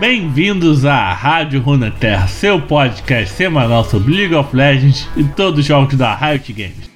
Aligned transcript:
Bem-vindos 0.00 0.86
à 0.86 1.12
Rádio 1.12 1.60
Runeterra, 1.60 2.26
seu 2.26 2.58
podcast 2.58 3.34
semanal 3.34 3.84
sobre 3.84 4.14
League 4.14 4.34
of 4.34 4.56
Legends 4.56 5.06
e 5.14 5.22
todos 5.36 5.60
os 5.60 5.66
jogos 5.66 5.94
da 5.94 6.14
Riot 6.14 6.50
Games. 6.54 6.90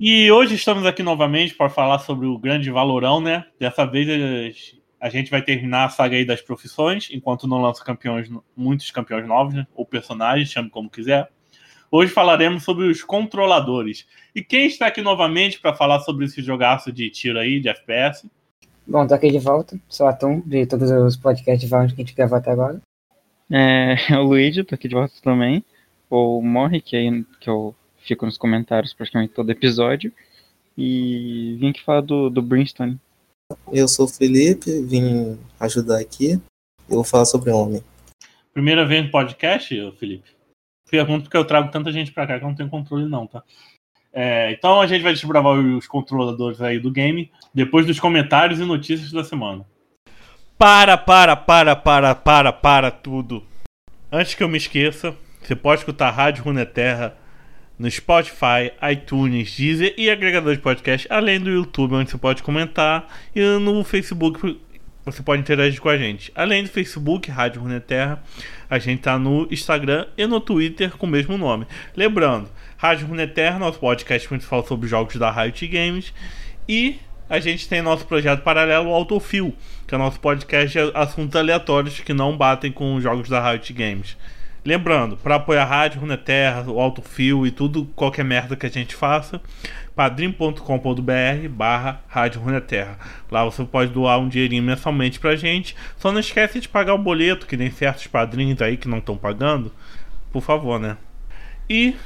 E 0.00 0.32
hoje 0.32 0.54
estamos 0.54 0.86
aqui 0.86 1.02
novamente 1.02 1.54
para 1.54 1.68
falar 1.68 1.98
sobre 1.98 2.26
o 2.26 2.38
grande 2.38 2.70
valorão, 2.70 3.20
né? 3.20 3.44
Dessa 3.60 3.84
vez 3.84 4.08
a 4.98 5.10
gente 5.10 5.30
vai 5.30 5.42
terminar 5.42 5.84
a 5.84 5.88
saga 5.90 6.16
aí 6.16 6.24
das 6.24 6.40
profissões, 6.40 7.10
enquanto 7.12 7.46
não 7.46 7.60
lança 7.60 7.84
campeões, 7.84 8.30
muitos 8.56 8.90
campeões 8.90 9.28
novos, 9.28 9.52
né? 9.52 9.66
ou 9.74 9.84
personagens, 9.84 10.50
chame 10.50 10.70
como 10.70 10.88
quiser. 10.88 11.28
Hoje 11.90 12.10
falaremos 12.10 12.62
sobre 12.62 12.86
os 12.86 13.04
controladores. 13.04 14.06
E 14.34 14.42
quem 14.42 14.64
está 14.64 14.86
aqui 14.86 15.02
novamente 15.02 15.60
para 15.60 15.74
falar 15.74 16.00
sobre 16.00 16.24
esse 16.24 16.40
jogaço 16.40 16.90
de 16.90 17.10
tiro 17.10 17.38
aí, 17.38 17.60
de 17.60 17.68
FPS? 17.68 18.26
Bom, 18.90 19.06
tô 19.06 19.14
aqui 19.14 19.30
de 19.30 19.38
volta. 19.38 19.78
Sou 19.88 20.08
Atum, 20.08 20.40
de 20.40 20.66
todos 20.66 20.90
os 20.90 21.16
podcasts 21.16 21.60
de 21.60 21.68
Valorant 21.68 21.94
que 21.94 22.02
a 22.02 22.04
gente 22.04 22.12
gravou 22.12 22.36
até 22.36 22.50
agora. 22.50 22.82
É, 23.48 23.94
o 24.18 24.24
Luigi, 24.24 24.64
tô 24.64 24.74
aqui 24.74 24.88
de 24.88 24.96
volta 24.96 25.14
também. 25.22 25.64
O 26.10 26.42
Morre, 26.42 26.80
que, 26.80 26.96
aí, 26.96 27.24
que 27.40 27.48
eu 27.48 27.72
fico 27.98 28.26
nos 28.26 28.36
comentários 28.36 28.92
praticamente 28.92 29.32
todo 29.32 29.48
episódio. 29.48 30.12
E 30.76 31.56
vim 31.60 31.70
aqui 31.70 31.84
falar 31.84 32.00
do, 32.00 32.28
do 32.28 32.42
Brimstone. 32.42 32.98
Eu 33.72 33.86
sou 33.86 34.06
o 34.06 34.08
Felipe, 34.08 34.82
vim 34.82 35.38
ajudar 35.60 36.00
aqui. 36.00 36.32
Eu 36.88 36.96
vou 36.96 37.04
falar 37.04 37.26
sobre 37.26 37.52
homem. 37.52 37.84
Primeira 38.52 38.84
vez 38.84 39.04
no 39.04 39.12
podcast, 39.12 39.72
Felipe? 40.00 40.30
Pergunto 40.90 41.22
porque 41.22 41.36
eu 41.36 41.46
trago 41.46 41.70
tanta 41.70 41.92
gente 41.92 42.10
pra 42.10 42.26
cá 42.26 42.40
que 42.40 42.44
eu 42.44 42.48
não 42.48 42.56
tenho 42.56 42.68
controle 42.68 43.08
não, 43.08 43.24
tá? 43.24 43.44
É, 44.12 44.50
então 44.52 44.80
a 44.80 44.86
gente 44.86 45.02
vai 45.02 45.12
desbravar 45.12 45.58
os 45.58 45.86
controladores 45.86 46.60
aí 46.60 46.78
do 46.78 46.90
game 46.90 47.30
depois 47.54 47.86
dos 47.86 48.00
comentários 48.00 48.58
e 48.58 48.64
notícias 48.64 49.12
da 49.12 49.22
semana. 49.22 49.64
Para, 50.58 50.96
para, 50.96 51.36
para, 51.36 51.76
para, 51.76 52.14
para, 52.14 52.52
para 52.52 52.90
tudo. 52.90 53.42
Antes 54.12 54.34
que 54.34 54.42
eu 54.42 54.48
me 54.48 54.58
esqueça, 54.58 55.16
você 55.40 55.54
pode 55.56 55.80
escutar 55.80 56.08
a 56.08 56.12
Rádio 56.12 56.44
Runeterra 56.44 57.16
no 57.78 57.90
Spotify, 57.90 58.72
iTunes, 58.92 59.56
Deezer 59.56 59.94
e 59.96 60.10
agregador 60.10 60.54
de 60.54 60.60
podcast, 60.60 61.06
além 61.08 61.40
do 61.40 61.48
YouTube, 61.48 61.94
onde 61.94 62.10
você 62.10 62.18
pode 62.18 62.42
comentar, 62.42 63.08
e 63.34 63.40
no 63.58 63.82
Facebook 63.82 64.60
você 65.04 65.22
pode 65.22 65.40
interagir 65.40 65.80
com 65.80 65.88
a 65.88 65.96
gente. 65.96 66.30
Além 66.34 66.62
do 66.62 66.68
Facebook, 66.68 67.30
Rádio 67.30 67.62
Runeterra, 67.62 68.22
a 68.68 68.78
gente 68.78 69.02
tá 69.02 69.18
no 69.18 69.48
Instagram 69.50 70.06
e 70.16 70.26
no 70.26 70.40
Twitter 70.40 70.96
com 70.96 71.06
o 71.06 71.10
mesmo 71.10 71.38
nome. 71.38 71.66
Lembrando, 71.96 72.48
Rádio 72.76 73.06
Runeterra, 73.06 73.58
nosso 73.58 73.78
podcast 73.78 74.28
principal 74.28 74.66
sobre 74.66 74.88
jogos 74.88 75.16
da 75.16 75.30
Riot 75.30 75.66
Games, 75.66 76.12
e 76.68 76.98
a 77.28 77.38
gente 77.38 77.68
tem 77.68 77.80
nosso 77.80 78.06
projeto 78.06 78.42
paralelo 78.42 78.90
Autofil, 78.90 79.54
que 79.86 79.94
é 79.94 79.98
nosso 79.98 80.18
podcast 80.20 80.78
de 80.78 80.92
assuntos 80.96 81.36
aleatórios 81.36 82.00
que 82.00 82.12
não 82.12 82.36
batem 82.36 82.72
com 82.72 82.94
os 82.94 83.02
jogos 83.02 83.28
da 83.28 83.50
Riot 83.50 83.72
Games. 83.72 84.16
Lembrando, 84.64 85.16
para 85.16 85.36
apoiar 85.36 85.62
a 85.62 85.66
Rádio 85.66 86.00
Runeterra, 86.00 86.70
o 86.70 86.78
Autofil 86.78 87.46
e 87.46 87.50
tudo, 87.50 87.86
qualquer 87.96 88.24
merda 88.24 88.54
que 88.54 88.66
a 88.66 88.70
gente 88.70 88.94
faça, 88.94 89.40
padrim.com.br 89.96 91.48
barra 91.48 92.02
Rádio 92.06 92.42
Runeterra. 92.42 92.98
Lá 93.30 93.42
você 93.44 93.64
pode 93.64 93.90
doar 93.90 94.18
um 94.18 94.28
dinheirinho 94.28 94.62
mensalmente 94.62 95.18
pra 95.18 95.34
gente. 95.34 95.74
Só 95.96 96.12
não 96.12 96.20
esquece 96.20 96.60
de 96.60 96.68
pagar 96.68 96.92
o 96.92 96.98
boleto, 96.98 97.46
que 97.46 97.56
nem 97.56 97.70
certos 97.70 98.06
padrinhos 98.06 98.60
aí 98.60 98.76
que 98.76 98.88
não 98.88 98.98
estão 98.98 99.16
pagando. 99.16 99.72
Por 100.30 100.42
favor, 100.42 100.78
né? 100.78 100.98
E 101.68 101.96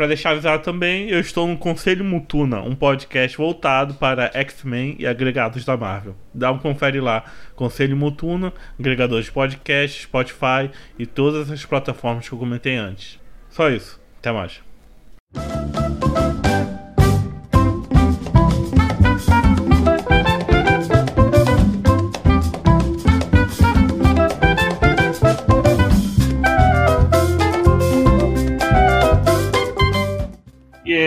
para 0.00 0.06
deixar 0.06 0.30
avisado 0.30 0.62
também, 0.62 1.10
eu 1.10 1.20
estou 1.20 1.46
no 1.46 1.58
Conselho 1.58 2.02
Mutuna, 2.02 2.62
um 2.62 2.74
podcast 2.74 3.36
voltado 3.36 3.92
para 3.92 4.30
X-Men 4.32 4.96
e 4.98 5.06
agregados 5.06 5.62
da 5.62 5.76
Marvel. 5.76 6.16
Dá 6.32 6.50
um 6.50 6.58
confere 6.58 7.02
lá. 7.02 7.22
Conselho 7.54 7.94
Mutuna, 7.98 8.50
agregadores 8.78 9.26
de 9.26 9.32
podcast, 9.32 10.04
Spotify 10.04 10.70
e 10.98 11.04
todas 11.04 11.50
as 11.50 11.66
plataformas 11.66 12.26
que 12.26 12.34
eu 12.34 12.38
comentei 12.38 12.76
antes. 12.76 13.20
Só 13.50 13.68
isso. 13.68 14.00
Até 14.18 14.32
mais. 14.32 14.62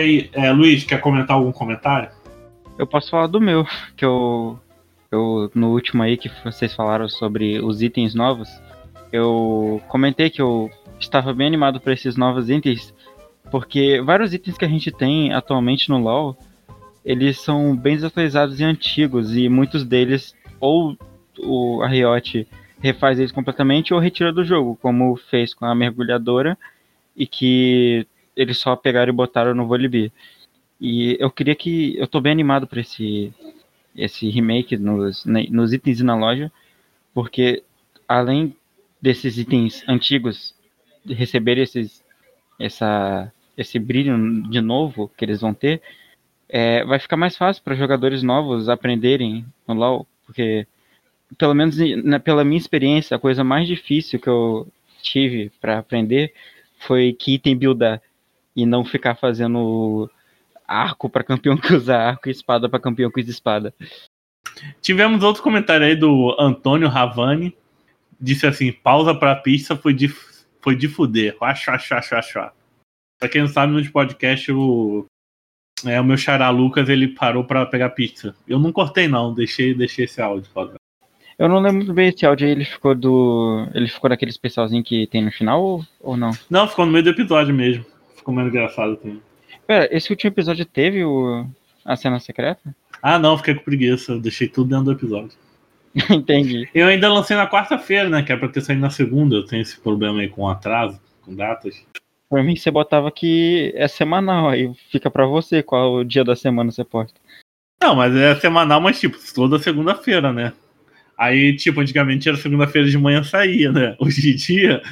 Aí, 0.04 0.30
é, 0.32 0.52
Luiz, 0.52 0.84
quer 0.84 1.00
comentar 1.00 1.36
algum 1.36 1.52
comentário? 1.52 2.08
Eu 2.78 2.86
posso 2.86 3.10
falar 3.10 3.26
do 3.26 3.40
meu, 3.40 3.66
que 3.96 4.04
eu, 4.04 4.58
eu 5.10 5.50
no 5.54 5.72
último 5.72 6.02
aí 6.02 6.16
que 6.16 6.30
vocês 6.44 6.74
falaram 6.74 7.08
sobre 7.08 7.60
os 7.60 7.82
itens 7.82 8.14
novos, 8.14 8.48
eu 9.12 9.80
comentei 9.88 10.28
que 10.28 10.42
eu 10.42 10.70
estava 10.98 11.32
bem 11.32 11.46
animado 11.46 11.80
para 11.80 11.92
esses 11.92 12.16
novos 12.16 12.50
itens, 12.50 12.92
porque 13.50 14.00
vários 14.00 14.34
itens 14.34 14.58
que 14.58 14.64
a 14.64 14.68
gente 14.68 14.90
tem 14.90 15.32
atualmente 15.32 15.88
no 15.88 15.98
LoL, 15.98 16.36
eles 17.04 17.40
são 17.40 17.76
bem 17.76 17.94
desatualizados 17.94 18.58
e 18.58 18.64
antigos, 18.64 19.36
e 19.36 19.48
muitos 19.48 19.84
deles, 19.84 20.34
ou 20.58 20.96
o, 21.38 21.82
a 21.82 21.88
Riot 21.88 22.46
refaz 22.80 23.18
eles 23.18 23.32
completamente, 23.32 23.94
ou 23.94 24.00
retira 24.00 24.32
do 24.32 24.44
jogo, 24.44 24.78
como 24.82 25.16
fez 25.16 25.54
com 25.54 25.64
a 25.64 25.74
Mergulhadora, 25.74 26.58
e 27.16 27.26
que 27.26 28.06
eles 28.36 28.58
só 28.58 28.76
pegaram 28.76 29.12
e 29.12 29.16
botaram 29.16 29.54
no 29.54 29.66
Volibear. 29.66 30.10
E 30.80 31.16
eu 31.20 31.30
queria 31.30 31.54
que. 31.54 31.96
Eu 31.98 32.06
tô 32.06 32.20
bem 32.20 32.32
animado 32.32 32.66
para 32.66 32.80
esse, 32.80 33.32
esse 33.96 34.28
remake 34.28 34.76
nos, 34.76 35.24
nos 35.24 35.72
itens 35.72 36.00
na 36.00 36.16
loja, 36.16 36.52
porque 37.12 37.62
além 38.08 38.54
desses 39.00 39.38
itens 39.38 39.84
antigos 39.88 40.54
receber 41.06 41.58
esses, 41.58 42.02
essa, 42.58 43.32
esse 43.56 43.78
brilho 43.78 44.42
de 44.48 44.60
novo 44.60 45.10
que 45.16 45.24
eles 45.24 45.40
vão 45.40 45.52
ter, 45.52 45.82
é, 46.48 46.84
vai 46.84 46.98
ficar 46.98 47.16
mais 47.16 47.36
fácil 47.36 47.62
para 47.62 47.74
jogadores 47.74 48.22
novos 48.22 48.68
aprenderem 48.68 49.44
no 49.66 49.74
LoL, 49.74 50.06
porque 50.26 50.66
pelo 51.36 51.54
menos 51.54 51.76
na, 52.02 52.18
pela 52.18 52.44
minha 52.44 52.58
experiência, 52.58 53.16
a 53.16 53.20
coisa 53.20 53.44
mais 53.44 53.66
difícil 53.66 54.18
que 54.18 54.28
eu 54.28 54.66
tive 55.02 55.50
para 55.60 55.78
aprender 55.78 56.32
foi 56.78 57.12
que 57.12 57.34
item 57.34 57.56
buildar 57.56 58.00
e 58.54 58.64
não 58.64 58.84
ficar 58.84 59.14
fazendo 59.14 60.10
arco 60.66 61.08
para 61.08 61.24
campeão 61.24 61.56
que 61.58 61.74
usa 61.74 61.96
arco 61.96 62.28
e 62.28 62.32
espada 62.32 62.68
para 62.68 62.80
campeão 62.80 63.10
que 63.10 63.20
usa 63.20 63.30
espada. 63.30 63.74
Tivemos 64.80 65.22
outro 65.22 65.42
comentário 65.42 65.86
aí 65.86 65.96
do 65.96 66.36
Antônio 66.38 66.88
Ravani. 66.88 67.56
Disse 68.20 68.46
assim: 68.46 68.72
pausa 68.72 69.14
pra 69.14 69.34
pista 69.34 69.76
foi 69.76 69.92
de, 69.92 70.08
foi 70.60 70.76
de 70.76 70.88
fuder. 70.88 71.36
Acho, 71.40 71.70
acho. 71.70 72.50
Pra 73.18 73.28
quem 73.28 73.42
não 73.42 73.48
sabe, 73.48 73.72
no 73.72 73.92
podcast, 73.92 74.50
o, 74.52 75.06
é, 75.84 76.00
o 76.00 76.04
meu 76.04 76.16
xará 76.16 76.50
Lucas 76.50 76.88
ele 76.88 77.08
parou 77.08 77.44
pra 77.44 77.66
pegar 77.66 77.90
pizza. 77.90 78.34
Eu 78.46 78.58
não 78.58 78.72
cortei, 78.72 79.08
não, 79.08 79.32
deixei, 79.32 79.74
deixei 79.74 80.04
esse 80.04 80.20
áudio. 80.20 80.50
Eu 81.38 81.48
não 81.48 81.58
lembro 81.58 81.78
muito 81.78 81.92
bem 81.92 82.08
esse 82.08 82.24
áudio 82.24 82.46
aí, 82.46 82.52
ele 82.52 82.64
ficou 82.64 82.94
do. 82.94 83.66
Ele 83.74 83.88
ficou 83.88 84.08
daquele 84.08 84.30
especialzinho 84.30 84.84
que 84.84 85.06
tem 85.08 85.24
no 85.24 85.32
final 85.32 85.62
ou, 85.62 85.86
ou 86.00 86.16
não? 86.16 86.30
Não, 86.48 86.68
ficou 86.68 86.86
no 86.86 86.92
meio 86.92 87.04
do 87.04 87.10
episódio 87.10 87.54
mesmo. 87.54 87.84
Ficou 88.24 88.34
mais 88.34 88.48
engraçado 88.48 88.96
também. 88.96 89.20
Pera, 89.66 89.86
esse 89.94 90.10
último 90.10 90.30
episódio 90.30 90.64
teve 90.64 91.04
o... 91.04 91.46
a 91.84 91.94
cena 91.94 92.18
secreta? 92.18 92.74
Ah, 93.02 93.18
não, 93.18 93.36
fiquei 93.36 93.54
com 93.54 93.62
preguiça. 93.62 94.12
Eu 94.12 94.18
deixei 94.18 94.48
tudo 94.48 94.70
dentro 94.70 94.86
do 94.86 94.92
episódio. 94.92 95.36
Entendi. 96.10 96.66
Eu 96.74 96.86
ainda 96.86 97.12
lancei 97.12 97.36
na 97.36 97.46
quarta-feira, 97.46 98.08
né? 98.08 98.22
Que 98.22 98.32
é 98.32 98.36
pra 98.36 98.48
ter 98.48 98.62
saído 98.62 98.80
na 98.80 98.88
segunda. 98.88 99.36
Eu 99.36 99.44
tenho 99.44 99.60
esse 99.60 99.78
problema 99.78 100.20
aí 100.20 100.28
com 100.30 100.48
atraso, 100.48 100.98
com 101.20 101.34
datas. 101.34 101.84
Por 102.30 102.42
mim, 102.42 102.56
você 102.56 102.70
botava 102.70 103.12
que 103.12 103.74
é 103.76 103.86
semanal, 103.86 104.48
aí 104.48 104.72
fica 104.90 105.10
pra 105.10 105.26
você 105.26 105.62
qual 105.62 105.96
o 105.96 106.04
dia 106.04 106.24
da 106.24 106.34
semana 106.34 106.72
você 106.72 106.82
posta. 106.82 107.20
Não, 107.80 107.94
mas 107.94 108.16
é 108.16 108.34
semanal, 108.36 108.80
mas 108.80 108.98
tipo, 108.98 109.18
toda 109.34 109.58
segunda-feira, 109.58 110.32
né? 110.32 110.54
Aí, 111.16 111.54
tipo, 111.54 111.82
antigamente 111.82 112.26
era 112.26 112.38
segunda-feira 112.38 112.88
de 112.88 112.96
manhã 112.96 113.22
saía, 113.22 113.70
né? 113.70 113.94
Hoje 114.00 114.30
em 114.30 114.34
dia, 114.34 114.82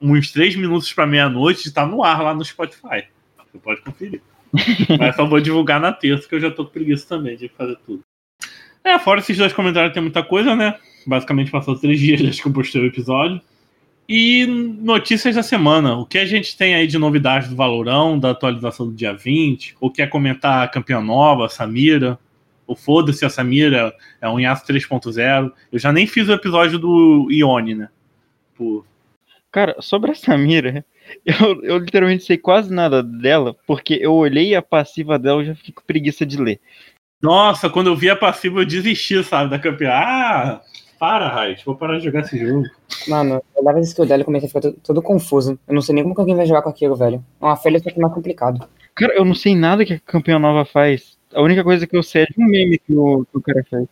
uns 0.00 0.32
três 0.32 0.56
minutos 0.56 0.92
pra 0.92 1.06
meia-noite 1.06 1.72
tá 1.72 1.86
no 1.86 2.02
ar 2.02 2.22
lá 2.22 2.34
no 2.34 2.44
Spotify. 2.44 3.04
Você 3.50 3.58
pode 3.58 3.82
conferir. 3.82 4.22
mas 4.98 5.14
só 5.16 5.26
vou 5.26 5.40
divulgar 5.40 5.80
na 5.80 5.92
terça, 5.92 6.28
que 6.28 6.34
eu 6.34 6.40
já 6.40 6.50
tô 6.50 6.64
com 6.64 6.72
preguiça 6.72 7.06
também 7.08 7.36
de 7.36 7.48
fazer 7.48 7.76
tudo. 7.86 8.02
É, 8.82 8.98
fora 8.98 9.20
esses 9.20 9.36
dois 9.36 9.52
comentários 9.52 9.92
tem 9.92 10.02
muita 10.02 10.22
coisa, 10.22 10.56
né? 10.56 10.76
Basicamente 11.06 11.50
passou 11.50 11.76
três 11.76 11.98
dias 12.00 12.20
desde 12.20 12.42
que 12.42 12.48
eu 12.48 12.52
postei 12.52 12.82
o 12.82 12.86
episódio. 12.86 13.40
E 14.08 14.44
notícias 14.46 15.36
da 15.36 15.42
semana. 15.42 15.94
O 15.94 16.04
que 16.04 16.18
a 16.18 16.26
gente 16.26 16.56
tem 16.56 16.74
aí 16.74 16.86
de 16.86 16.98
novidades 16.98 17.48
do 17.48 17.54
Valorão, 17.54 18.18
da 18.18 18.30
atualização 18.30 18.86
do 18.86 18.92
dia 18.92 19.12
20? 19.12 19.76
Ou 19.80 19.90
quer 19.90 20.08
comentar 20.08 20.64
a 20.64 20.68
campeã 20.68 21.00
nova, 21.00 21.46
a 21.46 21.48
Samira? 21.48 22.18
Ou 22.66 22.74
foda-se, 22.74 23.24
a 23.24 23.30
Samira 23.30 23.94
é 24.20 24.28
um 24.28 24.40
Yasuo 24.40 24.66
3.0. 24.66 25.52
Eu 25.70 25.78
já 25.78 25.92
nem 25.92 26.08
fiz 26.08 26.28
o 26.28 26.32
episódio 26.32 26.76
do 26.76 27.28
Ione, 27.30 27.76
né? 27.76 27.88
Por... 28.56 28.84
Cara, 29.52 29.76
sobre 29.80 30.12
a 30.12 30.14
Samira, 30.14 30.84
eu, 31.24 31.62
eu 31.62 31.78
literalmente 31.78 32.24
sei 32.24 32.38
quase 32.38 32.72
nada 32.72 33.02
dela, 33.02 33.56
porque 33.66 33.98
eu 34.00 34.14
olhei 34.14 34.54
a 34.54 34.62
passiva 34.62 35.18
dela 35.18 35.42
e 35.42 35.46
já 35.46 35.54
fico 35.54 35.80
com 35.80 35.86
preguiça 35.86 36.24
de 36.24 36.40
ler. 36.40 36.60
Nossa, 37.22 37.68
quando 37.68 37.88
eu 37.88 37.96
vi 37.96 38.08
a 38.08 38.16
passiva 38.16 38.60
eu 38.60 38.66
desisti, 38.66 39.22
sabe, 39.22 39.50
da 39.50 39.58
campeã. 39.58 39.90
Ah, 39.92 40.60
Para, 40.98 41.28
Raid, 41.28 41.62
vou 41.64 41.74
parar 41.74 41.98
de 41.98 42.04
jogar 42.04 42.20
esse 42.20 42.38
jogo. 42.38 42.64
Mano, 43.08 43.42
eu 43.56 43.62
lavo 43.62 43.78
esse 43.78 43.90
skill 43.90 44.06
dela 44.06 44.22
e 44.22 44.24
comecei 44.24 44.46
a 44.46 44.48
ficar 44.48 44.60
todo, 44.60 44.76
todo 44.82 45.02
confuso. 45.02 45.58
Eu 45.68 45.74
não 45.74 45.82
sei 45.82 45.94
nem 45.94 46.02
como 46.02 46.14
que 46.14 46.20
alguém 46.20 46.36
vai 46.36 46.46
jogar 46.46 46.62
com 46.62 46.70
aquilo, 46.70 46.96
velho. 46.96 47.24
É 47.40 47.44
uma 47.44 47.56
só 47.56 47.70
que 47.70 48.00
mais 48.00 48.14
complicado. 48.14 48.66
Cara, 48.94 49.14
eu 49.14 49.24
não 49.24 49.34
sei 49.34 49.54
nada 49.54 49.84
que 49.84 49.94
a 49.94 50.00
campeã 50.00 50.38
nova 50.38 50.64
faz. 50.64 51.18
A 51.34 51.42
única 51.42 51.62
coisa 51.62 51.86
que 51.86 51.96
eu 51.96 52.02
sei 52.02 52.22
é 52.22 52.26
de 52.26 52.42
um 52.42 52.46
meme 52.46 52.78
que 52.78 52.94
o, 52.94 53.24
que 53.24 53.38
o 53.38 53.40
cara 53.40 53.64
fez. 53.68 53.86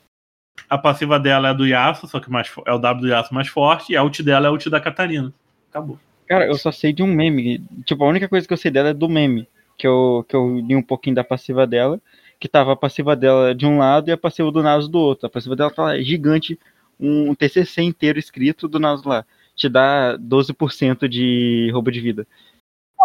A 0.69 0.76
passiva 0.76 1.19
dela 1.19 1.49
é 1.49 1.55
do 1.55 1.66
Yasuo, 1.66 2.08
só 2.08 2.20
que 2.20 2.31
mais, 2.31 2.50
é 2.66 2.72
o 2.72 2.78
W 2.78 3.00
do 3.00 3.08
Yasuo 3.08 3.34
mais 3.34 3.49
forte, 3.49 3.93
e 3.93 3.96
a 3.96 4.02
ult 4.02 4.22
dela 4.22 4.46
é 4.46 4.49
a 4.49 4.52
ult 4.52 4.69
da 4.69 4.81
Catarina. 4.81 5.32
Acabou. 5.70 5.99
Cara, 6.26 6.47
eu 6.47 6.56
só 6.56 6.70
sei 6.70 6.93
de 6.93 7.03
um 7.03 7.06
meme. 7.06 7.62
Tipo, 7.85 8.05
a 8.05 8.09
única 8.09 8.29
coisa 8.29 8.47
que 8.47 8.53
eu 8.53 8.56
sei 8.56 8.70
dela 8.70 8.91
é 8.91 8.94
do 8.94 9.09
meme. 9.09 9.49
Que 9.76 9.87
eu, 9.87 10.25
que 10.29 10.37
eu 10.37 10.59
li 10.59 10.76
um 10.76 10.82
pouquinho 10.82 11.17
da 11.17 11.25
passiva 11.25 11.67
dela. 11.67 12.00
Que 12.38 12.49
tava 12.49 12.73
a 12.73 12.76
passiva 12.76 13.17
dela 13.17 13.55
de 13.55 13.67
um 13.67 13.79
lado 13.79 14.09
e 14.09 14.12
a 14.12 14.17
passiva 14.17 14.50
do 14.53 14.62
Naso 14.62 14.88
do 14.88 14.99
outro. 14.99 15.26
A 15.26 15.31
passiva 15.31 15.56
dela 15.56 15.70
tá 15.70 15.99
gigante. 16.00 16.59
Um 17.00 17.35
TCC 17.35 17.82
inteiro 17.82 18.19
escrito 18.19 18.69
do 18.69 18.79
Naso 18.79 19.09
lá. 19.09 19.25
Te 19.56 19.69
dá 19.69 20.17
12% 20.19 21.09
de 21.09 21.70
roubo 21.73 21.91
de 21.91 22.00
vida. 22.00 22.26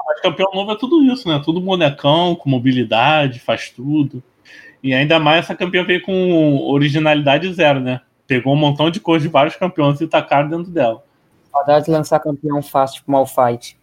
Mas 0.06 0.22
campeão 0.22 0.50
novo 0.54 0.72
é 0.72 0.78
tudo 0.78 1.04
isso, 1.04 1.28
né? 1.28 1.42
Tudo 1.44 1.62
bonecão, 1.62 2.36
com 2.36 2.50
mobilidade, 2.50 3.40
faz 3.40 3.70
tudo. 3.70 4.22
E 4.82 4.94
ainda 4.94 5.20
mais 5.20 5.46
essa 5.46 5.56
campeã 5.56 5.84
veio 5.84 6.02
com 6.02 6.58
originalidade 6.70 7.52
zero, 7.54 7.80
né? 7.80 8.02
Pegou 8.28 8.54
um 8.54 8.58
montão 8.58 8.90
de 8.90 9.00
coisas 9.00 9.24
de 9.24 9.32
vários 9.32 9.56
campeões 9.56 10.02
e 10.02 10.08
tacaram 10.08 10.50
dentro 10.50 10.72
dela. 10.72 11.04
Saudade 11.54 11.86
de 11.86 11.92
lançar 11.92 12.20
campeão 12.20 12.62
fácil, 12.64 12.98
tipo 12.98 13.12
Malfight. 13.12 13.78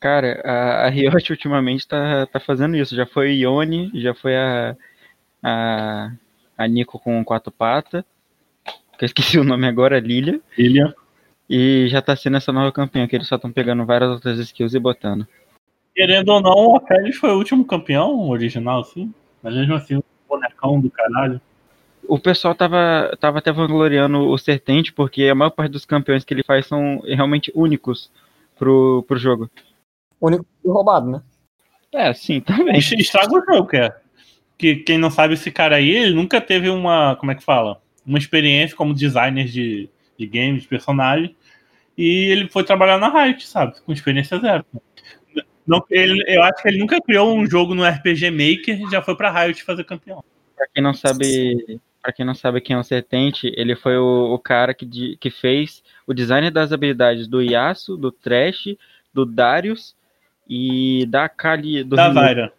Cara, 0.00 0.42
a, 0.44 0.86
a 0.86 0.88
Riot 0.88 1.30
ultimamente 1.30 1.86
tá, 1.86 2.26
tá 2.26 2.40
fazendo 2.40 2.76
isso. 2.76 2.96
Já 2.96 3.06
foi 3.06 3.34
Ione, 3.34 3.92
já 3.94 4.12
foi 4.12 4.36
a, 4.36 4.76
a, 5.40 6.10
a 6.58 6.66
Nico 6.66 6.98
com 6.98 7.24
quatro 7.24 7.52
patas. 7.52 8.04
Que 8.98 9.04
eu 9.04 9.06
esqueci 9.06 9.38
o 9.38 9.44
nome 9.44 9.68
agora, 9.68 10.00
Lilia. 10.00 10.40
Ilha. 10.58 10.92
E 11.48 11.86
já 11.88 12.02
tá 12.02 12.16
sendo 12.16 12.36
essa 12.36 12.52
nova 12.52 12.72
campeã, 12.72 13.06
que 13.06 13.14
eles 13.14 13.28
só 13.28 13.36
estão 13.36 13.52
pegando 13.52 13.86
várias 13.86 14.10
outras 14.10 14.40
skills 14.40 14.74
e 14.74 14.80
botando. 14.80 15.26
Querendo 15.94 16.30
ou 16.30 16.40
não, 16.40 16.76
a 16.76 16.80
Félix 16.80 17.18
foi 17.18 17.30
o 17.30 17.36
último 17.38 17.64
campeão 17.64 18.28
original, 18.30 18.80
assim. 18.80 19.14
Mas 19.40 19.54
mesmo 19.54 19.74
assim, 19.74 19.96
um 19.96 20.02
bonecão 20.28 20.80
do 20.80 20.90
caralho. 20.90 21.40
O 22.06 22.18
pessoal 22.18 22.54
tava, 22.54 23.16
tava 23.20 23.38
até 23.38 23.52
vangloriando 23.52 24.28
o 24.28 24.36
Sertente, 24.36 24.92
porque 24.92 25.24
a 25.24 25.34
maior 25.34 25.50
parte 25.50 25.72
dos 25.72 25.84
campeões 25.84 26.24
que 26.24 26.34
ele 26.34 26.42
faz 26.42 26.66
são 26.66 27.00
realmente 27.04 27.52
únicos 27.54 28.10
pro, 28.58 29.04
pro 29.06 29.18
jogo. 29.18 29.50
Único 30.20 30.46
roubado, 30.64 31.10
né? 31.10 31.22
É, 31.92 32.12
sim, 32.14 32.40
também. 32.40 32.78
Isso 32.78 32.94
estraga 32.94 33.32
o 33.32 33.44
jogo, 33.44 33.68
que 33.68 33.76
é. 33.76 33.96
Que 34.56 34.76
quem 34.76 34.98
não 34.98 35.10
sabe 35.10 35.34
esse 35.34 35.50
cara 35.50 35.76
aí, 35.76 35.90
ele 35.90 36.14
nunca 36.14 36.40
teve 36.40 36.68
uma. 36.68 37.16
Como 37.16 37.32
é 37.32 37.34
que 37.34 37.42
fala? 37.42 37.80
Uma 38.06 38.18
experiência 38.18 38.76
como 38.76 38.94
designer 38.94 39.46
de, 39.46 39.88
de 40.18 40.26
games, 40.26 40.62
de 40.62 40.68
personagem. 40.68 41.34
E 41.96 42.30
ele 42.30 42.48
foi 42.48 42.64
trabalhar 42.64 42.98
na 42.98 43.08
Riot, 43.08 43.46
sabe? 43.46 43.74
Com 43.84 43.92
experiência 43.92 44.38
zero. 44.38 44.64
Não, 45.66 45.84
ele, 45.90 46.24
eu 46.26 46.42
acho 46.42 46.62
que 46.62 46.68
ele 46.68 46.78
nunca 46.78 47.00
criou 47.00 47.36
um 47.36 47.46
jogo 47.46 47.74
no 47.74 47.84
RPG 47.84 48.30
Maker 48.30 48.80
e 48.80 48.90
já 48.90 49.02
foi 49.02 49.16
pra 49.16 49.30
Riot 49.30 49.62
fazer 49.62 49.84
campeão. 49.84 50.24
Pra 50.56 50.66
quem 50.72 50.82
não 50.82 50.94
sabe, 50.94 51.80
para 52.02 52.12
quem 52.12 52.26
não 52.26 52.34
sabe 52.34 52.60
quem 52.60 52.74
é 52.74 52.78
o 52.78 52.82
Sertente, 52.82 53.52
ele 53.56 53.76
foi 53.76 53.96
o, 53.96 54.34
o 54.34 54.38
cara 54.38 54.74
que, 54.74 54.84
de- 54.84 55.16
que 55.20 55.30
fez 55.30 55.82
o 56.06 56.12
design 56.12 56.50
das 56.50 56.72
habilidades 56.72 57.28
do 57.28 57.40
Yasuo, 57.40 57.96
do 57.96 58.10
Trash, 58.10 58.76
do 59.14 59.24
Darius 59.24 59.94
e 60.48 61.06
da 61.06 61.28
Kali 61.28 61.84
do 61.84 61.94
Da. 61.96 62.12
Zyra. 62.12 62.52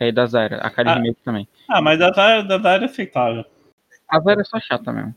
É, 0.00 0.10
da 0.12 0.26
Zyra. 0.26 0.56
A 0.58 0.70
Kali 0.70 0.88
Ah. 1.10 1.14
também. 1.24 1.46
Ah, 1.68 1.80
mas 1.80 1.98
da 1.98 2.08
Zyra, 2.12 2.42
da 2.42 2.56
Zyra 2.58 2.82
é 2.82 2.84
aceitável. 2.86 3.44
A 4.08 4.20
Zyra 4.20 4.40
é 4.40 4.44
só 4.44 4.58
chata 4.60 4.92
mesmo. 4.92 5.14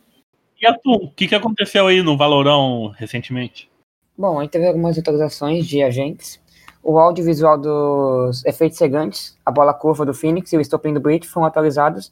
E 0.62 0.68
a 0.68 0.74
tu, 0.74 0.92
o 0.92 1.12
que, 1.12 1.28
que 1.28 1.36
aconteceu 1.36 1.88
aí 1.88 2.04
no 2.04 2.16
Valorão 2.16 2.94
recentemente? 2.96 3.68
Bom, 4.16 4.40
aí 4.40 4.48
teve 4.48 4.68
algumas 4.68 4.98
atualizações 4.98 5.66
de 5.66 5.82
agentes. 5.82 6.40
O 6.84 7.00
audiovisual 7.00 7.58
dos 7.60 8.46
efeitos 8.46 8.78
cegantes, 8.78 9.38
a 9.46 9.52
bola 9.52 9.74
curva 9.74 10.06
do 10.06 10.14
Phoenix 10.14 10.52
e 10.54 10.58
o 10.58 10.62
estopim 10.62 10.94
do 10.94 11.00
Breach 11.00 11.28
foram 11.28 11.48
atualizados 11.48 12.12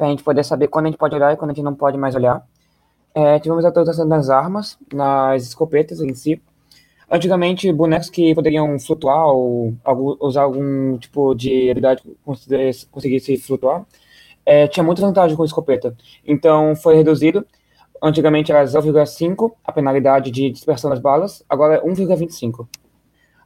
para 0.00 0.06
a 0.06 0.10
gente 0.10 0.22
poder 0.24 0.42
saber 0.42 0.68
quando 0.68 0.86
a 0.86 0.88
gente 0.88 0.98
pode 0.98 1.14
olhar 1.14 1.34
e 1.34 1.36
quando 1.36 1.50
a 1.50 1.54
gente 1.54 1.62
não 1.62 1.74
pode 1.74 1.98
mais 1.98 2.14
olhar. 2.14 2.42
É, 3.14 3.38
tivemos 3.38 3.66
a 3.66 3.68
atualização 3.68 4.08
das 4.08 4.30
armas, 4.30 4.78
nas 4.90 5.42
escopetas 5.42 6.00
em 6.00 6.14
si. 6.14 6.40
Antigamente, 7.10 7.70
bonecos 7.70 8.08
que 8.08 8.34
poderiam 8.34 8.78
flutuar 8.80 9.26
ou 9.26 9.74
algum- 9.84 10.16
usar 10.20 10.42
algum 10.44 10.96
tipo 10.96 11.34
de 11.34 11.70
habilidade 11.70 12.00
que 12.00 12.16
conseguisse 12.90 13.36
flutuar, 13.36 13.84
é, 14.46 14.66
tinha 14.68 14.82
muita 14.82 15.02
vantagem 15.02 15.36
com 15.36 15.44
escopeta. 15.44 15.94
Então, 16.26 16.74
foi 16.74 16.94
reduzido. 16.96 17.44
Antigamente 18.02 18.50
era 18.50 18.64
0,5 18.66 19.54
a 19.62 19.70
penalidade 19.70 20.30
de 20.30 20.48
dispersão 20.50 20.88
das 20.88 20.98
balas, 20.98 21.44
agora 21.46 21.74
é 21.74 21.80
1,25. 21.82 22.66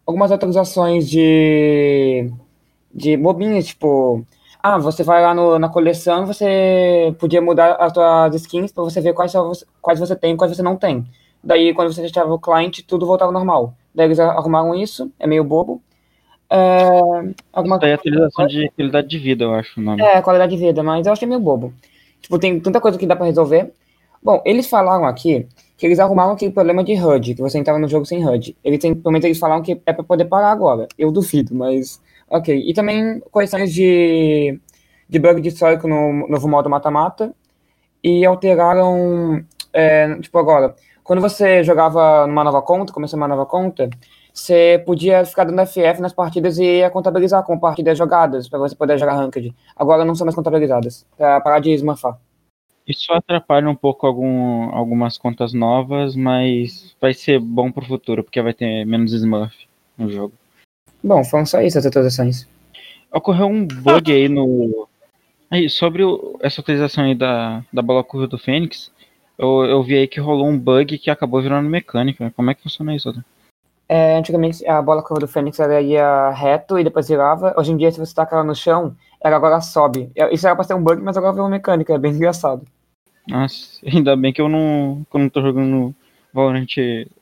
Algumas 0.06 0.31
atualizações 0.31 1.11
de, 1.11 2.31
de 2.95 3.17
bobinhas, 3.17 3.67
tipo, 3.67 4.25
ah, 4.66 4.78
você 4.78 5.02
vai 5.02 5.20
lá 5.22 5.34
no- 5.34 5.58
na 5.58 5.69
coleção 5.69 6.22
e 6.22 6.26
você 6.26 7.14
podia 7.19 7.43
mudar 7.43 7.75
as 7.75 7.93
suas 7.93 8.34
skins 8.37 8.72
para 8.72 8.82
você 8.82 8.99
ver 8.99 9.12
quais, 9.12 9.31
são 9.31 9.49
você- 9.49 9.66
quais 9.82 10.00
você 10.00 10.16
tem 10.16 10.32
e 10.32 10.37
quais 10.38 10.56
você 10.56 10.62
não 10.62 10.75
tem. 10.75 11.05
Daí, 11.43 11.75
quando 11.75 11.93
você 11.93 12.00
deixava 12.00 12.32
o 12.32 12.38
cliente, 12.38 12.82
tudo 12.82 13.05
voltava 13.05 13.28
ao 13.28 13.32
normal. 13.34 13.75
Daí 13.94 14.06
eles 14.06 14.19
arrumaram 14.19 14.75
isso, 14.75 15.11
é 15.20 15.26
meio 15.26 15.44
bobo. 15.44 15.82
É, 16.49 16.88
alguma 17.52 17.76
Isso 17.76 17.84
aí 17.84 17.90
é 17.90 17.94
atualização 17.94 18.46
de 18.46 18.70
qualidade 18.70 19.06
de 19.08 19.19
vida, 19.19 19.44
eu 19.44 19.55
acho 19.55 19.78
o 19.78 19.82
nome. 19.82 20.02
é, 20.02 20.22
qualidade 20.22 20.56
de 20.56 20.62
vida, 20.62 20.82
mas 20.82 21.06
eu 21.06 21.12
achei 21.12 21.28
meio 21.28 21.40
bobo. 21.40 21.72
Tipo, 22.22 22.38
tem 22.38 22.58
tanta 22.58 22.81
coisa 22.81 22.96
que 22.96 23.06
dá 23.06 23.14
pra 23.14 23.26
resolver. 23.26 23.70
Bom, 24.22 24.40
eles 24.46 24.67
falaram 24.69 25.05
aqui 25.05 25.46
que 25.76 25.84
eles 25.84 25.99
arrumaram 25.99 26.32
aquele 26.32 26.52
problema 26.52 26.82
de 26.82 26.94
HUD, 26.94 27.34
que 27.34 27.43
você 27.43 27.58
entrava 27.58 27.78
no 27.78 27.88
jogo 27.88 28.06
sem 28.06 28.26
HUD. 28.26 28.56
Eles 28.64 28.81
pelo 28.81 29.10
menos 29.12 29.25
eles 29.25 29.38
falaram 29.38 29.62
que 29.62 29.78
é 29.84 29.93
pra 29.93 30.02
poder 30.02 30.25
parar 30.25 30.50
agora. 30.52 30.88
Eu 30.99 31.10
duvido, 31.12 31.55
mas 31.55 32.00
ok. 32.29 32.65
E 32.67 32.73
também 32.75 33.21
correções 33.31 33.73
de, 33.73 34.61
de 35.09 35.19
bug 35.19 35.41
de 35.41 35.49
histórico 35.49 35.88
no 35.88 36.29
novo 36.29 36.49
modo 36.49 36.71
mata-mata. 36.71 37.35
E 38.03 38.25
alteraram, 38.25 39.44
é, 39.73 40.15
tipo, 40.21 40.38
agora, 40.38 40.75
quando 41.03 41.23
você 41.23 41.65
jogava 41.65 42.26
numa 42.26 42.44
nova 42.44 42.61
conta, 42.62 42.93
começou 42.93 43.17
uma 43.17 43.29
nova 43.29 43.47
conta, 43.47 43.88
você 44.32 44.82
podia 44.85 45.25
ficar 45.25 45.44
dando 45.44 45.67
FF 45.67 46.00
nas 46.00 46.12
partidas 46.12 46.59
e 46.59 46.65
ia 46.65 46.91
contabilizar 46.91 47.44
como 47.44 47.61
partidas 47.61 47.97
jogadas, 47.97 48.49
pra 48.49 48.59
você 48.59 48.75
poder 48.75 48.99
jogar 48.99 49.15
ranked. 49.15 49.55
Agora 49.77 50.05
não 50.05 50.15
são 50.15 50.25
mais 50.25 50.34
contabilizadas, 50.34 51.06
pra 51.17 51.41
parar 51.41 51.60
de 51.60 51.72
smurfar. 51.72 52.19
Isso 52.87 53.13
atrapalha 53.13 53.70
um 53.70 53.75
pouco 53.75 54.06
algum, 54.06 54.70
algumas 54.75 55.17
contas 55.17 55.55
novas, 55.55 56.15
mas 56.15 56.94
vai 57.01 57.15
ser 57.15 57.41
bom 57.41 57.72
pro 57.72 57.87
futuro, 57.87 58.22
porque 58.22 58.43
vai 58.43 58.53
ter 58.53 58.84
menos 58.84 59.13
Smurf 59.13 59.55
no 59.96 60.10
jogo. 60.10 60.34
Bom, 61.05 61.23
foram 61.23 61.44
só 61.44 61.61
isso 61.61 61.77
as 61.79 61.84
atualizações. 61.84 62.49
Ocorreu 63.13 63.46
um 63.46 63.67
bug 63.67 64.11
aí 64.11 64.27
no. 64.27 64.89
Aí, 65.51 65.69
sobre 65.69 66.03
o- 66.03 66.39
essa 66.41 66.63
utilização 66.63 67.05
aí 67.05 67.15
da, 67.15 67.63
da 67.70 67.82
bola 67.82 68.03
curva 68.03 68.27
do 68.27 68.39
Fênix, 68.39 68.91
eu, 69.39 69.65
eu 69.65 69.82
vi 69.82 69.99
aí 69.99 70.08
que 70.08 70.19
rolou 70.19 70.49
um 70.49 70.58
bug 70.58 70.96
que 70.99 71.11
acabou 71.11 71.43
virando 71.43 71.69
mecânica. 71.69 72.32
Como 72.34 72.51
é 72.51 72.55
que 72.55 72.63
funciona 72.63 72.96
isso? 72.96 73.11
Otto? 73.11 73.23
É, 73.87 74.17
antigamente 74.17 74.67
a 74.67 74.81
bola 74.81 75.03
curva 75.03 75.20
do 75.20 75.29
Fênix 75.29 75.61
ela 75.61 75.79
ia 75.79 76.31
reto 76.31 76.79
e 76.79 76.84
depois 76.84 77.06
virava. 77.06 77.55
Hoje 77.58 77.70
em 77.70 77.77
dia, 77.77 77.93
se 77.93 77.99
você 78.01 78.15
taca 78.15 78.34
ela 78.34 78.44
no 78.44 78.55
chão, 78.55 78.96
ela 79.20 79.37
agora 79.37 79.61
sobe. 79.61 80.11
Isso 80.32 80.46
era 80.46 80.56
pra 80.56 80.65
ser 80.65 80.75
um 80.75 80.82
bug, 80.82 81.03
mas 81.03 81.19
agora 81.19 81.34
virou 81.34 81.49
mecânica, 81.51 81.93
é 81.93 81.99
bem 81.99 82.13
engraçado. 82.13 82.63
Nossa, 83.29 83.79
ainda 83.87 84.17
bem 84.17 84.32
que 84.32 84.41
eu 84.41 84.49
não, 84.49 85.06
que 85.11 85.17
eu 85.17 85.20
não 85.20 85.29
tô 85.29 85.43
jogando 85.43 85.94
Valorant 86.32 86.67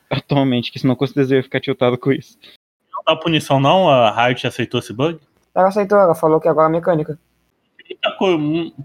atualmente, 0.08 0.70
que 0.70 0.78
senão 0.78 0.94
com 0.94 1.06
certeza 1.06 1.34
eu 1.34 1.38
ia 1.38 1.42
ficar 1.42 1.60
tiltado 1.60 1.98
com 1.98 2.12
isso. 2.12 2.38
Não 3.06 3.14
dá 3.14 3.20
punição, 3.20 3.60
não? 3.60 3.88
A 3.88 4.10
Riot 4.26 4.46
aceitou 4.46 4.80
esse 4.80 4.92
bug? 4.92 5.18
Ela 5.54 5.68
aceitou, 5.68 5.98
ela 5.98 6.14
falou 6.14 6.40
que 6.40 6.48
agora 6.48 6.68
é 6.68 6.72
mecânica. 6.72 7.18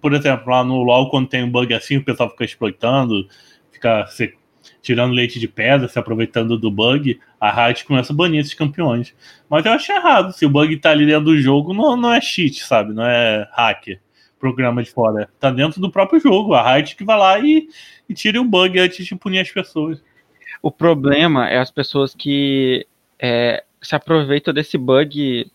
Por 0.01 0.13
exemplo, 0.13 0.51
lá 0.51 0.63
no 0.63 0.81
LoL, 0.83 1.09
quando 1.09 1.29
tem 1.29 1.43
um 1.43 1.51
bug 1.51 1.73
assim, 1.73 1.97
o 1.97 2.03
pessoal 2.03 2.29
fica 2.29 2.43
exploitando, 2.43 3.27
fica 3.71 4.05
se- 4.07 4.33
tirando 4.81 5.13
leite 5.13 5.39
de 5.39 5.47
pedra, 5.47 5.87
se 5.87 5.97
aproveitando 5.97 6.57
do 6.57 6.69
bug, 6.69 7.19
a 7.39 7.51
Riot 7.51 7.85
começa 7.85 8.11
a 8.11 8.15
banir 8.15 8.41
esses 8.41 8.53
campeões. 8.53 9.15
Mas 9.49 9.65
eu 9.65 9.71
acho 9.71 9.91
errado. 9.91 10.33
Se 10.33 10.45
o 10.45 10.49
bug 10.49 10.75
tá 10.77 10.91
ali 10.91 11.05
dentro 11.05 11.25
do 11.25 11.37
jogo, 11.37 11.73
não, 11.73 11.95
não 11.95 12.11
é 12.13 12.19
cheat, 12.19 12.63
sabe? 12.63 12.93
Não 12.93 13.05
é 13.05 13.47
hacker, 13.53 14.01
programa 14.39 14.83
de 14.83 14.91
fora. 14.91 15.29
Tá 15.39 15.51
dentro 15.51 15.79
do 15.79 15.91
próprio 15.91 16.19
jogo. 16.19 16.53
A 16.53 16.73
Riot 16.75 16.95
que 16.95 17.05
vai 17.05 17.17
lá 17.17 17.39
e, 17.39 17.69
e 18.09 18.13
tira 18.13 18.41
o 18.41 18.45
bug 18.45 18.77
antes 18.79 19.05
de 19.05 19.15
punir 19.15 19.39
as 19.39 19.51
pessoas. 19.51 20.03
O 20.61 20.71
problema 20.71 21.47
é 21.49 21.59
as 21.59 21.71
pessoas 21.71 22.15
que 22.15 22.85
é, 23.19 23.63
se 23.87 23.95
aproveitam 23.95 24.53
desse 24.53 24.77
bug, 24.77 25.49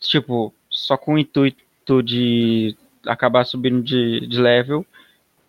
tipo, 0.00 0.54
só 0.70 0.96
com 0.96 1.12
o 1.14 1.18
intuito 1.18 2.02
de 2.02 2.74
acabar 3.06 3.44
subindo 3.44 3.82
de, 3.82 4.26
de 4.26 4.40
level, 4.40 4.86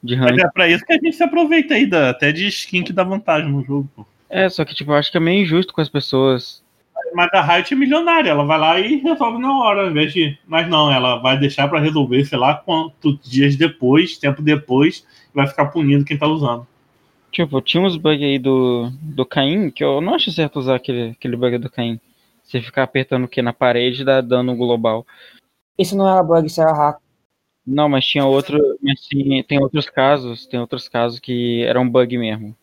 de 0.04 0.18
Mas 0.18 0.32
rank. 0.32 0.39
é 0.42 0.50
pra 0.50 0.68
isso 0.68 0.86
que 0.86 0.92
a 0.92 0.98
gente 0.98 1.13
se 1.13 1.24
aproveita 1.24 1.75
aí, 1.75 1.86
da- 1.86 2.10
até 2.10 2.34
de 2.34 2.46
skin 2.48 2.84
que 2.84 2.92
dá 2.92 3.06
vantagem 3.06 3.50
no 3.50 3.63
jogo. 3.63 3.89
pô. 3.96 4.06
É, 4.30 4.50
só 4.50 4.65
que, 4.65 4.75
tipo, 4.75 4.92
eu 4.92 4.96
acho 4.96 5.10
que 5.10 5.15
é 5.15 5.20
meio 5.22 5.44
injusto 5.44 5.72
com 5.72 5.80
as 5.80 5.88
pessoas. 5.88 6.62
Mas 7.13 7.30
a 7.32 7.42
Riot 7.42 7.74
é 7.74 7.77
milionária, 7.77 8.30
ela 8.32 8.44
vai 8.44 8.60
lá 8.60 8.80
e 8.82 8.98
resolve 8.98 9.39
na 9.39 9.58
hora, 9.58 9.84
ao 9.84 9.89
invés 9.92 10.12
de. 10.12 10.38
Mas 10.46 10.68
não, 10.68 10.92
ela 10.92 11.15
vai 11.20 11.39
deixar 11.39 11.70
pra 11.70 11.80
resolver, 11.80 12.25
sei 12.25 12.38
lá, 12.38 12.56
quantos 12.56 13.18
dias 13.24 13.56
depois, 13.56 14.18
tempo 14.18 14.42
depois, 14.42 15.06
e 15.34 15.36
vai 15.38 15.48
ficar 15.48 15.68
punindo 15.68 16.04
quem 16.04 16.18
tá 16.18 16.27
usando. 16.27 16.68
Tipo, 17.32 17.62
tinha 17.62 17.82
uns 17.82 17.96
bugs 17.96 18.22
aí 18.22 18.38
do, 18.38 18.89
do 19.01 19.25
Caim 19.25 19.70
que 19.70 19.86
eu 19.86 20.01
não 20.01 20.15
acho 20.15 20.32
certo 20.34 20.60
usar 20.60 20.75
aquele, 20.75 21.12
aquele 21.12 21.38
bug 21.38 21.58
do 21.60 21.70
Caim. 21.70 21.98
Você 22.46 22.62
ficar 22.62 22.84
apertando 22.84 23.25
o 23.25 23.28
que 23.28 23.42
na 23.42 23.52
parede 23.52 24.06
dá 24.06 24.22
dano 24.22 24.56
global. 24.56 25.06
Isso 25.78 25.98
não 25.98 26.08
era 26.08 26.22
bug, 26.24 26.46
isso 26.46 26.62
era 26.62 26.72
hack. 26.72 27.00
Não, 27.66 27.90
mas 27.90 28.06
tinha 28.06 28.25
outro. 28.25 28.60
Mas 28.82 29.02
tem, 29.08 29.44
tem 29.44 29.60
outros 29.60 29.90
casos. 29.90 30.46
Tem 30.46 30.60
outros 30.60 30.88
casos 30.88 31.20
que 31.20 31.64
era 31.64 31.80
um 31.80 31.90
bug 31.90 32.18
mesmo. 32.18 32.56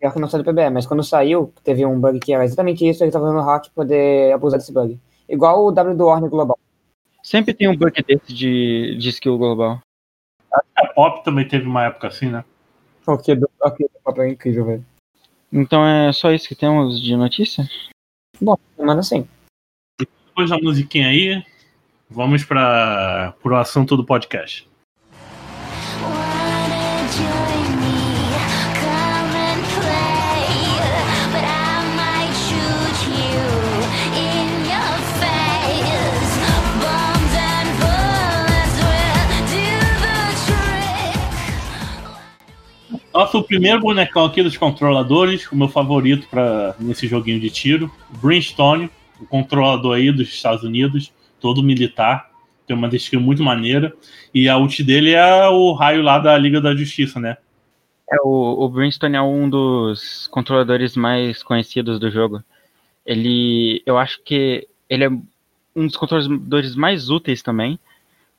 Pior 0.00 0.12
que 0.12 0.18
não 0.18 0.28
saiu 0.28 0.42
do 0.42 0.50
PBE, 0.50 0.70
mas 0.70 0.86
quando 0.86 1.04
saiu, 1.04 1.52
teve 1.62 1.84
um 1.86 2.00
bug 2.00 2.18
que 2.18 2.32
era 2.32 2.44
exatamente 2.44 2.88
isso, 2.88 3.04
ele 3.04 3.12
tava 3.12 3.26
usando 3.26 3.44
hack 3.44 3.64
pra 3.66 3.84
poder 3.84 4.32
abusar 4.32 4.58
desse 4.58 4.72
bug. 4.72 4.98
Igual 5.28 5.64
o 5.64 5.72
W 5.72 5.96
do 5.96 6.06
Warner 6.06 6.30
Global. 6.30 6.58
Sempre 7.22 7.54
tem 7.54 7.68
um 7.68 7.76
bug 7.76 8.02
desse 8.02 8.32
de, 8.34 8.96
de 8.98 9.08
skill 9.10 9.38
global. 9.38 9.80
A 10.76 10.86
Pop 10.88 11.22
também 11.24 11.46
teve 11.46 11.66
uma 11.66 11.84
época 11.84 12.08
assim, 12.08 12.30
né? 12.30 12.44
Porque 13.04 13.34
do 13.34 13.48
aquele 13.62 13.90
papel 14.02 14.24
é 14.24 14.30
incrível, 14.30 14.64
velho. 14.64 14.84
Então 15.52 15.86
é 15.86 16.12
só 16.12 16.32
isso 16.32 16.48
que 16.48 16.54
temos 16.54 17.00
de 17.00 17.16
notícia? 17.16 17.68
Bom, 18.40 18.56
manda 18.78 19.00
assim. 19.00 19.26
Depois 19.98 20.50
da 20.50 20.58
musiquinha 20.58 21.08
aí, 21.08 21.44
vamos 22.10 22.44
para 22.44 23.34
o 23.44 23.54
assunto 23.54 23.96
do 23.96 24.04
podcast. 24.04 24.68
Nosso 43.14 43.40
primeiro 43.44 43.78
bonecão 43.78 44.24
aqui 44.24 44.42
dos 44.42 44.56
controladores, 44.56 45.46
o 45.52 45.54
meu 45.54 45.68
favorito 45.68 46.26
para 46.28 46.74
nesse 46.80 47.06
joguinho 47.06 47.38
de 47.38 47.48
tiro, 47.48 47.88
Brimstone, 48.20 48.90
o 49.20 49.24
controlador 49.24 49.94
aí 49.94 50.10
dos 50.10 50.28
Estados 50.28 50.64
Unidos, 50.64 51.12
todo 51.38 51.62
militar, 51.62 52.28
tem 52.66 52.76
uma 52.76 52.88
skill 52.88 53.20
muito 53.20 53.40
maneira. 53.40 53.94
E 54.34 54.48
a 54.48 54.58
ult 54.58 54.82
dele 54.82 55.12
é 55.12 55.46
o 55.48 55.72
raio 55.74 56.02
lá 56.02 56.18
da 56.18 56.36
Liga 56.36 56.60
da 56.60 56.74
Justiça, 56.74 57.20
né? 57.20 57.36
É, 58.10 58.16
o, 58.24 58.64
o 58.64 58.68
Brimstone 58.68 59.16
é 59.16 59.22
um 59.22 59.48
dos 59.48 60.26
controladores 60.26 60.96
mais 60.96 61.40
conhecidos 61.40 62.00
do 62.00 62.10
jogo. 62.10 62.42
Ele. 63.06 63.80
Eu 63.86 63.96
acho 63.96 64.20
que 64.24 64.66
ele 64.90 65.04
é 65.04 65.08
um 65.08 65.86
dos 65.86 65.96
controladores 65.96 66.74
mais 66.74 67.10
úteis 67.10 67.42
também. 67.42 67.78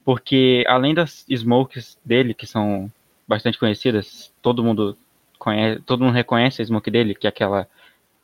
Porque 0.03 0.65
além 0.67 0.94
das 0.94 1.25
smokes 1.29 1.98
dele, 2.03 2.34
que 2.34 2.46
são 2.46 2.91
bastante 3.27 3.58
conhecidas, 3.58 4.34
todo 4.41 4.63
mundo 4.63 4.98
conhece, 5.38 5.82
todo 5.82 6.03
mundo 6.03 6.13
reconhece 6.13 6.62
a 6.62 6.65
smoke 6.65 6.89
dele, 6.91 7.15
que 7.15 7.27
é 7.27 7.29
aquela 7.29 7.67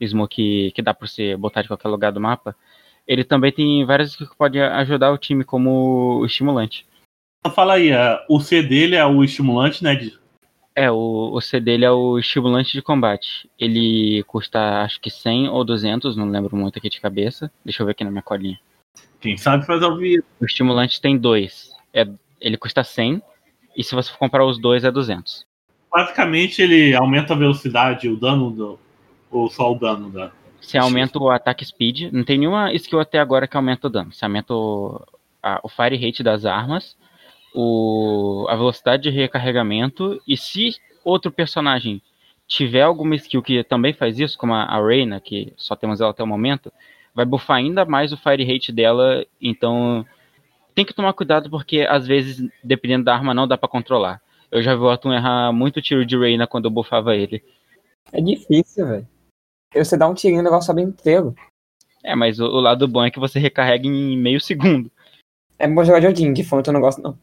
smoke 0.01 0.71
que 0.71 0.81
dá 0.81 0.93
pra 0.93 1.07
você 1.07 1.35
botar 1.35 1.61
de 1.61 1.67
qualquer 1.67 1.89
lugar 1.89 2.11
do 2.11 2.21
mapa. 2.21 2.55
Ele 3.07 3.23
também 3.23 3.51
tem 3.51 3.85
várias 3.85 4.15
que 4.15 4.25
podem 4.37 4.61
ajudar 4.61 5.11
o 5.11 5.17
time 5.17 5.43
como 5.43 6.19
o 6.19 6.25
estimulante. 6.25 6.85
Então 7.39 7.53
fala 7.53 7.73
aí, 7.73 7.89
é, 7.89 8.23
o 8.29 8.39
C 8.39 8.61
dele 8.61 8.95
é 8.95 9.05
o 9.05 9.23
estimulante, 9.23 9.83
né? 9.83 9.97
É, 10.75 10.89
o, 10.89 11.31
o 11.33 11.41
C 11.41 11.59
dele 11.59 11.83
é 11.83 11.91
o 11.91 12.17
estimulante 12.17 12.71
de 12.73 12.81
combate. 12.81 13.49
Ele 13.59 14.23
custa 14.23 14.81
acho 14.83 15.01
que 15.01 15.09
100 15.09 15.49
ou 15.49 15.63
200, 15.63 16.15
não 16.15 16.29
lembro 16.29 16.55
muito 16.55 16.77
aqui 16.77 16.89
de 16.89 17.01
cabeça. 17.01 17.51
Deixa 17.65 17.81
eu 17.81 17.85
ver 17.85 17.93
aqui 17.93 18.03
na 18.03 18.11
minha 18.11 18.21
colinha. 18.21 18.59
Quem 19.19 19.37
sabe 19.37 19.65
faz 19.65 19.81
ao 19.83 19.97
vivo. 19.97 20.23
O 20.39 20.45
estimulante 20.45 21.01
tem 21.01 21.17
dois. 21.17 21.71
É, 21.93 22.07
ele 22.39 22.57
custa 22.57 22.83
100 22.83 23.21
e 23.75 23.83
se 23.83 23.95
você 23.95 24.11
for 24.11 24.17
comprar 24.17 24.45
os 24.45 24.59
dois 24.59 24.83
é 24.83 24.91
200. 24.91 25.45
Basicamente, 25.91 26.61
ele 26.61 26.95
aumenta 26.95 27.33
a 27.33 27.37
velocidade, 27.37 28.07
o 28.07 28.15
dano 28.15 28.49
do. 28.49 28.79
Ou 29.29 29.49
só 29.49 29.71
o 29.71 29.75
dano 29.75 30.09
da. 30.09 30.31
Você 30.59 30.77
aumenta 30.77 31.17
o 31.19 31.29
ataque 31.29 31.65
speed. 31.65 32.11
Não 32.13 32.23
tem 32.23 32.37
nenhuma 32.37 32.71
skill 32.73 32.99
até 32.99 33.19
agora 33.19 33.47
que 33.47 33.57
aumenta 33.57 33.87
o 33.87 33.89
dano. 33.89 34.11
Você 34.13 34.23
aumenta 34.23 34.53
o, 34.53 35.01
a- 35.41 35.59
o 35.63 35.69
fire 35.69 35.97
rate 35.97 36.21
das 36.23 36.45
armas, 36.45 36.95
o, 37.53 38.45
a 38.49 38.55
velocidade 38.55 39.03
de 39.03 39.09
recarregamento. 39.09 40.21
E 40.27 40.37
se 40.37 40.75
outro 41.03 41.31
personagem 41.31 42.01
tiver 42.47 42.81
alguma 42.83 43.15
skill 43.15 43.41
que 43.41 43.63
também 43.63 43.93
faz 43.93 44.19
isso, 44.19 44.37
como 44.37 44.53
a, 44.53 44.63
a 44.63 44.85
Reyna, 44.85 45.19
que 45.19 45.53
só 45.57 45.75
temos 45.75 45.99
ela 45.99 46.11
até 46.11 46.21
o 46.23 46.27
momento, 46.27 46.71
vai 47.13 47.25
buffar 47.25 47.57
ainda 47.57 47.83
mais 47.85 48.13
o 48.13 48.17
fire 48.17 48.45
rate 48.45 48.71
dela. 48.71 49.25
Então 49.41 50.05
tem 50.73 50.85
que 50.85 50.93
tomar 50.93 51.13
cuidado 51.13 51.49
porque 51.49 51.81
às 51.81 52.07
vezes, 52.07 52.49
dependendo 52.63 53.05
da 53.05 53.13
arma, 53.13 53.33
não 53.33 53.47
dá 53.47 53.57
pra 53.57 53.69
controlar. 53.69 54.21
Eu 54.51 54.61
já 54.61 54.75
vi 54.75 54.81
o 54.81 54.89
Atum 54.89 55.13
errar 55.13 55.51
muito 55.53 55.81
tiro 55.81 56.05
de 56.05 56.17
Reyna 56.17 56.45
quando 56.45 56.65
eu 56.65 56.71
buffava 56.71 57.15
ele. 57.15 57.43
É 58.11 58.19
difícil, 58.19 58.85
velho. 58.85 59.07
Você 59.73 59.95
dá 59.95 60.07
um 60.07 60.13
tirinho, 60.13 60.41
o 60.41 60.43
negócio 60.43 60.67
sobe 60.67 60.81
inteiro. 60.81 61.33
É, 62.03 62.15
mas 62.15 62.39
o, 62.39 62.45
o 62.45 62.59
lado 62.59 62.87
bom 62.87 63.03
é 63.05 63.11
que 63.11 63.19
você 63.19 63.39
recarrega 63.39 63.87
em 63.87 64.17
meio 64.17 64.41
segundo. 64.41 64.91
É 65.57 65.67
bom 65.67 65.83
jogar 65.83 65.99
de 65.99 66.07
Odin, 66.07 66.33
de 66.33 66.43
fonte 66.43 66.67
eu 66.67 66.73
não 66.73 66.81
gosto, 66.81 67.01
não. 67.01 67.17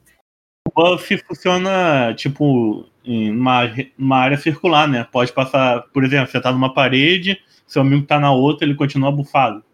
O 0.66 0.70
buff 0.74 1.18
funciona, 1.18 2.14
tipo, 2.14 2.86
em 3.04 3.30
uma, 3.30 3.62
uma 3.98 4.16
área 4.16 4.36
circular, 4.36 4.86
né? 4.86 5.04
Pode 5.10 5.32
passar, 5.32 5.82
por 5.92 6.04
exemplo, 6.04 6.30
você 6.30 6.40
tá 6.40 6.52
numa 6.52 6.72
parede, 6.72 7.42
seu 7.66 7.82
amigo 7.82 8.06
tá 8.06 8.20
na 8.20 8.32
outra, 8.32 8.66
ele 8.66 8.76
continua 8.76 9.10
bufado. 9.10 9.64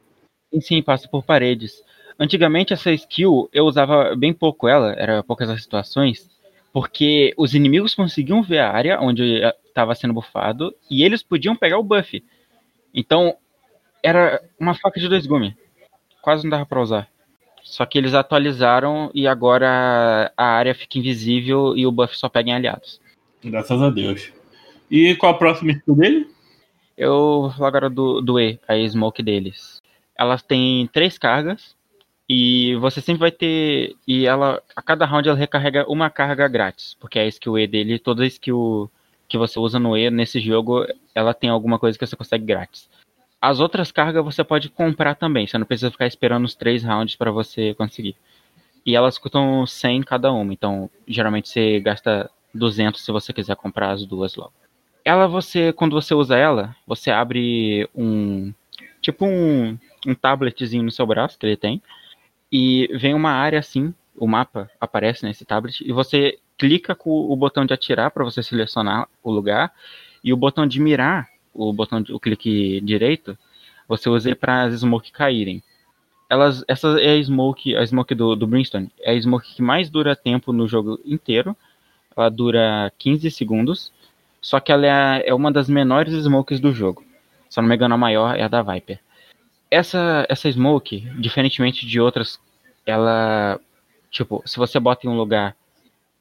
Sim, 0.53 0.61
sim, 0.61 0.83
passa 0.83 1.07
por 1.09 1.25
paredes. 1.25 1.85
Antigamente 2.19 2.73
essa 2.73 2.93
skill 2.93 3.49
eu 3.53 3.65
usava 3.65 4.15
bem 4.15 4.33
pouco 4.33 4.69
ela, 4.69 4.93
era 4.93 5.23
poucas 5.23 5.51
as 5.51 5.63
situações, 5.63 6.31
porque 6.73 7.35
os 7.37 7.55
inimigos 7.55 7.95
conseguiam 7.95 8.43
ver 8.43 8.59
a 8.59 8.71
área 8.71 9.01
onde 9.01 9.43
estava 9.67 9.95
sendo 9.95 10.15
buffado 10.15 10.75
e 10.89 11.03
eles 11.03 11.23
podiam 11.23 11.57
pegar 11.57 11.79
o 11.79 11.83
buff. 11.83 12.23
Então 12.93 13.37
era 14.03 14.43
uma 14.59 14.75
faca 14.75 15.01
de 15.01 15.09
dois 15.09 15.27
gumes. 15.27 15.55
Quase 16.23 16.45
não 16.45 16.51
dava 16.51 16.67
pra 16.67 16.81
usar. 16.81 17.09
Só 17.63 17.85
que 17.85 17.99
eles 17.99 18.15
atualizaram 18.15 19.11
e 19.15 19.27
agora 19.27 20.33
a 20.37 20.45
área 20.45 20.75
fica 20.75 20.99
invisível 20.99 21.77
e 21.77 21.87
o 21.87 21.91
buff 21.91 22.17
só 22.17 22.29
pega 22.29 22.51
em 22.51 22.55
aliados. 22.55 23.01
Graças 23.43 23.81
a 23.83 23.91
Deus. 23.91 24.33
E 24.91 25.17
qual 25.17 25.33
a 25.33 25.39
próxima 25.39 25.73
skill 25.73 25.97
dele? 25.97 26.31
Eu 26.97 27.43
vou 27.43 27.51
falar 27.51 27.69
agora 27.69 27.91
do, 27.91 28.21
do 28.21 28.39
E, 28.39 28.61
a 28.69 28.77
smoke 28.89 29.23
deles. 29.23 29.83
Elas 30.17 30.43
têm 30.43 30.87
três 30.93 31.19
cargas 31.19 31.75
e 32.29 32.75
você 32.77 33.01
sempre 33.01 33.21
vai 33.21 33.31
ter. 33.31 33.97
E 34.07 34.27
ela. 34.27 34.63
A 34.75 34.83
cada 34.83 35.05
round 35.05 35.29
ela 35.29 35.39
recarrega 35.39 35.85
uma 35.89 36.11
carga 36.11 36.49
grátis. 36.49 36.97
Porque 37.01 37.19
a 37.19 37.27
skill 37.27 37.59
E 37.59 37.67
dele, 37.67 37.99
toda 37.99 38.27
skill 38.27 38.91
que 39.29 39.39
você 39.39 39.59
usa 39.59 39.79
no 39.79 39.97
E 39.97 40.11
nesse 40.11 40.41
jogo, 40.41 40.87
ela 41.15 41.35
tem 41.35 41.51
alguma 41.51 41.79
coisa 41.79 41.99
que 41.99 42.07
você 42.07 42.17
consegue 42.17 42.45
grátis. 42.45 42.89
As 43.41 43.61
outras 43.61 43.93
cargas 43.93 44.25
você 44.25 44.43
pode 44.43 44.69
comprar 44.71 45.15
também. 45.15 45.47
Você 45.47 45.59
não 45.59 45.67
precisa 45.67 45.91
ficar 45.91 46.07
esperando 46.07 46.45
os 46.45 46.55
três 46.55 46.83
rounds 46.83 47.17
para 47.17 47.31
você 47.31 47.75
conseguir. 47.75 48.17
E 48.87 48.97
elas 48.97 49.19
custam 49.19 49.67
100 49.67 50.03
cada 50.03 50.33
uma. 50.33 50.53
Então, 50.53 50.91
geralmente 51.07 51.49
você 51.49 51.81
gasta 51.81 52.31
200 52.55 53.05
se 53.05 53.13
você 53.13 53.33
quiser 53.33 53.57
comprar 53.57 53.91
as 53.91 54.07
duas 54.07 54.35
logo 54.37 54.53
ela 55.05 55.29
você 55.29 55.73
quando 55.73 55.93
você 55.93 56.15
usa 56.15 56.37
ela 56.37 56.75
você 56.87 57.11
abre 57.11 57.89
um 57.95 58.53
tipo 59.03 59.27
um, 59.27 59.79
um 60.07 60.15
tabletzinho 60.15 60.83
no 60.83 60.91
seu 60.91 61.07
braço 61.07 61.39
que 61.39 61.45
ele 61.45 61.57
tem 61.57 61.83
e 62.55 62.89
vem 62.99 63.15
uma 63.15 63.33
área 63.33 63.59
assim 63.59 63.93
o 64.17 64.27
mapa 64.29 64.71
aparece 64.81 65.25
nesse 65.25 65.45
tablet 65.45 65.81
e 65.85 65.91
você 65.93 66.39
clica 66.57 66.95
com 66.95 67.11
o 67.11 67.35
botão 67.35 67.67
de 67.67 67.75
atirar 67.75 68.11
para 68.13 68.23
você 68.23 68.43
selecionar 68.43 69.09
o 69.23 69.33
lugar 69.33 69.73
e 70.23 70.33
o 70.33 70.37
botão 70.37 70.67
de 70.67 70.79
mirar 70.81 71.29
o 71.53 71.73
botão 71.73 72.01
de, 72.01 72.13
o 72.13 72.21
clique 72.21 72.81
direito 72.81 73.37
você 73.89 74.09
usa 74.09 74.37
para 74.37 74.63
as 74.63 74.81
smoke 74.81 75.11
caírem 75.11 75.63
elas 76.31 76.65
essa 76.69 77.01
é 77.01 77.15
a 77.19 77.23
smoke 77.25 77.75
a 77.75 77.85
smoke 77.85 78.15
do, 78.15 78.37
do 78.37 78.47
Brimstone 78.47 78.89
é 79.01 79.11
a 79.11 79.21
smoke 79.21 79.57
que 79.57 79.63
mais 79.63 79.91
dura 79.91 80.15
tempo 80.15 80.53
no 80.53 80.69
jogo 80.69 81.01
inteiro 81.05 81.57
ela 82.17 82.29
dura 82.29 82.93
15 82.99 83.31
segundos 83.33 83.93
só 84.45 84.61
que 84.61 84.71
ela 84.71 84.87
é, 84.87 85.31
é 85.31 85.35
uma 85.35 85.51
das 85.51 85.71
menores 85.71 86.13
smokes 86.13 86.61
do 86.61 86.71
jogo. 86.71 87.03
Se 87.49 87.59
não 87.63 87.67
me 87.67 87.75
engano, 87.75 87.95
a 87.95 87.99
maior 87.99 88.37
é 88.37 88.43
a 88.43 88.49
da 88.49 88.61
Viper. 88.61 89.01
Essa, 89.75 90.27
essa 90.29 90.51
smoke, 90.51 91.01
diferentemente 91.19 91.87
de 91.87 92.01
outras, 92.01 92.39
ela. 92.87 93.61
Tipo, 94.11 94.43
se 94.47 94.57
você 94.57 94.79
bota 94.79 95.07
em 95.07 95.11
um 95.11 95.17
lugar 95.17 95.57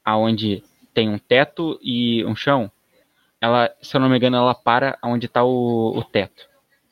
aonde 0.03 0.63
tem 0.93 1.10
um 1.10 1.17
teto 1.17 1.79
e 1.81 2.25
um 2.25 2.36
chão, 2.36 2.72
ela, 3.39 3.69
se 3.81 3.95
eu 3.95 4.01
não 4.01 4.10
me 4.10 4.17
engano, 4.17 4.38
ela 4.38 4.55
para 4.55 4.98
onde 5.03 5.25
está 5.27 5.43
o, 5.43 5.95
o 5.95 6.03
teto. 6.03 6.48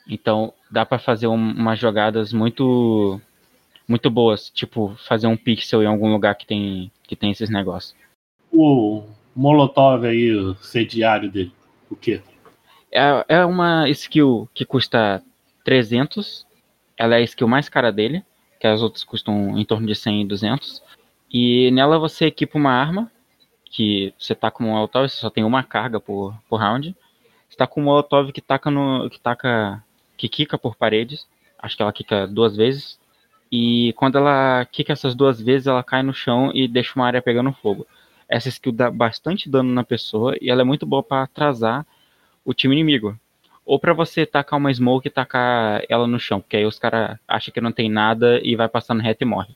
Então 0.07 0.53
dá 0.69 0.85
para 0.85 0.99
fazer 0.99 1.27
um, 1.27 1.33
umas 1.35 1.79
jogadas 1.79 2.33
muito 2.33 3.19
muito 3.87 4.09
boas, 4.09 4.49
tipo 4.49 4.95
fazer 5.07 5.27
um 5.27 5.37
pixel 5.37 5.81
em 5.81 5.87
algum 5.87 6.11
lugar 6.11 6.35
que 6.35 6.45
tem 6.45 6.91
que 7.07 7.15
tem 7.15 7.31
esses 7.31 7.49
negócios. 7.49 7.95
O 8.51 9.03
Molotov 9.35 10.05
aí, 10.05 10.31
o 10.35 10.55
sediário 10.55 11.31
dele. 11.31 11.51
O 11.89 11.95
quê? 11.95 12.21
É, 12.91 13.25
é 13.27 13.45
uma 13.45 13.89
skill 13.89 14.49
que 14.53 14.65
custa 14.65 15.23
300. 15.63 16.45
Ela 17.01 17.15
é 17.15 17.17
a 17.17 17.21
skill 17.21 17.47
mais 17.47 17.67
cara 17.67 17.91
dele, 17.91 18.23
que 18.59 18.67
as 18.67 18.83
outras 18.83 19.03
custam 19.03 19.57
em 19.57 19.65
torno 19.65 19.87
de 19.87 19.95
100 19.95 20.21
e 20.21 20.25
200. 20.25 20.83
E 21.33 21.71
nela 21.71 21.97
você 21.97 22.27
equipa 22.27 22.59
uma 22.59 22.71
arma, 22.71 23.11
que 23.65 24.13
você 24.19 24.35
tá 24.35 24.51
com 24.51 24.65
um 24.65 24.75
auto, 24.75 24.99
você 24.99 25.15
só 25.15 25.27
tem 25.31 25.43
uma 25.43 25.63
carga 25.63 25.99
por, 25.99 26.35
por 26.47 26.57
round. 26.57 26.95
Você 27.49 27.57
tá 27.57 27.65
com 27.65 27.81
o 27.81 27.83
Molotov 27.85 28.31
que 28.31 28.39
taca 28.39 28.69
no. 28.69 29.09
que 29.09 29.19
taca. 29.19 29.83
que 30.15 30.29
quica 30.29 30.59
por 30.59 30.75
paredes. 30.75 31.27
Acho 31.57 31.75
que 31.75 31.81
ela 31.81 31.91
quica 31.91 32.27
duas 32.27 32.55
vezes. 32.55 32.99
E 33.51 33.93
quando 33.93 34.19
ela 34.19 34.63
quica 34.71 34.93
essas 34.93 35.15
duas 35.15 35.41
vezes, 35.41 35.65
ela 35.65 35.83
cai 35.83 36.03
no 36.03 36.13
chão 36.13 36.51
e 36.53 36.67
deixa 36.67 36.93
uma 36.95 37.07
área 37.07 37.21
pegando 37.21 37.51
fogo. 37.51 37.87
Essa 38.29 38.49
skill 38.49 38.73
dá 38.73 38.91
bastante 38.91 39.49
dano 39.49 39.73
na 39.73 39.83
pessoa 39.83 40.35
e 40.39 40.51
ela 40.51 40.61
é 40.61 40.63
muito 40.63 40.85
boa 40.85 41.01
para 41.01 41.23
atrasar 41.23 41.83
o 42.45 42.53
time 42.53 42.75
inimigo. 42.75 43.19
Ou 43.71 43.79
para 43.79 43.93
você 43.93 44.25
tacar 44.25 44.59
uma 44.59 44.73
smoke 44.73 45.07
e 45.07 45.09
tacar 45.09 45.81
ela 45.87 46.05
no 46.05 46.19
chão, 46.19 46.41
porque 46.41 46.57
aí 46.57 46.65
os 46.65 46.77
caras 46.77 47.17
acham 47.25 47.53
que 47.53 47.61
não 47.61 47.71
tem 47.71 47.89
nada 47.89 48.41
e 48.43 48.53
vai 48.53 48.67
passando 48.67 49.01
reto 49.01 49.23
e 49.23 49.25
morre. 49.25 49.55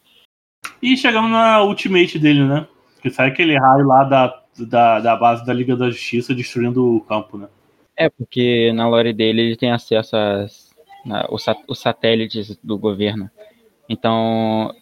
E 0.81 0.95
chegamos 0.95 1.29
na 1.29 1.61
ultimate 1.61 2.17
dele, 2.17 2.45
né? 2.45 2.65
Que 3.01 3.09
sai 3.09 3.27
aquele 3.27 3.57
raio 3.59 3.85
lá 3.85 4.05
da, 4.05 4.41
da, 4.57 4.99
da 5.01 5.15
base 5.17 5.45
da 5.45 5.51
Liga 5.51 5.75
da 5.75 5.89
Justiça 5.89 6.33
destruindo 6.33 6.95
o 6.95 7.01
campo, 7.01 7.37
né? 7.37 7.49
É, 7.97 8.09
porque 8.09 8.71
na 8.71 8.87
lore 8.87 9.11
dele 9.11 9.41
ele 9.41 9.57
tem 9.57 9.71
acesso 9.71 10.15
às, 10.15 10.73
na- 11.05 11.27
os, 11.29 11.45
os 11.67 11.77
satélites 11.77 12.57
do 12.63 12.77
governo. 12.77 13.29
Então, 13.89 14.73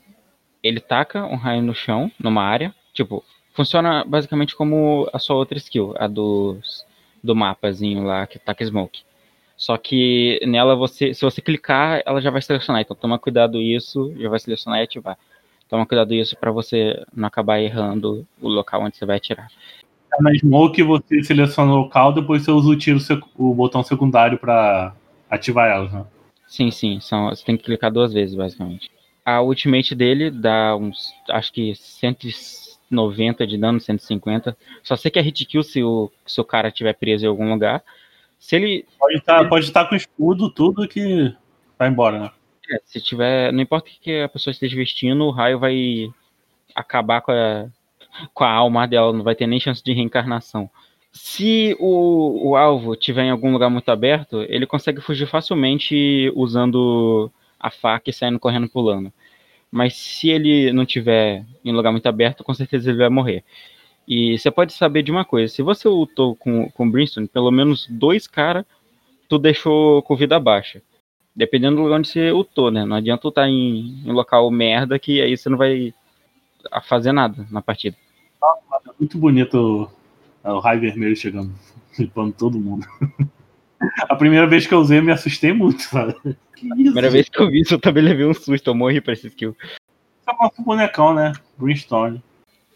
ele 0.61 0.79
taca 0.79 1.25
um 1.25 1.37
raio 1.37 1.63
no 1.63 1.73
chão, 1.73 2.11
numa 2.19 2.43
área. 2.43 2.71
Tipo, 2.93 3.23
funciona 3.51 4.05
basicamente 4.05 4.55
como 4.55 5.09
a 5.11 5.17
sua 5.17 5.37
outra 5.37 5.57
skill, 5.57 5.95
a 5.97 6.05
dos, 6.05 6.85
do 7.23 7.35
mapazinho 7.35 8.03
lá 8.03 8.27
que 8.27 8.37
taca 8.37 8.63
smoke. 8.63 9.01
Só 9.55 9.77
que 9.77 10.39
nela, 10.45 10.75
você, 10.75 11.13
se 11.13 11.21
você 11.21 11.41
clicar, 11.41 12.01
ela 12.05 12.21
já 12.21 12.29
vai 12.29 12.41
selecionar. 12.41 12.81
Então, 12.81 12.95
toma 12.95 13.19
cuidado 13.19 13.61
isso, 13.61 14.13
já 14.17 14.29
vai 14.29 14.39
selecionar 14.39 14.79
e 14.79 14.83
ativar. 14.83 15.17
Toma 15.69 15.85
cuidado 15.85 16.13
isso 16.13 16.35
para 16.37 16.51
você 16.51 17.03
não 17.15 17.27
acabar 17.27 17.59
errando 17.59 18.27
o 18.41 18.47
local 18.47 18.83
onde 18.83 18.97
você 18.97 19.05
vai 19.05 19.17
atirar. 19.17 19.47
Na 20.19 20.33
Smoke 20.35 20.83
você 20.83 21.23
seleciona 21.23 21.71
o 21.71 21.77
local, 21.77 22.13
depois 22.13 22.43
você 22.43 22.51
usa 22.51 22.69
o 22.69 22.77
tiro, 22.77 22.99
o 23.35 23.53
botão 23.53 23.81
secundário 23.81 24.37
pra 24.37 24.93
ativar 25.29 25.71
elas, 25.71 25.91
né? 25.91 26.05
Sim, 26.47 26.69
sim, 26.69 26.99
são, 26.99 27.29
você 27.29 27.43
tem 27.43 27.57
que 27.57 27.63
clicar 27.63 27.91
duas 27.91 28.13
vezes, 28.13 28.35
basicamente. 28.35 28.91
A 29.25 29.41
ultimate 29.41 29.95
dele 29.95 30.29
dá 30.29 30.75
uns, 30.75 31.11
acho 31.29 31.51
que 31.51 31.73
190 31.75 33.47
de 33.47 33.57
dano, 33.57 33.79
150. 33.79 34.55
Só 34.83 34.95
sei 34.95 35.09
que 35.09 35.17
é 35.17 35.21
hit 35.21 35.45
kill 35.45 35.63
se 35.63 35.81
o, 35.81 36.11
se 36.25 36.39
o 36.39 36.45
cara 36.45 36.67
estiver 36.67 36.93
preso 36.93 37.25
em 37.25 37.29
algum 37.29 37.49
lugar. 37.49 37.81
Se 38.43 38.57
ele, 38.57 38.85
Pode 38.99 39.15
estar 39.15 39.47
pode 39.47 39.65
estar 39.65 39.85
com 39.85 39.95
escudo, 39.95 40.49
tudo 40.49 40.85
que 40.85 41.33
vai 41.79 41.87
embora, 41.87 42.19
né? 42.19 42.29
é, 42.69 42.81
se 42.83 42.99
tiver, 42.99 43.53
não 43.53 43.61
importa 43.61 43.89
o 43.89 43.93
que 44.01 44.19
a 44.19 44.27
pessoa 44.27 44.51
esteja 44.51 44.75
vestindo, 44.75 45.23
o 45.23 45.31
raio 45.31 45.57
vai 45.57 46.11
acabar 46.75 47.21
com 47.21 47.31
a, 47.31 47.69
com 48.33 48.43
a 48.43 48.51
alma 48.51 48.85
dela, 48.85 49.13
não 49.13 49.23
vai 49.23 49.33
ter 49.33 49.47
nem 49.47 49.61
chance 49.61 49.81
de 49.81 49.93
reencarnação. 49.93 50.69
Se 51.09 51.73
o, 51.79 52.49
o 52.49 52.57
alvo 52.57 52.95
estiver 52.95 53.23
em 53.23 53.31
algum 53.31 53.53
lugar 53.53 53.69
muito 53.69 53.87
aberto, 53.89 54.41
ele 54.49 54.65
consegue 54.65 54.99
fugir 54.99 55.25
facilmente 55.25 56.29
usando 56.35 57.31
a 57.57 57.71
faca 57.71 58.09
e 58.09 58.13
saindo 58.13 58.39
correndo 58.39 58.67
pulando. 58.67 59.13
Mas 59.71 59.95
se 59.95 60.29
ele 60.29 60.73
não 60.73 60.85
tiver 60.85 61.45
em 61.63 61.71
lugar 61.71 61.93
muito 61.93 62.07
aberto, 62.07 62.43
com 62.43 62.53
certeza 62.53 62.89
ele 62.89 62.99
vai 62.99 63.09
morrer. 63.09 63.45
E 64.07 64.37
você 64.37 64.51
pode 64.51 64.73
saber 64.73 65.03
de 65.03 65.11
uma 65.11 65.25
coisa: 65.25 65.53
se 65.53 65.61
você 65.61 65.87
lutou 65.87 66.35
com, 66.35 66.69
com 66.71 66.89
Brimstone, 66.89 67.27
pelo 67.27 67.51
menos 67.51 67.87
dois 67.89 68.27
caras 68.27 68.65
tu 69.27 69.39
deixou 69.39 70.01
com 70.03 70.15
vida 70.15 70.39
baixa. 70.39 70.81
Dependendo 71.35 71.77
do 71.77 71.83
lugar 71.83 71.97
onde 71.97 72.09
você 72.09 72.31
lutou, 72.31 72.69
né? 72.69 72.85
Não 72.85 72.95
adianta 72.95 73.27
lutar 73.27 73.47
em, 73.47 74.03
em 74.05 74.11
local 74.11 74.49
merda 74.51 74.99
que 74.99 75.19
aí 75.21 75.35
você 75.35 75.49
não 75.49 75.57
vai 75.57 75.93
a 76.71 76.81
fazer 76.81 77.11
nada 77.11 77.45
na 77.49 77.61
partida. 77.61 77.97
Muito 78.99 79.17
bonito 79.17 79.89
o, 80.43 80.51
o 80.51 80.59
raio 80.59 80.81
vermelho 80.81 81.15
chegando, 81.15 81.51
limpando 81.97 82.33
todo 82.33 82.59
mundo. 82.59 82.85
A 84.07 84.15
primeira 84.15 84.47
vez 84.47 84.65
que 84.65 84.73
eu 84.73 84.79
usei, 84.79 84.99
eu 84.99 85.03
me 85.03 85.11
assustei 85.11 85.51
muito, 85.51 85.81
sabe? 85.81 86.13
Que 86.55 86.67
isso? 86.67 86.73
Primeira 86.73 87.09
vez 87.09 87.27
que 87.27 87.37
eu 87.37 87.49
vi 87.49 87.59
isso, 87.59 87.73
eu 87.73 87.79
também 87.79 88.01
levei 88.01 88.25
um 88.25 88.33
susto, 88.33 88.69
eu 88.69 88.73
morri 88.73 89.01
pra 89.01 89.11
esse 89.11 89.27
skill. 89.27 89.57
Isso 89.61 90.29
é 90.29 90.31
o 90.31 90.37
nosso 90.41 90.61
bonecão, 90.61 91.13
né? 91.13 91.33
Greenstone. 91.59 92.23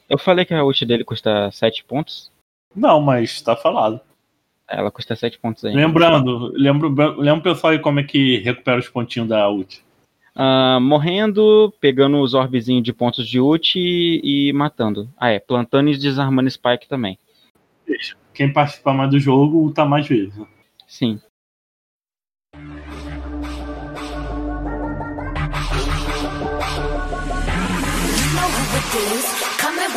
Eu 0.10 0.18
falei 0.18 0.46
que 0.46 0.54
a 0.54 0.64
ult 0.64 0.86
dele 0.86 1.04
custa 1.04 1.52
7 1.52 1.84
pontos. 1.84 2.32
Não, 2.76 3.02
mas 3.02 3.42
tá 3.42 3.56
falado. 3.56 4.00
Ela 4.68 4.92
custa 4.92 5.16
7 5.16 5.40
pontos 5.40 5.64
ainda. 5.66 5.80
Lembrando, 5.80 6.52
lembro, 6.54 6.90
lembra 7.20 7.40
o 7.40 7.44
pessoal 7.56 7.74
aí 7.74 7.80
como 7.80 8.00
é 8.00 8.04
que 8.04 8.38
recupera 8.40 8.80
os 8.80 8.90
pontinhos 8.90 9.28
da 9.28 9.50
ult. 9.50 9.84
Ah, 10.36 10.80
morrendo, 10.80 11.74
pegando 11.80 12.22
os 12.22 12.34
orbezinhos 12.34 12.84
de 12.84 12.94
pontos 12.94 13.28
de 13.28 13.40
ult 13.40 13.78
e, 13.78 14.50
e 14.50 14.54
matando. 14.54 15.10
Ah, 15.18 15.30
é, 15.30 15.40
plantando 15.40 15.90
e 15.90 15.98
desarmando 15.98 16.50
Spike 16.50 16.88
também. 16.88 17.18
Quem 18.34 18.52
participar 18.52 18.94
mais 18.94 19.10
do 19.10 19.20
jogo, 19.20 19.58
ulta 19.58 19.84
mais 19.84 20.08
vezes. 20.08 20.38
né? 20.38 20.46
Sim 20.86 21.20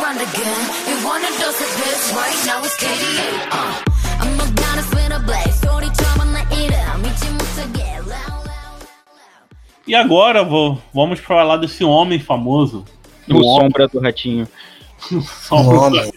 run 0.00 0.16
again. 0.16 0.62
You 0.88 0.96
wanna 1.06 1.30
dose 1.40 1.60
of 1.60 1.72
this 1.76 2.12
right 2.14 2.38
now? 2.46 2.62
It's 2.64 2.76
KDA. 2.76 3.28
Uh, 3.52 3.82
I'm 4.20 4.36
not 4.36 4.54
gonna 4.56 4.82
spin 4.82 5.12
a 5.12 5.20
blade. 5.20 5.52
Story처럼 5.52 6.32
나 6.32 6.40
이름 6.50 7.04
잊지 7.04 7.28
못하게. 7.30 7.98
Loud, 7.98 8.08
loud, 8.08 8.46
loud. 8.46 8.86
E 9.86 9.94
agora 9.94 10.42
vou, 10.44 10.80
vamos 10.92 11.20
falar 11.20 11.58
desse 11.58 11.84
homem 11.84 12.18
famoso. 12.18 12.84
O 13.28 13.34
Um 13.34 13.44
homem- 13.44 13.62
sombra 13.70 13.88
do 13.88 14.00
ratinho. 14.00 14.48
Só 15.22 15.56
um 15.60 15.76
Homem. 15.78 16.12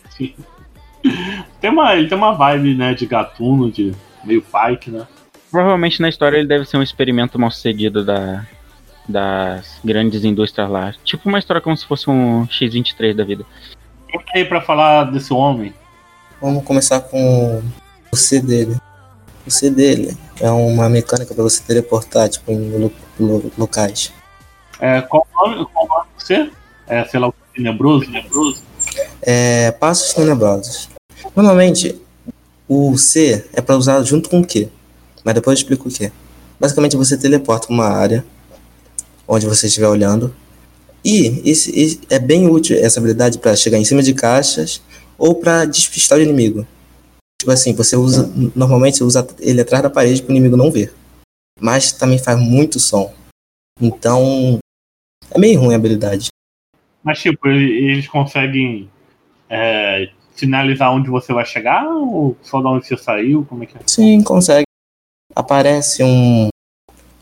Tem 1.61 1.69
uma, 1.69 1.95
ele 1.95 2.07
tem 2.09 2.17
uma 2.17 2.33
vibe, 2.33 2.75
né, 2.75 2.93
de 2.93 3.05
gatuno, 3.05 3.71
de 3.71 3.93
meio 4.23 4.41
pike, 4.41 4.91
né? 4.91 5.07
Provavelmente 5.51 6.01
na 6.01 6.09
história 6.09 6.37
ele 6.37 6.47
deve 6.47 6.65
ser 6.65 6.77
um 6.77 6.83
experimento 6.83 7.39
mal 7.39 7.49
sucedido 7.51 8.03
da, 8.05 8.45
das 9.08 9.66
grandes 9.84 10.24
indústrias 10.24 10.70
lá. 10.70 10.94
Tipo 11.04 11.28
uma 11.28 11.38
história 11.38 11.60
como 11.60 11.76
se 11.76 11.86
fosse 11.86 12.08
um 12.08 12.46
X23 12.46 13.14
da 13.14 13.24
vida. 13.24 13.44
Quem 14.08 14.20
tá 14.20 14.32
aí 14.34 14.44
pra 14.44 14.60
falar 14.60 15.04
desse 15.04 15.32
homem? 15.32 15.74
Vamos 16.40 16.64
começar 16.64 17.00
com 17.00 17.62
o 18.12 18.16
C 18.16 18.40
dele. 18.40 18.76
O 19.46 19.50
C 19.50 19.70
dele 19.70 20.16
é 20.40 20.50
uma 20.50 20.88
mecânica 20.88 21.34
para 21.34 21.42
você 21.42 21.62
teleportar 21.62 22.28
tipo, 22.28 22.50
em 22.50 22.70
lo- 22.78 22.92
lo- 23.20 23.52
locais. 23.58 24.12
É, 24.80 25.00
qual 25.02 25.26
o 25.32 25.48
nome? 25.48 25.66
Qual 25.72 25.84
o 25.84 25.88
nome 25.88 26.06
de 26.16 26.24
você? 26.24 26.50
É, 26.86 27.04
sei 27.04 27.20
lá, 27.20 27.28
o 27.28 27.34
tenebroso? 27.54 28.06
Tenebroso? 28.06 28.62
É, 29.22 29.70
passos 29.72 30.12
tenebrosos. 30.14 30.88
Normalmente, 31.34 32.00
o 32.68 32.96
C 32.96 33.46
é 33.52 33.60
para 33.60 33.76
usar 33.76 34.02
junto 34.02 34.28
com 34.30 34.40
o 34.40 34.46
Q. 34.46 34.68
Mas 35.24 35.34
depois 35.34 35.58
eu 35.58 35.62
explico 35.62 35.88
o 35.88 35.92
que. 35.92 36.10
Basicamente, 36.60 36.96
você 36.96 37.16
teleporta 37.16 37.66
uma 37.70 37.86
área 37.88 38.24
onde 39.26 39.46
você 39.46 39.66
estiver 39.66 39.88
olhando. 39.88 40.34
E 41.04 41.42
esse, 41.48 42.00
é 42.08 42.18
bem 42.18 42.48
útil 42.48 42.78
essa 42.78 42.98
habilidade 42.98 43.38
para 43.38 43.54
chegar 43.56 43.78
em 43.78 43.84
cima 43.84 44.02
de 44.02 44.14
caixas 44.14 44.80
ou 45.18 45.34
para 45.34 45.64
despistar 45.64 46.18
o 46.18 46.22
inimigo. 46.22 46.66
Tipo 47.40 47.52
assim, 47.52 47.74
você 47.74 47.94
usa. 47.96 48.30
Normalmente 48.56 48.98
você 48.98 49.04
usa 49.04 49.26
ele 49.38 49.60
atrás 49.60 49.82
da 49.82 49.90
parede 49.90 50.22
para 50.22 50.32
o 50.32 50.36
inimigo 50.36 50.56
não 50.56 50.70
ver. 50.70 50.94
Mas 51.60 51.92
também 51.92 52.18
faz 52.18 52.38
muito 52.40 52.80
som. 52.80 53.12
Então. 53.80 54.58
É 55.30 55.38
meio 55.38 55.60
ruim 55.60 55.72
a 55.74 55.76
habilidade. 55.76 56.28
Mas, 57.02 57.18
tipo, 57.20 57.48
ele- 57.48 57.90
eles 57.90 58.08
conseguem 58.08 58.88
é, 59.50 60.10
sinalizar 60.34 60.90
onde 60.92 61.10
você 61.10 61.32
vai 61.32 61.44
chegar 61.44 61.86
ou 61.86 62.36
só 62.42 62.60
de 62.60 62.66
onde 62.66 62.86
você 62.86 62.96
saiu? 62.96 63.44
Como 63.48 63.62
é 63.62 63.66
que 63.66 63.76
é? 63.76 63.80
Sim, 63.86 64.22
consegue. 64.22 64.64
Aparece 65.34 66.02
um, 66.02 66.48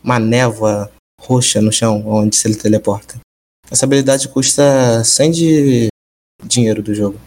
uma 0.03 0.19
névoa 0.19 0.89
roxa 1.23 1.61
no 1.61 1.71
chão 1.71 2.03
onde 2.05 2.35
se 2.35 2.47
ele 2.47 2.55
teleporta. 2.57 3.15
Essa 3.71 3.85
habilidade 3.85 4.27
custa 4.27 5.03
100 5.03 5.31
de 5.31 5.87
dinheiro 6.43 6.83
do 6.83 6.93
jogo. 6.93 7.17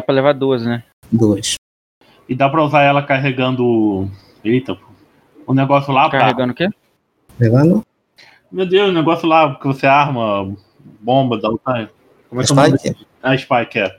Dá 0.00 0.06
pra 0.06 0.14
levar 0.14 0.34
duas, 0.34 0.62
né? 0.64 0.84
Duas. 1.10 1.54
E 2.28 2.34
dá 2.34 2.48
pra 2.48 2.62
usar 2.62 2.82
ela 2.82 3.02
carregando. 3.02 4.08
Eita, 4.44 4.74
pô. 4.76 4.86
O 5.46 5.54
negócio 5.54 5.92
lá 5.92 6.08
pra. 6.10 6.20
Carregando 6.20 6.52
o 6.52 6.54
quê? 6.56 6.68
Pegando? 7.38 7.82
Meu 8.52 8.66
Deus, 8.66 8.90
o 8.90 8.92
negócio 8.92 9.26
lá 9.28 9.54
que 9.56 9.66
você 9.66 9.86
arma, 9.86 10.54
bomba, 11.00 11.38
dá 11.40 11.48
time. 11.48 11.88
Como 12.28 12.42
é 12.42 12.44
que 12.44 12.52
é? 12.52 12.78
Spike? 12.78 13.06
A 13.22 13.36
Spike 13.36 13.78
é. 13.78 13.98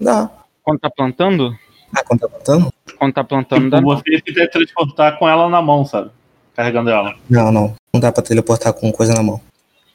Dá. 0.00 0.30
Quando 0.62 0.80
tá 0.80 0.90
plantando? 0.90 1.56
Ah, 1.96 2.02
quando 2.04 2.20
tá 2.20 2.28
botando? 2.28 2.72
Quando 2.98 3.12
tá 3.14 3.24
plantando, 3.24 3.70
dá 3.70 3.78
Tipo, 3.78 3.90
não. 3.90 3.96
você 3.96 4.16
se 4.16 4.22
teletransportar 4.34 5.18
com 5.18 5.28
ela 5.28 5.48
na 5.48 5.62
mão, 5.62 5.84
sabe? 5.84 6.10
Carregando 6.54 6.90
ela. 6.90 7.14
Não, 7.28 7.50
não. 7.52 7.74
Não 7.94 8.00
dá 8.00 8.10
pra 8.10 8.24
teleportar 8.24 8.72
com 8.74 8.90
coisa 8.90 9.14
na 9.14 9.22
mão. 9.22 9.40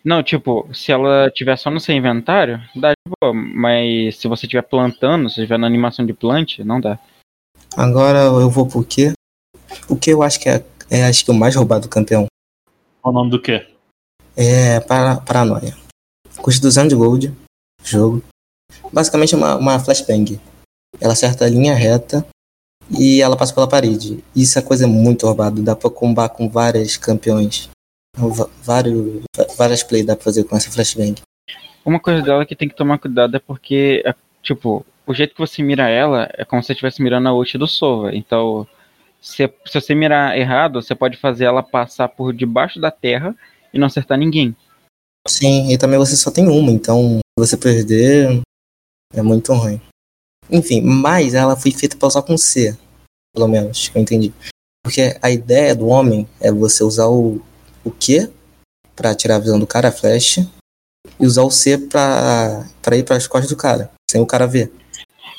Não, 0.06 0.24
tipo, 0.24 0.74
se 0.74 0.90
ela 0.90 1.30
tiver 1.30 1.58
só 1.58 1.70
no 1.70 1.82
seu 1.82 1.94
inventário, 1.94 2.58
dá 2.74 2.92
de 2.92 3.14
boa. 3.22 3.34
Mas 3.34 4.16
se 4.16 4.26
você 4.26 4.46
estiver 4.46 4.62
plantando, 4.62 5.30
se 5.30 5.42
estiver 5.42 5.60
na 5.60 5.68
animação 5.68 6.06
de 6.06 6.14
plant, 6.14 6.60
não 6.60 6.80
dá. 6.80 6.98
Agora 7.76 8.20
eu 8.20 8.50
vou 8.50 8.66
pro 8.66 8.86
quê? 8.86 9.12
O 9.90 9.98
que 9.98 10.12
eu 10.12 10.24
acho 10.24 10.40
que 10.40 10.48
é, 10.48 10.64
é 10.90 11.04
acho 11.04 11.26
que 11.26 11.32
o 11.32 11.34
mais 11.34 11.58
roubado 11.58 11.88
do 11.88 11.90
campeão. 11.90 12.28
Qual 13.02 13.14
o 13.14 13.18
nome 13.18 13.32
do 13.32 13.42
quê? 13.42 13.68
É 14.34 14.80
para, 14.80 15.18
Paranoia. 15.18 15.76
Custa 16.38 16.62
200 16.62 16.88
de 16.88 16.96
gold. 16.96 17.34
Jogo. 17.84 18.24
Basicamente 18.94 19.36
é 19.36 19.38
uma, 19.38 19.58
uma 19.58 19.78
flashbang. 19.78 20.40
Ela 21.02 21.12
acerta 21.12 21.44
a 21.44 21.50
linha 21.50 21.76
reta 21.76 22.26
e 22.98 23.22
ela 23.22 23.36
passa 23.36 23.54
pela 23.54 23.68
parede. 23.68 24.24
Isso 24.34 24.58
é 24.58 24.62
coisa 24.62 24.88
muito 24.88 25.26
roubada, 25.26 25.62
dá 25.62 25.76
pra 25.76 25.90
combar 25.90 26.30
com 26.30 26.48
vários 26.50 26.96
campeões. 26.96 27.70
Va- 28.28 28.50
Vários, 28.64 29.24
várias 29.58 29.84
play 29.84 30.04
dá 30.04 30.16
pra 30.16 30.24
fazer 30.26 30.44
com 30.44 30.56
essa 30.56 30.70
flashbang. 30.72 31.16
Uma 31.86 32.00
coisa 32.00 32.22
dela 32.22 32.46
que 32.46 32.56
tem 32.56 32.68
que 32.68 32.76
tomar 32.76 32.98
cuidado 33.00 33.36
é 33.36 33.40
porque, 33.40 34.04
é, 34.06 34.14
tipo, 34.44 34.86
o 35.08 35.14
jeito 35.14 35.34
que 35.34 35.40
você 35.40 35.64
mira 35.64 35.88
ela 35.90 36.30
é 36.34 36.44
como 36.46 36.62
se 36.62 36.68
você 36.68 36.74
estivesse 36.74 37.02
mirando 37.02 37.30
a 37.30 37.34
ult 37.34 37.58
do 37.58 37.68
Sova. 37.68 38.14
Então, 38.16 38.68
se, 39.22 39.52
se 39.66 39.74
você 39.82 39.96
mirar 39.96 40.38
errado, 40.38 40.82
você 40.82 40.94
pode 40.94 41.18
fazer 41.18 41.46
ela 41.46 41.64
passar 41.64 42.10
por 42.10 42.34
debaixo 42.34 42.80
da 42.80 42.92
terra 42.92 43.36
e 43.74 43.80
não 43.80 43.88
acertar 43.88 44.18
ninguém. 44.18 44.56
Sim, 45.28 45.72
e 45.72 45.78
também 45.78 45.98
você 45.98 46.16
só 46.16 46.32
tem 46.32 46.48
uma, 46.48 46.72
então 46.72 47.20
se 47.20 47.46
você 47.48 47.58
perder 47.58 48.42
é 49.14 49.22
muito 49.22 49.54
ruim. 49.54 49.82
Enfim, 50.50 50.82
mas 50.82 51.34
ela 51.34 51.56
foi 51.56 51.72
feita 51.72 51.96
pra 51.96 52.08
usar 52.08 52.22
com 52.24 52.38
C, 52.38 52.78
pelo 53.36 53.48
menos, 53.48 53.88
que 53.90 53.98
eu 53.98 54.02
entendi. 54.02 54.34
Porque 54.84 55.18
a 55.22 55.30
ideia 55.30 55.76
do 55.76 55.88
homem 55.88 56.28
é 56.40 56.52
você 56.52 56.84
usar 56.84 57.08
o, 57.08 57.42
o 57.90 57.92
Q 57.92 58.32
pra 58.96 59.16
tirar 59.16 59.36
a 59.36 59.40
visão 59.40 59.60
do 59.60 59.68
cara, 59.68 59.90
a 59.90 59.92
flash, 59.92 60.40
e 61.20 61.26
usar 61.26 61.44
o 61.44 61.52
C 61.52 61.78
pra, 61.78 62.66
pra 62.82 62.98
ir 62.98 63.04
pras 63.04 63.28
costas 63.28 63.50
do 63.50 63.58
cara, 63.58 63.92
sem 64.10 64.22
o 64.22 64.26
cara 64.26 64.48
ver. 64.48 64.72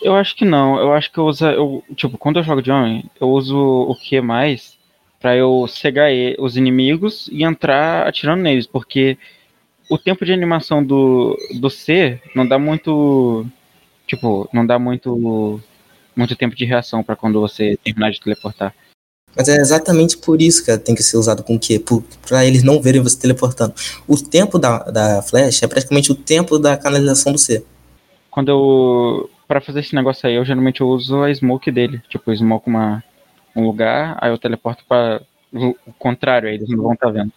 Eu 0.03 0.17
acho 0.17 0.35
que 0.35 0.45
não. 0.45 0.79
Eu 0.79 0.93
acho 0.93 1.13
que 1.13 1.19
eu 1.19 1.27
uso. 1.27 1.45
Eu, 1.47 1.85
tipo, 1.95 2.17
quando 2.17 2.39
eu 2.39 2.43
jogo 2.43 2.63
de 2.63 2.71
homem, 2.71 3.05
eu 3.21 3.29
uso 3.29 3.57
o 3.57 3.95
que 3.95 4.21
mais 4.21 4.79
pra 5.21 5.37
eu 5.37 5.67
cegar 5.69 6.11
os 6.39 6.57
inimigos 6.57 7.29
e 7.31 7.45
entrar 7.45 8.07
atirando 8.07 8.43
neles. 8.43 8.67
Porque 8.67 9.19
o 9.91 9.99
tempo 9.99 10.25
de 10.25 10.33
animação 10.33 10.83
do, 10.83 11.37
do 11.61 11.69
C 11.69 12.21
não 12.35 12.49
dá 12.49 12.59
muito. 12.59 13.47
Tipo, 14.07 14.49
não 14.53 14.65
dá 14.65 14.79
muito. 14.79 15.61
Muito 16.17 16.35
tempo 16.35 16.57
de 16.57 16.65
reação 16.65 17.05
pra 17.05 17.15
quando 17.15 17.41
você 17.41 17.79
terminar 17.85 18.11
de 18.11 18.21
teleportar. 18.21 18.75
Mas 19.37 19.49
é 19.49 19.57
exatamente 19.57 20.19
por 20.19 20.41
isso 20.43 20.65
que 20.65 20.77
tem 20.79 20.95
que 20.95 21.03
ser 21.03 21.17
usado 21.17 21.43
com 21.43 21.59
Q, 21.59 21.79
por, 21.81 22.03
pra 22.27 22.45
eles 22.45 22.63
não 22.63 22.81
verem 22.83 23.01
você 23.01 23.19
teleportando. 23.19 23.75
O 24.07 24.17
tempo 24.17 24.59
da, 24.59 24.79
da 24.85 25.23
flash 25.23 25.63
é 25.63 25.69
praticamente 25.69 26.11
o 26.11 26.15
tempo 26.15 26.59
da 26.59 26.77
canalização 26.77 27.33
do 27.33 27.39
C. 27.39 27.65
Quando 28.31 28.49
eu. 28.51 29.31
Pra 29.47 29.61
fazer 29.61 29.81
esse 29.81 29.95
negócio 29.97 30.29
aí, 30.29 30.37
eu 30.37 30.45
geralmente 30.45 30.83
uso 30.83 31.23
a 31.23 31.35
smoke 31.35 31.73
dele. 31.73 32.01
Tipo, 32.09 32.31
eu 32.31 32.37
smoke 32.37 32.69
uma, 32.69 33.03
um 33.57 33.65
lugar, 33.67 34.17
aí 34.21 34.31
eu 34.31 34.39
teleporto 34.39 34.85
pra 34.89 35.21
o 35.53 35.71
o 35.85 35.93
contrário, 35.99 36.49
aí 36.49 36.55
eles 36.55 36.69
não 36.69 36.83
vão 36.85 36.93
estar 36.93 37.11
vendo. 37.11 37.33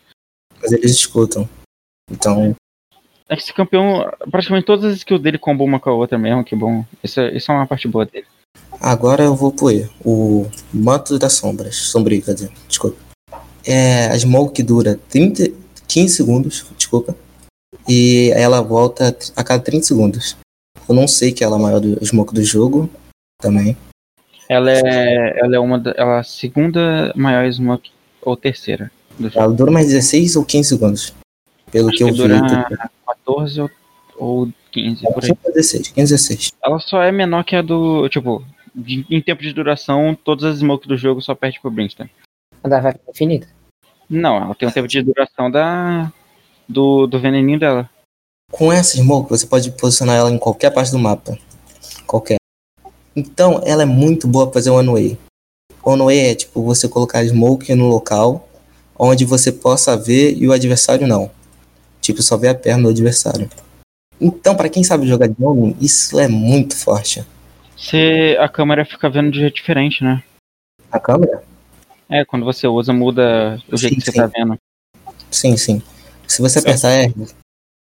Mas 0.62 0.72
eles 0.72 0.92
escutam. 0.92 1.50
Então, 2.12 2.56
É 3.28 3.36
que 3.36 3.42
esse 3.42 3.54
campeão, 3.54 4.08
praticamente 4.30 4.66
todas 4.66 4.86
as 4.86 4.98
skills 4.98 5.22
dele 5.22 5.40
combam 5.40 5.66
uma 5.66 5.80
com 5.80 5.90
a 5.90 5.94
outra 5.94 6.18
mesmo, 6.18 6.44
que 6.44 6.56
bom. 6.56 6.86
Isso, 7.04 7.20
é- 7.20 7.36
isso 7.36 7.52
é 7.52 7.56
uma 7.56 7.66
parte 7.66 7.88
boa 7.88 8.06
dele. 8.06 8.28
Agora 8.80 9.24
eu 9.24 9.36
vou 9.36 9.52
pro 9.52 9.72
E. 9.72 9.90
O 10.04 10.46
Manto 10.74 11.18
das 11.18 11.34
Sombras. 11.34 11.76
Sombrio, 11.76 12.22
quer 12.22 12.34
dizer. 12.34 12.52
Desculpa. 12.68 12.98
É, 13.66 14.08
a 14.08 14.20
Smoke 14.20 14.62
dura 14.62 15.00
30, 15.10 15.52
15 15.88 16.16
segundos, 16.16 16.66
desculpa. 16.78 17.16
E 17.88 18.32
ela 18.36 18.62
volta 18.62 19.16
a 19.36 19.44
cada 19.44 19.64
30 19.64 19.86
segundos. 19.86 20.36
Eu 20.88 20.94
não 20.94 21.08
sei 21.08 21.32
que 21.32 21.44
ela 21.44 21.56
é 21.56 21.60
a 21.60 21.62
maior 21.62 21.80
do 21.80 22.06
Smoke 22.06 22.34
do 22.34 22.44
jogo. 22.44 22.90
Também. 23.42 23.78
Ela 24.50 24.72
é, 24.72 25.40
ela 25.40 25.56
é 25.56 25.60
uma 25.60 25.80
da, 25.80 25.94
ela 25.98 26.18
é 26.18 26.20
a 26.20 26.24
segunda 26.24 27.14
maior 27.16 27.50
smoke, 27.52 27.92
ou 28.22 28.36
terceira 28.36 28.92
do 29.18 29.30
jogo. 29.30 29.40
Ela 29.40 29.54
dura 29.54 29.72
mais 29.72 29.88
16 29.88 30.36
ou 30.36 30.46
15 30.46 30.70
segundos. 30.70 31.14
Pelo 31.72 31.90
Acho 31.90 31.98
que 31.98 32.04
eu 32.04 32.08
que 32.08 32.14
vi. 32.14 32.18
dura 32.20 32.92
14 33.08 33.62
ou, 33.62 33.72
ou 34.18 34.50
15, 34.74 35.02
por 35.14 35.24
aí. 35.24 35.30
15 35.30 35.40
a 35.46 35.52
16. 35.52 35.88
15 35.90 36.14
a 36.14 36.18
16. 36.18 36.52
Ela 36.64 36.80
só 36.80 37.02
é 37.02 37.12
menor 37.12 37.44
que 37.44 37.56
a 37.56 37.62
do, 37.62 38.08
tipo, 38.10 38.44
de- 38.74 39.06
em 39.10 39.22
tempo 39.22 39.42
de 39.42 39.54
duração, 39.54 40.16
todas 40.24 40.44
as 40.46 40.58
smokes 40.58 40.88
do 40.88 40.98
jogo 40.98 41.22
só 41.22 41.36
perde 41.36 41.60
pro 41.62 41.70
Brimstone. 41.72 42.10
A 42.64 42.68
da 42.68 42.80
vai 42.82 42.96
infinita. 43.10 43.48
Não, 44.10 44.38
ela 44.38 44.56
tem 44.56 44.68
um 44.68 44.72
tempo 44.72 44.88
de 44.88 45.02
duração 45.02 45.50
da 45.50 46.12
do, 46.68 47.08
do 47.08 47.20
veneninho 47.20 47.60
dela. 47.60 47.90
Com 48.52 48.72
essa 48.72 48.98
Smoke, 48.98 49.30
você 49.30 49.46
pode 49.48 49.72
posicionar 49.72 50.16
ela 50.16 50.32
em 50.32 50.38
qualquer 50.38 50.70
parte 50.72 50.92
do 50.92 51.00
mapa. 51.00 51.38
Qualquer. 52.06 52.38
Então, 53.16 53.62
ela 53.66 53.84
é 53.84 53.86
muito 53.86 54.28
boa 54.28 54.46
pra 54.46 54.54
fazer 54.54 54.70
one 54.70 54.90
way. 54.90 55.18
One 55.84 56.04
way 56.04 56.20
é 56.20 56.36
tipo 56.36 56.64
você 56.64 56.88
colocar 56.88 57.20
a 57.20 57.26
Smoke 57.28 57.74
no 57.76 57.88
local 57.88 58.48
onde 58.98 59.26
você 59.26 59.52
possa 59.52 59.98
ver 59.98 60.38
e 60.38 60.48
o 60.48 60.54
adversário 60.54 61.08
não. 61.08 61.30
Tipo, 62.00 62.22
só 62.22 62.38
ver 62.38 62.50
a 62.50 62.56
perna 62.56 62.84
do 62.84 62.90
adversário. 62.90 63.50
Então, 64.20 64.56
pra 64.56 64.70
quem 64.70 64.84
sabe 64.84 65.08
jogar 65.08 65.28
de 65.28 65.44
homem, 65.44 65.76
isso 65.82 66.20
é 66.20 66.28
muito 66.28 66.76
forte. 66.76 67.24
Você, 67.78 68.38
a 68.40 68.48
câmera 68.48 68.86
fica 68.86 69.10
vendo 69.10 69.32
de 69.32 69.40
jeito 69.40 69.56
diferente, 69.56 70.04
né? 70.04 70.24
A 70.92 71.00
câmera? 71.00 71.44
É, 72.10 72.24
quando 72.24 72.46
você 72.46 72.68
usa, 72.68 72.94
muda 72.94 73.60
o 73.72 73.76
jeito 73.78 73.96
Sim, 73.96 74.00
que 74.00 74.06
você 74.06 74.12
sim. 74.12 74.18
tá 74.18 74.28
vendo. 74.28 74.58
Sim, 75.32 75.58
sim. 75.58 75.82
Se 76.28 76.42
você 76.42 76.60
apertar 76.60 76.92
R, 76.92 77.14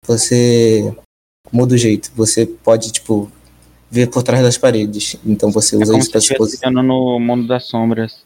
você 0.06 0.96
muda 1.52 1.76
o 1.76 1.78
jeito. 1.78 2.12
Você 2.16 2.46
pode, 2.46 2.92
tipo, 2.92 3.30
ver 3.90 4.08
por 4.10 4.24
trás 4.24 4.42
das 4.42 4.58
paredes. 4.58 5.18
Então 5.26 5.52
você 5.52 5.76
É 5.76 5.80
usa 5.80 5.92
como 5.92 6.00
isso 6.00 6.08
se 6.08 6.12
pra 6.12 6.22
se 6.22 6.36
posicionar. 6.36 6.84
no 6.84 7.20
mundo 7.20 7.46
das 7.48 7.66
sombras. 7.66 8.24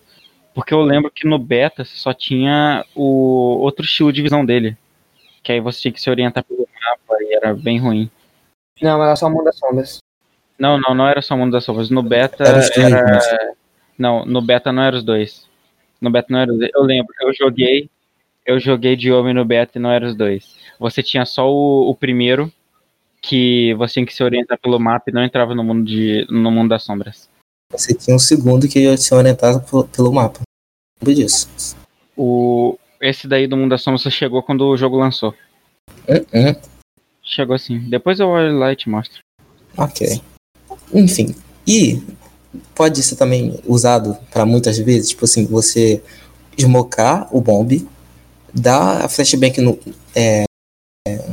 Porque 0.53 0.73
eu 0.73 0.81
lembro 0.81 1.11
que 1.11 1.27
no 1.27 1.37
beta 1.37 1.83
você 1.83 1.97
só 1.97 2.13
tinha 2.13 2.85
o 2.95 3.57
outro 3.59 3.83
estilo 3.83 4.13
de 4.13 4.21
visão 4.21 4.45
dele. 4.45 4.77
Que 5.43 5.51
aí 5.51 5.59
você 5.59 5.81
tinha 5.81 5.91
que 5.91 6.01
se 6.01 6.09
orientar 6.09 6.43
pelo 6.45 6.59
mapa 6.81 6.94
e 7.21 7.33
era 7.35 7.53
bem 7.53 7.79
ruim. 7.79 8.09
Não, 8.81 9.01
ela 9.01 9.15
só 9.15 9.29
muda 9.29 9.49
as 9.49 9.57
sombras. 9.57 9.97
Não, 10.59 10.79
não, 10.79 10.93
não 10.93 11.07
era 11.07 11.21
só 11.21 11.35
o 11.35 11.37
mundo 11.37 11.51
das 11.51 11.63
sombras. 11.63 11.89
No 11.89 12.01
beta 12.01 12.43
Era 12.43 12.59
era. 12.77 13.13
mas- 13.13 13.55
Não, 13.97 14.25
no 14.25 14.41
beta 14.41 14.71
não 14.71 14.83
era 14.83 14.95
os 14.95 15.03
dois. 15.03 15.45
No 15.99 16.09
beta 16.09 16.27
não 16.29 16.39
era 16.39 16.51
os 16.51 16.57
dois. 16.57 16.71
Eu 16.73 16.83
lembro, 16.83 17.13
eu 17.21 17.33
joguei. 17.33 17.89
Eu 18.45 18.59
joguei 18.59 18.95
de 18.95 19.11
homem 19.11 19.33
no 19.33 19.43
beta 19.43 19.77
e 19.77 19.81
não 19.81 19.89
era 19.91 20.05
os 20.05 20.15
dois. 20.15 20.55
Você 20.79 21.01
tinha 21.01 21.25
só 21.25 21.49
o, 21.51 21.89
o 21.89 21.95
primeiro, 21.95 22.51
que 23.21 23.73
você 23.73 23.95
tinha 23.95 24.05
que 24.05 24.13
se 24.13 24.23
orientar 24.23 24.57
pelo 24.59 24.79
mapa 24.79 25.09
e 25.09 25.13
não 25.13 25.23
entrava 25.23 25.55
no 25.55 25.63
mundo, 25.63 25.83
de, 25.83 26.27
no 26.29 26.51
mundo 26.51 26.69
das 26.69 26.83
sombras. 26.83 27.27
Você 27.71 27.93
tinha 27.95 28.15
um 28.15 28.19
segundo 28.19 28.67
que 28.67 28.79
ia 28.79 28.95
ser 28.97 29.15
orientado 29.15 29.63
pelo, 29.87 30.13
mapa. 30.13 30.41
Lembra 31.01 31.15
disso. 31.15 31.75
O, 32.15 32.77
esse 33.01 33.27
daí 33.27 33.47
do 33.47 33.57
mundo 33.57 33.71
das 33.71 33.81
sombras 33.81 34.03
só 34.03 34.09
chegou 34.11 34.43
quando 34.43 34.65
o 34.67 34.77
jogo 34.77 34.97
lançou. 34.97 35.33
Hum, 36.07 36.25
hum. 36.33 36.55
Chegou 37.25 37.55
assim. 37.55 37.79
Depois 37.89 38.19
eu 38.19 38.27
olho 38.27 38.57
lá 38.57 38.71
e 38.71 38.75
te 38.75 38.87
mostro. 38.87 39.19
Ok. 39.75 40.21
Enfim. 40.93 41.35
E 41.67 42.01
pode 42.75 43.01
ser 43.01 43.15
também 43.15 43.59
usado 43.65 44.15
para 44.31 44.45
muitas 44.45 44.77
vezes, 44.77 45.09
tipo 45.09 45.25
assim, 45.25 45.45
você 45.45 46.01
esmocar 46.55 47.27
o 47.35 47.41
bombe, 47.41 47.87
dar 48.53 49.03
a 49.03 49.09
flashbang 49.09 49.59
no. 49.59 49.79
É, 50.15 50.45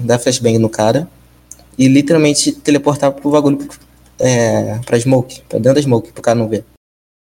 dar 0.05 0.19
flashbang 0.19 0.59
no 0.59 0.69
cara 0.69 1.09
e 1.79 1.89
literalmente 1.89 2.53
teleportar 2.53 3.13
pro 3.13 3.31
bagulho 3.31 3.69
é, 4.19 4.79
pra 4.85 4.99
smoke, 4.99 5.43
pra 5.49 5.59
dentro 5.59 5.75
da 5.75 5.83
smoke, 5.83 6.13
pro 6.13 6.23
cara 6.23 6.39
não 6.39 6.49
ver. 6.49 6.65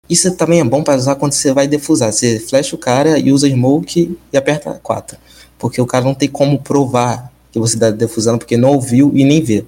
Isso 0.09 0.35
também 0.35 0.59
é 0.59 0.63
bom 0.63 0.83
para 0.83 0.97
usar 0.97 1.15
quando 1.15 1.33
você 1.33 1.51
vai 1.51 1.67
defusar. 1.67 2.11
Você 2.11 2.39
flasha 2.39 2.75
o 2.75 2.79
cara 2.79 3.17
e 3.17 3.31
usa 3.31 3.49
smoke 3.49 4.17
e 4.31 4.37
aperta 4.37 4.79
4. 4.81 5.17
Porque 5.57 5.81
o 5.81 5.85
cara 5.85 6.05
não 6.05 6.13
tem 6.13 6.29
como 6.29 6.61
provar 6.61 7.31
que 7.55 7.59
você 7.59 7.79
tá 7.79 7.89
defusando, 7.89 8.37
porque 8.37 8.57
não 8.57 8.73
ouviu 8.73 9.11
e 9.15 9.23
nem 9.23 9.41
vê. 9.41 9.65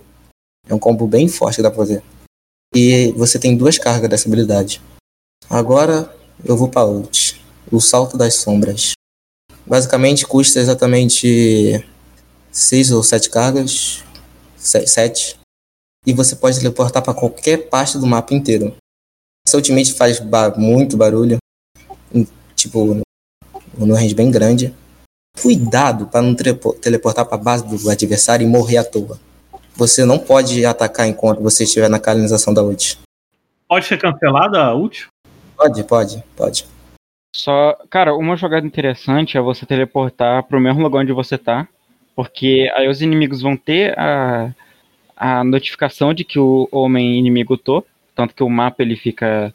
É 0.67 0.73
um 0.73 0.79
combo 0.79 1.07
bem 1.07 1.29
forte 1.29 1.55
que 1.55 1.61
dá 1.61 1.69
pra 1.71 1.77
fazer. 1.77 2.03
E 2.75 3.13
você 3.13 3.39
tem 3.39 3.55
duas 3.55 3.77
cargas 3.77 4.09
dessa 4.09 4.27
habilidade. 4.27 4.81
Agora 5.49 6.13
eu 6.43 6.57
vou 6.57 6.67
pra 6.67 6.83
ult. 6.83 7.41
O 7.71 7.79
salto 7.79 8.17
das 8.17 8.35
sombras. 8.35 8.91
Basicamente 9.65 10.27
custa 10.27 10.59
exatamente 10.59 11.81
6 12.51 12.91
ou 12.91 13.01
7 13.01 13.29
cargas. 13.29 14.03
7. 14.57 15.39
E 16.05 16.11
você 16.11 16.35
pode 16.35 16.57
teleportar 16.57 17.01
para 17.01 17.13
qualquer 17.13 17.69
parte 17.69 17.97
do 17.97 18.05
mapa 18.05 18.33
inteiro. 18.33 18.75
Essa 19.47 19.55
ultimate 19.55 19.93
faz 19.93 20.19
ba- 20.19 20.53
muito 20.57 20.97
barulho. 20.97 21.37
Tipo, 22.53 23.01
no 23.77 23.95
range 23.95 24.13
bem 24.13 24.29
grande. 24.29 24.75
Cuidado 25.41 26.07
para 26.07 26.21
não 26.21 26.35
teleportar 26.35 27.25
para 27.25 27.37
base 27.37 27.67
do 27.67 27.89
adversário 27.89 28.45
e 28.45 28.49
morrer 28.49 28.77
à 28.77 28.83
toa. 28.83 29.19
Você 29.75 30.03
não 30.03 30.17
pode 30.17 30.65
atacar 30.65 31.07
enquanto 31.07 31.41
você 31.41 31.63
estiver 31.63 31.89
na 31.89 31.99
canalização 31.99 32.53
da 32.53 32.63
ult. 32.63 32.97
Pode 33.67 33.85
ser 33.85 33.99
cancelada 33.99 34.63
a 34.63 34.73
ult? 34.73 35.07
Pode, 35.55 35.83
pode, 35.83 36.23
pode. 36.35 36.65
Só, 37.35 37.77
cara, 37.89 38.15
uma 38.15 38.35
jogada 38.35 38.65
interessante 38.65 39.37
é 39.37 39.41
você 39.41 39.65
teleportar 39.65 40.43
pro 40.43 40.59
mesmo 40.59 40.81
lugar 40.81 41.01
onde 41.01 41.13
você 41.13 41.37
tá, 41.37 41.67
porque 42.15 42.71
aí 42.75 42.87
os 42.87 43.01
inimigos 43.01 43.41
vão 43.41 43.55
ter 43.55 43.97
a, 43.99 44.51
a 45.15 45.43
notificação 45.43 46.13
de 46.13 46.23
que 46.23 46.39
o 46.39 46.67
homem 46.71 47.19
inimigo 47.19 47.55
tô, 47.55 47.83
tanto 48.15 48.33
que 48.33 48.43
o 48.43 48.49
mapa 48.49 48.81
ele 48.81 48.95
fica 48.95 49.53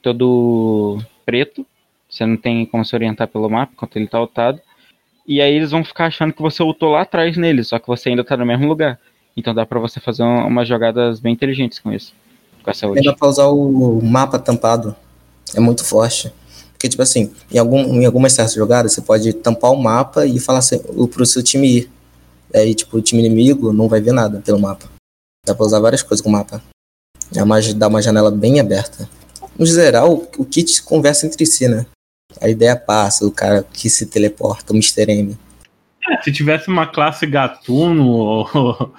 todo 0.00 0.98
preto, 1.26 1.66
você 2.08 2.24
não 2.24 2.36
tem 2.36 2.64
como 2.66 2.84
se 2.84 2.94
orientar 2.94 3.26
pelo 3.26 3.50
mapa 3.50 3.72
enquanto 3.72 3.96
ele 3.96 4.06
tá 4.06 4.20
ultado, 4.20 4.60
e 5.26 5.40
aí 5.40 5.54
eles 5.54 5.70
vão 5.70 5.84
ficar 5.84 6.06
achando 6.06 6.32
que 6.32 6.42
você 6.42 6.62
ultou 6.62 6.90
lá 6.92 7.02
atrás 7.02 7.36
nele, 7.36 7.62
só 7.64 7.78
que 7.78 7.86
você 7.86 8.10
ainda 8.10 8.24
tá 8.24 8.36
no 8.36 8.44
mesmo 8.46 8.66
lugar. 8.66 8.98
Então 9.36 9.54
dá 9.54 9.66
pra 9.66 9.80
você 9.80 9.98
fazer 10.00 10.22
um- 10.22 10.46
umas 10.46 10.68
jogadas 10.68 11.18
bem 11.20 11.32
inteligentes 11.32 11.78
com 11.78 11.92
isso, 11.92 12.12
com 12.62 12.70
essa 12.70 12.86
ult. 12.86 13.02
Dá 13.02 13.12
pra 13.12 13.28
usar 13.28 13.46
o 13.48 14.00
mapa 14.02 14.38
tampado. 14.38 14.94
É 15.54 15.60
muito 15.60 15.84
forte. 15.84 16.32
Porque, 16.72 16.88
tipo 16.88 17.02
assim, 17.02 17.32
em, 17.52 17.58
algum, 17.58 17.78
em 18.00 18.04
algumas 18.04 18.32
certas 18.32 18.54
jogadas, 18.54 18.92
você 18.92 19.00
pode 19.00 19.32
tampar 19.32 19.72
o 19.72 19.76
mapa 19.82 20.26
e 20.26 20.38
falar 20.38 20.58
assim, 20.58 20.78
pro 21.12 21.24
seu 21.24 21.42
time 21.42 21.78
ir. 21.78 21.90
Aí, 22.54 22.74
tipo, 22.74 22.96
o 22.98 23.02
time 23.02 23.24
inimigo 23.24 23.72
não 23.72 23.88
vai 23.88 24.00
ver 24.00 24.12
nada 24.12 24.40
pelo 24.44 24.60
mapa. 24.60 24.86
Dá 25.46 25.54
pra 25.54 25.64
usar 25.66 25.80
várias 25.80 26.02
coisas 26.02 26.22
com 26.22 26.28
o 26.28 26.32
mapa. 26.32 26.62
É 27.34 27.42
uma, 27.42 27.60
dá 27.74 27.88
uma 27.88 28.02
janela 28.02 28.30
bem 28.30 28.60
aberta. 28.60 29.08
No 29.58 29.64
geral, 29.66 30.24
o 30.38 30.44
kit 30.44 30.82
conversa 30.82 31.26
entre 31.26 31.44
si, 31.46 31.66
né? 31.68 31.86
A 32.40 32.48
ideia 32.48 32.76
passa, 32.76 33.26
o 33.26 33.30
cara 33.30 33.62
que 33.62 33.88
se 33.88 34.06
teleporta, 34.06 34.72
o 34.72 34.76
Mr. 34.76 35.10
M. 35.10 35.36
É, 36.08 36.22
se 36.22 36.32
tivesse 36.32 36.68
uma 36.68 36.86
classe 36.86 37.26
gatuno 37.26 38.06
ou 38.12 38.94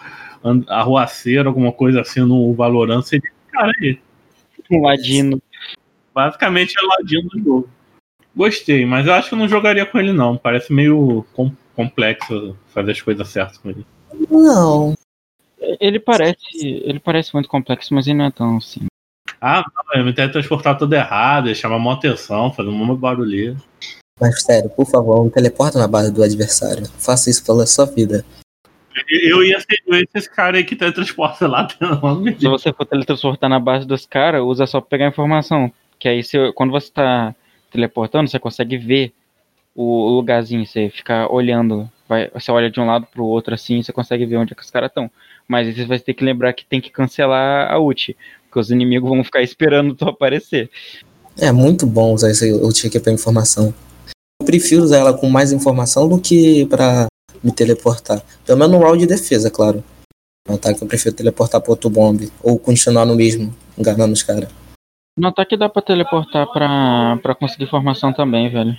arruaceiro, 0.68 1.50
alguma 1.50 1.72
coisa 1.72 2.02
assim 2.02 2.22
no 2.22 2.54
Valorant, 2.54 3.02
seria 3.04 3.28
esse 3.30 3.52
cara 3.52 3.72
aí. 3.82 4.00
Um 4.72 4.82
ladino. 4.82 5.42
Basicamente 6.14 6.74
é 6.78 6.86
ladino 6.86 7.30
do 7.30 7.40
jogo. 7.44 7.70
Gostei, 8.36 8.86
mas 8.86 9.06
eu 9.06 9.14
acho 9.14 9.30
que 9.30 9.36
eu 9.36 9.40
não 9.40 9.48
jogaria 9.48 9.86
com 9.86 10.00
ele 10.00 10.12
não. 10.12 10.36
Parece 10.36 10.74
meio 10.74 11.26
com- 11.34 11.52
complexo 11.76 12.58
fazer 12.74 12.92
as 12.92 13.02
coisas 13.02 13.28
certas 13.28 13.58
com 13.58 13.70
ele. 13.70 13.86
Não. 14.30 14.96
Ele 15.80 16.00
parece. 16.00 16.38
Ele 16.54 17.00
parece 17.00 17.34
muito 17.34 17.48
complexo, 17.48 17.94
mas 17.94 18.08
ele 18.08 18.18
não 18.18 18.26
é 18.26 18.32
tão 18.32 18.58
assim. 18.58 18.88
Ah, 19.48 19.64
não, 19.76 20.02
ele 20.02 20.06
me 20.06 20.14
transportar 20.14 20.76
tudo 20.76 20.94
errado, 20.94 21.46
ele 21.46 21.54
chama 21.54 21.76
uma 21.76 21.94
atenção, 21.94 22.52
fazer 22.52 22.68
uma 22.68 22.96
barulheira. 22.96 23.56
Mas 24.20 24.42
sério, 24.42 24.72
por 24.72 24.88
favor, 24.88 25.18
não 25.24 25.30
teleporta 25.30 25.78
na 25.78 25.88
base 25.88 26.12
do 26.12 26.24
adversário. 26.24 26.88
Faça 26.98 27.30
isso 27.30 27.46
pela 27.46 27.68
sua 27.68 27.86
vida. 27.86 28.26
Eu 29.08 29.44
ia 29.44 29.60
ser 29.60 29.78
eu 29.86 30.04
esse 30.16 30.28
cara 30.32 30.58
aí 30.58 30.64
que 30.64 30.76
teletransporta 30.76 31.48
lá 31.48 31.62
dentro. 31.80 32.40
Se 32.40 32.48
você 32.48 32.74
for 32.74 32.88
teletransportar 32.88 33.48
na 33.48 33.60
base 33.60 33.86
dos 33.86 34.08
caras, 34.08 34.42
usa 34.42 34.66
só 34.66 34.82
pra 34.82 34.90
pegar 34.90 35.08
informação. 35.10 35.72
Que 36.00 36.08
aí, 36.08 36.24
se, 36.24 36.52
quando 36.54 36.72
você 36.72 36.92
tá 36.92 37.36
teleportando, 37.70 38.28
você 38.28 38.40
consegue 38.40 38.80
ver 38.80 39.14
o 39.76 40.10
lugarzinho. 40.10 40.66
Você 40.66 40.90
fica 40.90 41.32
olhando. 41.32 41.88
Vai, 42.10 42.32
você 42.32 42.52
olha 42.52 42.72
de 42.72 42.80
um 42.80 42.86
lado 42.88 43.06
pro 43.06 43.24
outro 43.24 43.54
assim, 43.54 43.84
você 43.84 43.94
consegue 43.94 44.26
ver 44.26 44.38
onde 44.38 44.54
é 44.54 44.56
que 44.56 44.64
os 44.64 44.72
caras 44.72 44.90
estão. 44.90 45.12
Mas 45.48 45.68
aí 45.68 45.76
você 45.76 45.86
vai 45.86 46.00
ter 46.00 46.16
que 46.16 46.24
lembrar 46.24 46.52
que 46.54 46.66
tem 46.66 46.82
que 46.82 46.90
cancelar 46.90 47.72
a 47.72 47.78
ult. 47.78 48.18
Porque 48.56 48.62
os 48.62 48.72
inimigos 48.72 49.10
vão 49.10 49.22
ficar 49.22 49.42
esperando 49.42 49.94
tu 49.94 50.08
aparecer. 50.08 50.70
É 51.38 51.52
muito 51.52 51.86
bom 51.86 52.14
usar 52.14 52.32
esse 52.32 52.54
ult 52.54 52.88
aqui 52.88 52.98
pra 53.02 53.12
informação. 53.12 53.74
Eu 54.42 54.46
prefiro 54.46 54.82
usar 54.82 55.00
ela 55.00 55.14
com 55.14 55.30
mais 55.30 55.52
informação 55.52 56.08
do 56.08 56.18
que 56.18 56.66
pra 56.68 57.08
me 57.44 57.52
teleportar. 57.52 58.24
Pelo 58.46 58.58
menos 58.58 58.74
no 58.74 58.82
round 58.82 59.00
de 59.00 59.08
defesa, 59.08 59.52
claro. 59.52 59.84
No 60.48 60.56
ataque 60.56 60.82
eu 60.82 60.88
prefiro 60.88 61.14
teleportar 61.14 61.60
pro 61.60 61.72
outro 61.72 61.90
bombe. 61.90 62.32
Ou 62.42 62.58
continuar 62.58 63.06
no 63.06 63.14
mesmo, 63.14 63.54
enganando 63.78 64.14
os 64.14 64.24
caras. 64.24 64.48
No 65.20 65.28
ataque 65.28 65.58
dá 65.58 65.68
pra 65.68 65.82
teleportar 65.82 66.48
pra, 66.54 67.20
pra 67.22 67.36
conseguir 67.36 67.66
informação 67.66 68.14
também, 68.14 68.50
velho. 68.50 68.74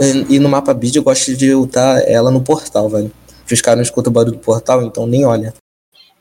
E, 0.00 0.36
e 0.36 0.38
no 0.38 0.48
mapa 0.48 0.72
bid 0.72 0.96
eu 0.96 1.02
gosto 1.02 1.36
de 1.36 1.52
ultar 1.52 2.00
ela 2.08 2.30
no 2.30 2.40
portal, 2.40 2.88
velho. 2.88 3.12
Que 3.46 3.52
os 3.52 3.60
caras 3.60 3.76
não 3.76 3.82
escutam 3.82 4.10
o 4.10 4.14
barulho 4.14 4.32
do 4.32 4.38
portal, 4.38 4.82
então 4.82 5.06
nem 5.06 5.26
olha. 5.26 5.52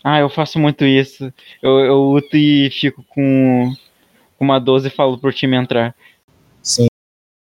Ah, 0.03 0.19
eu 0.19 0.29
faço 0.29 0.59
muito 0.59 0.83
isso. 0.83 1.31
Eu, 1.61 1.79
eu 1.79 1.95
luto 1.95 2.35
e 2.35 2.69
fico 2.69 3.03
com, 3.09 3.73
uma 4.43 4.59
12 4.59 4.87
e 4.87 4.91
falo 4.91 5.17
pro 5.17 5.31
time 5.31 5.55
entrar. 5.55 5.95
Sim. 6.61 6.87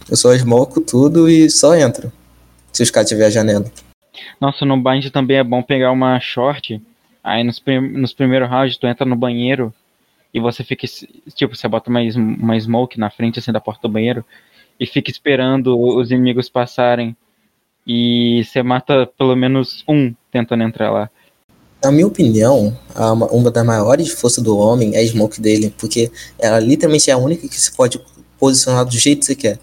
Eu 0.09 0.15
só 0.15 0.33
smoco 0.33 0.79
tudo 0.79 1.29
e 1.29 1.49
só 1.49 1.75
entro. 1.75 2.11
Se 2.71 2.81
os 2.81 2.89
caras 2.89 3.09
tiverem 3.09 3.27
a 3.27 3.31
janela. 3.31 3.71
Nossa, 4.39 4.65
no 4.65 4.77
bind 4.77 5.09
também 5.09 5.37
é 5.37 5.43
bom 5.43 5.61
pegar 5.61 5.91
uma 5.91 6.19
short. 6.19 6.81
Aí 7.23 7.43
nos, 7.43 7.59
prim 7.59 7.81
nos 7.81 8.13
primeiros 8.13 8.49
rounds 8.49 8.77
tu 8.77 8.87
entra 8.87 9.05
no 9.05 9.15
banheiro 9.15 9.73
e 10.33 10.39
você 10.39 10.63
fica. 10.63 10.87
Tipo, 11.35 11.55
você 11.55 11.67
bota 11.67 11.89
uma, 11.89 11.99
uma 12.15 12.59
smoke 12.59 12.99
na 12.99 13.09
frente 13.09 13.39
assim 13.39 13.51
da 13.51 13.59
porta 13.59 13.87
do 13.87 13.91
banheiro 13.91 14.23
e 14.79 14.85
fica 14.85 15.11
esperando 15.11 15.77
os 15.77 16.11
inimigos 16.11 16.49
passarem. 16.49 17.15
E 17.85 18.43
você 18.45 18.63
mata 18.63 19.05
pelo 19.17 19.35
menos 19.35 19.83
um 19.87 20.13
tentando 20.31 20.63
entrar 20.63 20.91
lá. 20.91 21.09
Na 21.83 21.91
minha 21.91 22.07
opinião, 22.07 22.77
uma 23.31 23.51
das 23.51 23.65
maiores 23.65 24.09
forças 24.09 24.43
do 24.43 24.57
homem 24.57 24.95
é 24.95 24.99
a 24.99 25.05
smoke 25.05 25.39
dele, 25.39 25.73
porque 25.77 26.11
ela 26.39 26.59
literalmente 26.59 27.09
é 27.09 27.13
a 27.13 27.17
única 27.17 27.47
que 27.47 27.59
se 27.59 27.71
pode 27.75 27.99
posicionar 28.39 28.85
do 28.85 28.97
jeito 28.97 29.19
que 29.19 29.25
você 29.25 29.35
quer. 29.35 29.59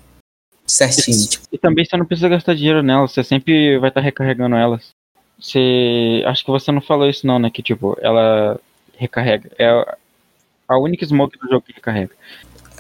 Certinho, 0.67 1.27
tipo, 1.27 1.45
E 1.53 1.59
também 1.59 1.85
você 1.85 1.97
não 1.97 2.07
precisa 2.07 2.29
gastar 2.29 2.55
dinheiro 2.55 2.83
nelas, 2.83 3.13
você 3.13 3.23
sempre 3.23 3.79
vai 3.79 3.91
estar 3.91 4.01
recarregando 4.01 4.57
elas. 4.57 4.89
Você. 5.39 6.23
Acho 6.25 6.45
que 6.45 6.51
você 6.51 6.73
não 6.73 6.81
falou 6.81 7.09
isso 7.09 7.27
não, 7.27 7.39
né? 7.39 7.51
Que 7.51 7.63
tipo, 7.63 7.97
ela 8.01 8.59
recarrega. 8.97 9.51
É 9.59 9.67
a- 10.69 10.79
única 10.79 11.05
smoke 11.05 11.39
do 11.39 11.49
jogo 11.49 11.63
que 11.67 11.73
recarrega. 11.75 12.13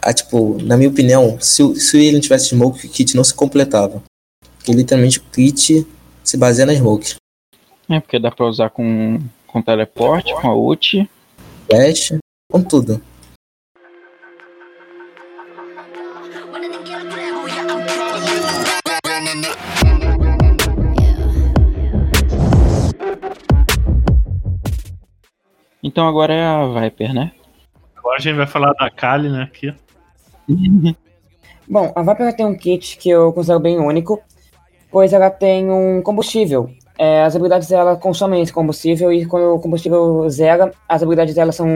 ah, 0.01 0.13
tipo, 0.15 0.59
na 0.63 0.77
minha 0.77 0.89
opinião, 0.89 1.39
se, 1.41 1.75
se 1.81 1.99
ele 1.99 2.13
não 2.13 2.21
tivesse 2.21 2.49
smoke, 2.49 2.87
o 2.87 2.91
kit 2.91 3.15
não 3.17 3.25
se 3.25 3.35
completava. 3.35 4.03
Porque 4.57 4.73
literalmente 4.73 5.19
o 5.19 5.23
kit 5.33 5.87
se 6.23 6.37
baseia 6.37 6.67
na 6.67 6.75
smoke. 6.75 7.17
É, 7.89 8.01
porque 8.01 8.19
dá 8.19 8.31
pra 8.31 8.47
usar 8.47 8.71
com, 8.71 9.21
com 9.47 9.61
teleporte, 9.61 10.33
com 10.35 10.49
a 10.49 10.55
ult. 10.55 11.09
Flash, 11.69 12.15
com 12.51 12.63
tudo. 12.63 13.01
Então 25.83 26.09
agora 26.09 26.33
é 26.33 26.43
a 26.43 26.67
Viper, 26.67 27.13
né? 27.13 27.33
Agora 27.95 28.17
a 28.17 28.21
gente 28.21 28.37
vai 28.37 28.47
falar 28.47 28.73
da 28.73 28.89
Kali, 28.91 29.29
né? 29.29 29.43
Aqui. 29.43 29.75
Bom, 31.69 31.93
a 31.95 32.03
Viper 32.03 32.35
tem 32.35 32.47
um 32.47 32.57
kit 32.57 32.97
que 32.97 33.11
eu 33.11 33.33
considero 33.33 33.61
bem 33.61 33.79
único, 33.79 34.23
pois 34.91 35.13
ela 35.13 35.31
tem 35.31 35.71
um 35.71 36.03
combustível. 36.03 36.71
É, 36.99 37.23
as 37.23 37.35
habilidades 37.35 37.69
dela 37.69 37.97
consomem 37.97 38.43
esse 38.43 38.53
combustível 38.53 39.13
e 39.13 39.27
quando 39.27 39.55
o 39.55 39.61
combustível 39.61 40.29
zera, 40.31 40.73
as 40.89 41.03
habilidades 41.03 41.35
dela 41.35 41.53
são 41.53 41.67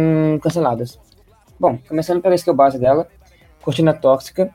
canceladas. 0.40 0.98
Bom, 1.58 1.78
começando 1.88 2.22
pela 2.22 2.36
skill 2.36 2.54
base 2.54 2.78
dela, 2.78 3.08
Cortina 3.62 3.92
Tóxica, 3.92 4.54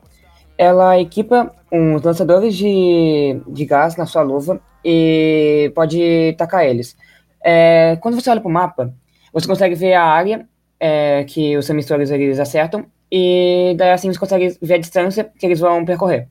ela 0.58 1.00
equipa 1.00 1.54
uns 1.72 2.02
lançadores 2.02 2.56
de, 2.56 3.42
de 3.48 3.66
gás 3.66 3.98
na 3.98 4.06
sua 4.06 4.22
luva 4.22 4.62
e 4.86 5.72
pode 5.76 6.34
tacar 6.38 6.66
eles. 6.66 6.96
É, 7.44 7.98
quando 8.02 8.20
você 8.20 8.30
olha 8.30 8.40
para 8.40 8.50
o 8.50 8.52
mapa, 8.52 8.94
você 9.34 9.48
consegue 9.48 9.76
ver 9.76 9.96
a 9.96 10.04
área 10.04 10.48
é, 10.80 11.26
que 11.26 11.58
os 11.58 11.66
semistores 11.66 12.10
eles 12.10 12.40
acertam 12.40 12.86
e 13.12 13.76
daí 13.78 13.92
assim 13.92 14.12
você 14.12 14.20
consegue 14.20 14.58
ver 14.62 14.76
a 14.76 14.78
distância 14.78 15.30
que 15.38 15.46
eles 15.46 15.60
vão 15.60 15.84
percorrer. 15.84 16.30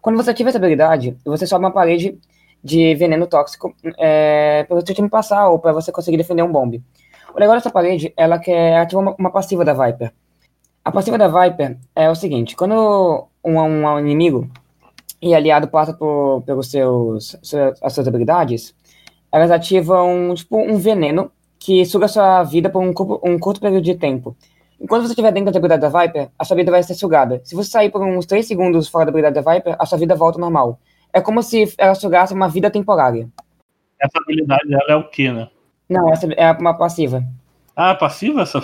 Quando 0.00 0.16
você 0.16 0.30
ativa 0.30 0.48
essa 0.48 0.58
habilidade, 0.58 1.16
você 1.24 1.46
sobe 1.46 1.64
uma 1.64 1.72
parede 1.72 2.18
de 2.66 2.94
veneno 2.96 3.26
tóxico 3.28 3.72
é, 3.96 4.64
para 4.64 4.76
o 4.76 4.84
seu 4.84 4.94
time 4.94 5.08
passar 5.08 5.48
ou 5.48 5.58
para 5.58 5.72
você 5.72 5.92
conseguir 5.92 6.16
defender 6.16 6.42
um 6.42 6.50
bombe. 6.50 6.82
O 7.32 7.38
legal 7.38 7.54
dessa 7.54 7.70
parede, 7.70 8.12
ela 8.16 8.38
quer 8.38 8.78
ativar 8.78 9.04
uma, 9.04 9.14
uma 9.16 9.30
passiva 9.30 9.64
da 9.64 9.72
Viper. 9.72 10.12
A 10.84 10.90
passiva 10.90 11.16
da 11.16 11.28
Viper 11.28 11.78
é 11.94 12.10
o 12.10 12.14
seguinte, 12.14 12.56
quando 12.56 13.28
um, 13.44 13.58
um 13.60 13.98
inimigo 14.00 14.50
e 15.22 15.34
aliado 15.34 15.68
passa 15.68 15.92
por, 15.92 16.42
pelos 16.42 16.70
seus, 16.70 17.36
seus, 17.42 17.80
as 17.82 17.92
suas 17.92 18.08
habilidades, 18.08 18.74
elas 19.30 19.50
ativam 19.50 20.34
tipo 20.34 20.58
um 20.58 20.76
veneno 20.76 21.30
que 21.58 21.84
suga 21.84 22.08
sua 22.08 22.42
vida 22.42 22.68
por 22.68 22.82
um, 22.82 22.92
um 23.24 23.38
curto 23.38 23.60
período 23.60 23.84
de 23.84 23.94
tempo. 23.94 24.36
Enquanto 24.80 25.02
você 25.02 25.12
estiver 25.12 25.32
dentro 25.32 25.52
da 25.52 25.58
habilidade 25.58 25.82
da 25.82 26.00
Viper, 26.00 26.30
a 26.38 26.44
sua 26.44 26.56
vida 26.56 26.70
vai 26.70 26.82
ser 26.82 26.94
sugada. 26.94 27.40
Se 27.44 27.54
você 27.54 27.70
sair 27.70 27.90
por 27.90 28.02
uns 28.02 28.26
3 28.26 28.46
segundos 28.46 28.88
fora 28.88 29.06
da 29.06 29.10
habilidade 29.10 29.42
da 29.42 29.52
Viper, 29.52 29.76
a 29.78 29.86
sua 29.86 29.98
vida 29.98 30.14
volta 30.14 30.38
ao 30.38 30.40
normal. 30.40 30.78
É 31.16 31.20
como 31.22 31.42
se 31.42 31.72
ela 31.78 31.94
sugasse 31.94 32.34
uma 32.34 32.46
vida 32.46 32.70
temporária. 32.70 33.26
Essa 33.98 34.18
habilidade 34.18 34.68
dela 34.68 34.84
é 34.86 34.96
o 34.96 35.08
quê, 35.08 35.32
né? 35.32 35.48
Não, 35.88 36.12
essa 36.12 36.30
é 36.30 36.52
uma 36.52 36.76
passiva. 36.76 37.24
Ah, 37.74 37.94
passiva 37.94 38.42
essa? 38.42 38.58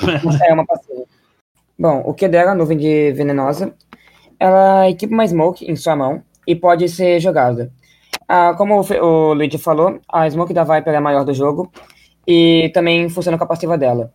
É 0.47 0.53
uma 0.53 0.65
passiva. 0.69 1.05
Bom, 1.79 2.03
o 2.05 2.13
que 2.13 2.29
dela, 2.29 2.55
nuvem 2.55 2.77
de 2.77 3.11
venenosa, 3.13 3.75
ela 4.39 4.87
equipa 4.91 5.15
uma 5.15 5.27
smoke 5.27 5.65
em 5.65 5.75
sua 5.77 5.97
mão 5.97 6.23
e 6.47 6.55
pode 6.55 6.91
ser 6.91 7.21
jogada. 7.21 7.73
Ah, 8.29 8.53
como 8.53 8.79
o 8.79 8.85
o 9.03 9.33
Luigi 9.33 9.57
falou, 9.57 9.99
a 10.07 10.29
smoke 10.29 10.53
da 10.53 10.63
Viper 10.63 10.93
é 10.93 10.99
a 10.99 11.01
maior 11.01 11.25
do 11.25 11.33
jogo 11.33 11.73
e 12.29 12.71
também 12.75 13.09
funciona 13.09 13.39
com 13.39 13.45
a 13.45 13.47
passiva 13.47 13.79
dela. 13.79 14.13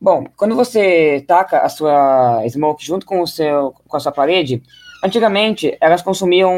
Bom, 0.00 0.26
quando 0.36 0.54
você 0.54 1.24
taca 1.26 1.58
a 1.58 1.68
sua 1.68 2.40
smoke 2.48 2.86
junto 2.86 3.04
com, 3.04 3.20
o 3.20 3.26
seu, 3.26 3.74
com 3.88 3.96
a 3.96 4.00
sua 4.00 4.12
parede, 4.12 4.62
antigamente 5.04 5.76
elas 5.80 6.00
consumiam, 6.00 6.50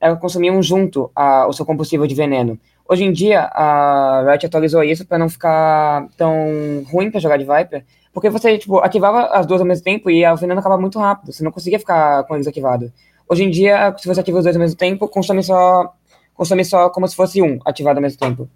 elas 0.00 0.18
consumiam 0.20 0.62
junto 0.62 1.10
a- 1.16 1.46
o 1.48 1.52
seu 1.52 1.64
combustível 1.64 2.06
de 2.06 2.14
veneno. 2.14 2.58
Hoje 2.86 3.04
em 3.04 3.12
dia, 3.12 3.48
a 3.54 4.24
Riot 4.28 4.44
atualizou 4.44 4.84
isso 4.84 5.06
para 5.06 5.16
não 5.16 5.28
ficar 5.28 6.06
tão 6.16 6.84
ruim 6.90 7.10
para 7.10 7.20
jogar 7.20 7.38
de 7.38 7.44
Viper, 7.44 7.84
porque 8.12 8.28
você 8.28 8.58
tipo, 8.58 8.78
ativava 8.80 9.26
as 9.28 9.46
duas 9.46 9.60
ao 9.62 9.66
mesmo 9.66 9.82
tempo 9.82 10.10
e 10.10 10.26
o 10.26 10.36
veneno 10.36 10.60
acabava 10.60 10.80
muito 10.80 10.98
rápido, 10.98 11.32
você 11.32 11.42
não 11.42 11.50
conseguia 11.50 11.78
ficar 11.78 12.24
com 12.24 12.34
eles 12.34 12.46
ativados. 12.46 12.90
Hoje 13.26 13.44
em 13.44 13.50
dia, 13.50 13.94
se 13.96 14.06
você 14.06 14.20
ativa 14.20 14.36
os 14.38 14.44
dois 14.44 14.54
ao 14.54 14.60
mesmo 14.60 14.76
tempo, 14.76 15.08
consome 15.08 15.42
só, 15.42 15.94
consome 16.34 16.64
só 16.66 16.90
como 16.90 17.08
se 17.08 17.16
fosse 17.16 17.40
um 17.40 17.58
ativado 17.64 17.96
ao 17.98 18.02
mesmo 18.02 18.18
tempo. 18.18 18.48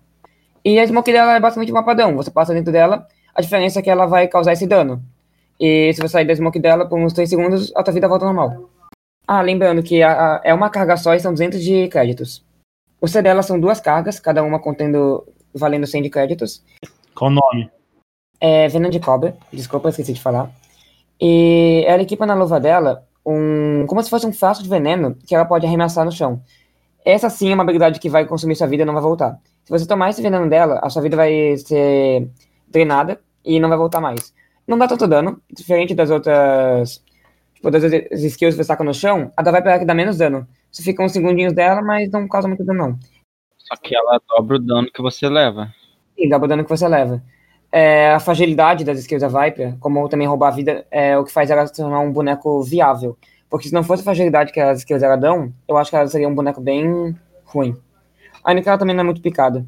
E 0.62 0.78
a 0.78 0.86
smoke 0.86 1.10
dela 1.10 1.36
é 1.36 1.40
basicamente 1.40 1.72
uma 1.72 1.84
padrão, 1.84 2.14
você 2.16 2.30
passa 2.30 2.52
dentro 2.52 2.72
dela, 2.72 3.06
a 3.34 3.40
diferença 3.40 3.78
é 3.78 3.82
que 3.82 3.88
ela 3.88 4.04
vai 4.04 4.28
causar 4.28 4.52
esse 4.52 4.66
dano. 4.66 5.00
E 5.58 5.90
se 5.94 6.02
você 6.02 6.08
sair 6.08 6.26
da 6.26 6.34
smoke 6.34 6.58
dela 6.58 6.86
por 6.86 6.98
uns 6.98 7.14
3 7.14 7.30
segundos, 7.30 7.72
a 7.74 7.82
tua 7.82 7.94
vida 7.94 8.08
volta 8.08 8.26
normal. 8.26 8.68
Ah, 9.26 9.42
lembrando 9.42 9.82
que 9.82 10.02
a- 10.02 10.36
a- 10.36 10.40
é 10.44 10.54
uma 10.54 10.70
carga 10.70 10.96
só 10.96 11.14
e 11.14 11.20
são 11.20 11.32
200 11.32 11.62
de 11.62 11.88
créditos. 11.88 12.44
O 13.00 13.08
C 13.08 13.20
dela 13.20 13.42
são 13.42 13.58
duas 13.58 13.80
cargas, 13.80 14.20
cada 14.20 14.42
uma 14.42 14.58
contendo, 14.60 15.26
valendo 15.54 15.86
100 15.86 16.02
de 16.02 16.10
créditos. 16.10 16.62
Qual 17.14 17.30
o 17.30 17.34
nome? 17.34 17.70
É 18.40 18.68
veneno 18.68 18.90
de 18.90 19.00
cobra, 19.00 19.36
desculpa, 19.52 19.88
esqueci 19.88 20.12
de 20.12 20.20
falar. 20.20 20.50
E 21.20 21.84
ela 21.86 22.02
equipa 22.02 22.26
na 22.26 22.34
luva 22.34 22.60
dela 22.60 23.04
um. 23.24 23.84
como 23.86 24.02
se 24.02 24.10
fosse 24.10 24.26
um 24.26 24.32
frasco 24.32 24.62
de 24.62 24.68
veneno 24.68 25.16
que 25.26 25.34
ela 25.34 25.44
pode 25.44 25.66
arremessar 25.66 26.04
no 26.04 26.12
chão. 26.12 26.40
Essa 27.04 27.30
sim 27.30 27.50
é 27.50 27.54
uma 27.54 27.62
habilidade 27.62 27.98
que 27.98 28.08
vai 28.10 28.24
consumir 28.26 28.54
sua 28.56 28.66
vida 28.66 28.82
e 28.82 28.86
não 28.86 28.92
vai 28.94 29.02
voltar. 29.02 29.38
Se 29.64 29.70
você 29.70 29.86
tomar 29.86 30.10
esse 30.10 30.22
veneno 30.22 30.48
dela, 30.48 30.78
a 30.82 30.90
sua 30.90 31.02
vida 31.02 31.16
vai 31.16 31.56
ser 31.56 32.28
drenada 32.68 33.18
e 33.44 33.58
não 33.58 33.68
vai 33.68 33.78
voltar 33.78 34.00
mais. 34.00 34.32
Não 34.66 34.76
dá 34.78 34.86
tanto 34.86 35.06
dano, 35.08 35.40
diferente 35.52 35.94
das 35.94 36.10
outras. 36.10 37.02
Tipo, 37.56 37.70
das 37.70 37.82
outras 37.82 38.22
skills 38.22 38.54
que 38.54 38.62
você 38.62 38.68
taca 38.68 38.84
no 38.84 38.94
chão, 38.94 39.32
a 39.36 39.42
da 39.42 39.50
Viper 39.50 39.72
é 39.72 39.74
a 39.74 39.78
que 39.78 39.84
dá 39.84 39.94
menos 39.94 40.18
dano. 40.18 40.46
Você 40.70 40.82
fica 40.82 41.02
uns 41.02 41.12
segundinhos 41.12 41.52
dela, 41.52 41.82
mas 41.82 42.10
não 42.10 42.28
causa 42.28 42.46
muito 42.46 42.64
dano, 42.64 42.78
não. 42.78 42.98
Só 43.58 43.74
que 43.76 43.96
ela 43.96 44.20
dobra 44.28 44.56
o 44.56 44.60
dano 44.60 44.90
que 44.92 45.02
você 45.02 45.28
leva. 45.28 45.72
Sim, 46.14 46.28
dá 46.28 46.36
o 46.36 46.46
dano 46.46 46.62
que 46.62 46.70
você 46.70 46.86
leva. 46.86 47.22
É, 47.72 48.12
a 48.12 48.20
fragilidade 48.20 48.84
das 48.84 48.98
skills 49.00 49.22
da 49.22 49.28
Viper, 49.28 49.76
como 49.80 50.08
também 50.08 50.28
roubar 50.28 50.48
a 50.48 50.56
vida, 50.56 50.86
é 50.90 51.18
o 51.18 51.24
que 51.24 51.32
faz 51.32 51.50
ela 51.50 51.66
se 51.66 51.74
tornar 51.74 52.00
um 52.00 52.12
boneco 52.12 52.62
viável. 52.62 53.18
Porque 53.48 53.68
se 53.68 53.74
não 53.74 53.82
fosse 53.82 54.02
a 54.02 54.04
fragilidade 54.04 54.52
que 54.52 54.60
as 54.60 54.78
skills 54.78 55.00
dela 55.00 55.16
dão, 55.16 55.52
eu 55.66 55.76
acho 55.76 55.90
que 55.90 55.96
ela 55.96 56.06
seria 56.06 56.28
um 56.28 56.34
boneco 56.34 56.60
bem 56.60 57.16
ruim. 57.44 57.76
Ainda 58.44 58.62
que 58.62 58.68
ela 58.68 58.78
também 58.78 58.94
não 58.94 59.02
é 59.02 59.04
muito 59.04 59.22
picada. 59.22 59.66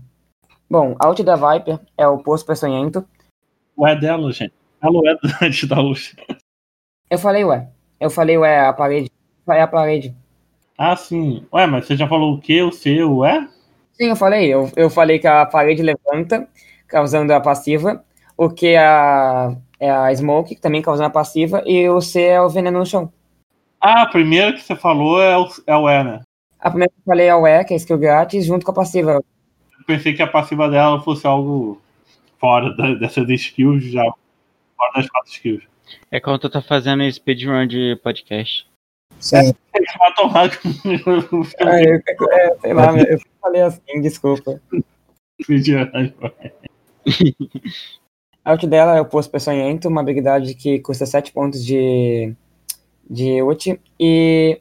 Bom, 0.70 0.94
a 1.00 1.08
ult 1.08 1.22
da 1.24 1.36
Viper 1.36 1.80
é 1.96 2.06
o 2.06 2.18
Poço 2.18 2.44
Peçonhento. 2.44 3.04
O 3.74 3.86
é 3.86 3.96
dela, 3.96 4.30
gente. 4.30 4.52
Ela 4.82 5.00
é 5.10 5.16
antes 5.46 5.66
da 5.66 5.80
luz. 5.80 6.14
Eu 7.10 7.18
falei, 7.18 7.44
ué. 7.44 7.68
Eu 8.00 8.10
falei, 8.10 8.38
ué, 8.38 8.60
a 8.60 8.72
parede. 8.72 9.10
É 9.48 9.62
a 9.62 9.66
parede. 9.66 10.14
Ah, 10.76 10.94
sim. 10.94 11.44
Ué, 11.52 11.66
mas 11.66 11.86
você 11.86 11.96
já 11.96 12.06
falou 12.06 12.34
o 12.34 12.40
que? 12.40 12.62
O 12.62 12.70
C, 12.70 13.02
o 13.02 13.24
E? 13.24 13.48
Sim, 13.92 14.10
eu 14.10 14.16
falei. 14.16 14.52
Eu, 14.52 14.70
eu 14.76 14.88
falei 14.88 15.18
que 15.18 15.26
a 15.26 15.44
parede 15.44 15.82
levanta, 15.82 16.48
causando 16.86 17.32
a 17.32 17.40
passiva. 17.40 18.04
O 18.36 18.48
que 18.48 18.68
é 18.68 18.78
a, 18.78 19.56
é 19.80 19.90
a 19.90 20.14
Smoke, 20.14 20.54
também 20.56 20.80
causando 20.80 21.08
a 21.08 21.10
passiva. 21.10 21.62
E 21.66 21.88
o 21.88 22.00
C 22.00 22.22
é 22.22 22.40
o 22.40 22.48
veneno 22.48 22.78
no 22.78 22.86
chão. 22.86 23.12
Ah, 23.80 24.02
a 24.02 24.06
primeira 24.06 24.52
que 24.52 24.60
você 24.60 24.76
falou 24.76 25.20
é 25.20 25.36
o, 25.36 25.48
é 25.66 25.76
o 25.76 25.88
E, 25.88 26.04
né? 26.04 26.20
A 26.60 26.70
primeira 26.70 26.92
que 26.92 27.00
eu 27.00 27.04
falei 27.04 27.26
é 27.26 27.34
o 27.34 27.46
E, 27.46 27.64
que 27.64 27.74
é 27.74 27.76
skill 27.76 27.98
grátis, 27.98 28.44
junto 28.44 28.64
com 28.64 28.70
a 28.70 28.74
passiva. 28.74 29.12
Eu 29.78 29.84
pensei 29.86 30.14
que 30.14 30.22
a 30.22 30.26
passiva 30.26 30.68
dela 30.68 31.00
fosse 31.00 31.26
algo 31.26 31.80
fora 32.38 32.76
da, 32.76 32.94
dessas 32.94 33.28
skills 33.28 33.84
já. 33.84 34.04
Fora 34.76 34.92
das 34.94 35.08
quatro 35.08 35.30
skills. 35.32 35.64
É 36.10 36.20
quando 36.20 36.40
tu 36.40 36.50
tá 36.50 36.60
fazendo 36.62 37.10
speedrun 37.10 37.66
de 37.66 37.96
podcast. 38.02 38.66
Sim, 39.18 39.52
Eles 39.74 39.90
matam. 39.98 40.30
É, 41.60 41.90
eu- 41.90 42.32
é, 42.32 42.58
sei 42.60 42.72
lá, 42.74 42.96
eu 42.98 43.18
falei 43.40 43.62
assim, 43.62 44.00
desculpa. 44.00 44.60
A 48.44 48.52
ult 48.52 48.66
dela 48.66 48.96
é 48.96 49.00
o 49.00 49.04
Poço 49.04 49.30
Peçonhento, 49.30 49.88
uma 49.88 50.00
habilidade 50.00 50.54
que 50.54 50.78
custa 50.80 51.04
7 51.04 51.32
pontos 51.32 51.64
de, 51.64 52.32
de 53.08 53.42
ult. 53.42 53.78
E 54.00 54.60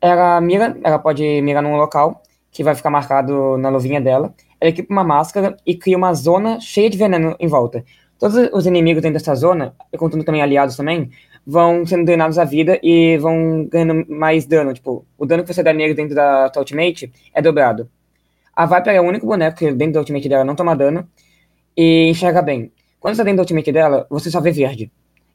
ela 0.00 0.40
mira, 0.40 0.78
ela 0.82 0.98
pode 0.98 1.22
mirar 1.42 1.62
num 1.62 1.76
local 1.76 2.22
que 2.50 2.64
vai 2.64 2.74
ficar 2.74 2.90
marcado 2.90 3.56
na 3.58 3.68
luvinha 3.68 4.00
dela. 4.00 4.34
Ela 4.60 4.70
equipa 4.70 4.92
uma 4.92 5.04
máscara 5.04 5.56
e 5.66 5.76
cria 5.76 5.96
uma 5.96 6.14
zona 6.14 6.58
cheia 6.60 6.88
de 6.88 6.96
veneno 6.98 7.36
em 7.38 7.46
volta. 7.46 7.84
Todos 8.18 8.50
os 8.52 8.66
inimigos 8.66 9.02
dentro 9.02 9.18
dessa 9.18 9.34
zona, 9.34 9.74
e 9.92 9.96
contando 9.96 10.24
também 10.24 10.42
aliados 10.42 10.76
também, 10.76 11.10
vão 11.46 11.86
sendo 11.86 12.04
drenados 12.04 12.38
a 12.38 12.44
vida 12.44 12.78
e 12.82 13.16
vão 13.18 13.64
ganhando 13.66 14.04
mais 14.08 14.44
dano. 14.44 14.74
Tipo, 14.74 15.06
o 15.16 15.24
dano 15.24 15.44
que 15.44 15.54
você 15.54 15.62
dá 15.62 15.72
neles 15.72 15.94
dentro 15.94 16.14
da 16.14 16.50
tua 16.50 16.62
ultimate 16.62 17.12
é 17.32 17.40
dobrado. 17.40 17.88
A 18.54 18.66
Viper 18.66 18.94
é 18.94 19.00
o 19.00 19.04
único 19.04 19.24
boneco 19.24 19.56
que 19.56 19.72
dentro 19.72 19.94
da 19.94 20.00
ultimate 20.00 20.28
dela 20.28 20.44
não 20.44 20.56
toma 20.56 20.74
dano 20.74 21.08
e 21.76 22.08
enxerga 22.10 22.42
bem. 22.42 22.72
Quando 22.98 23.14
você 23.14 23.18
tá 23.18 23.24
dentro 23.24 23.36
da 23.36 23.42
ultimate 23.42 23.70
dela, 23.70 24.06
você 24.10 24.30
só 24.30 24.40
vê 24.40 24.50
verde. 24.50 24.90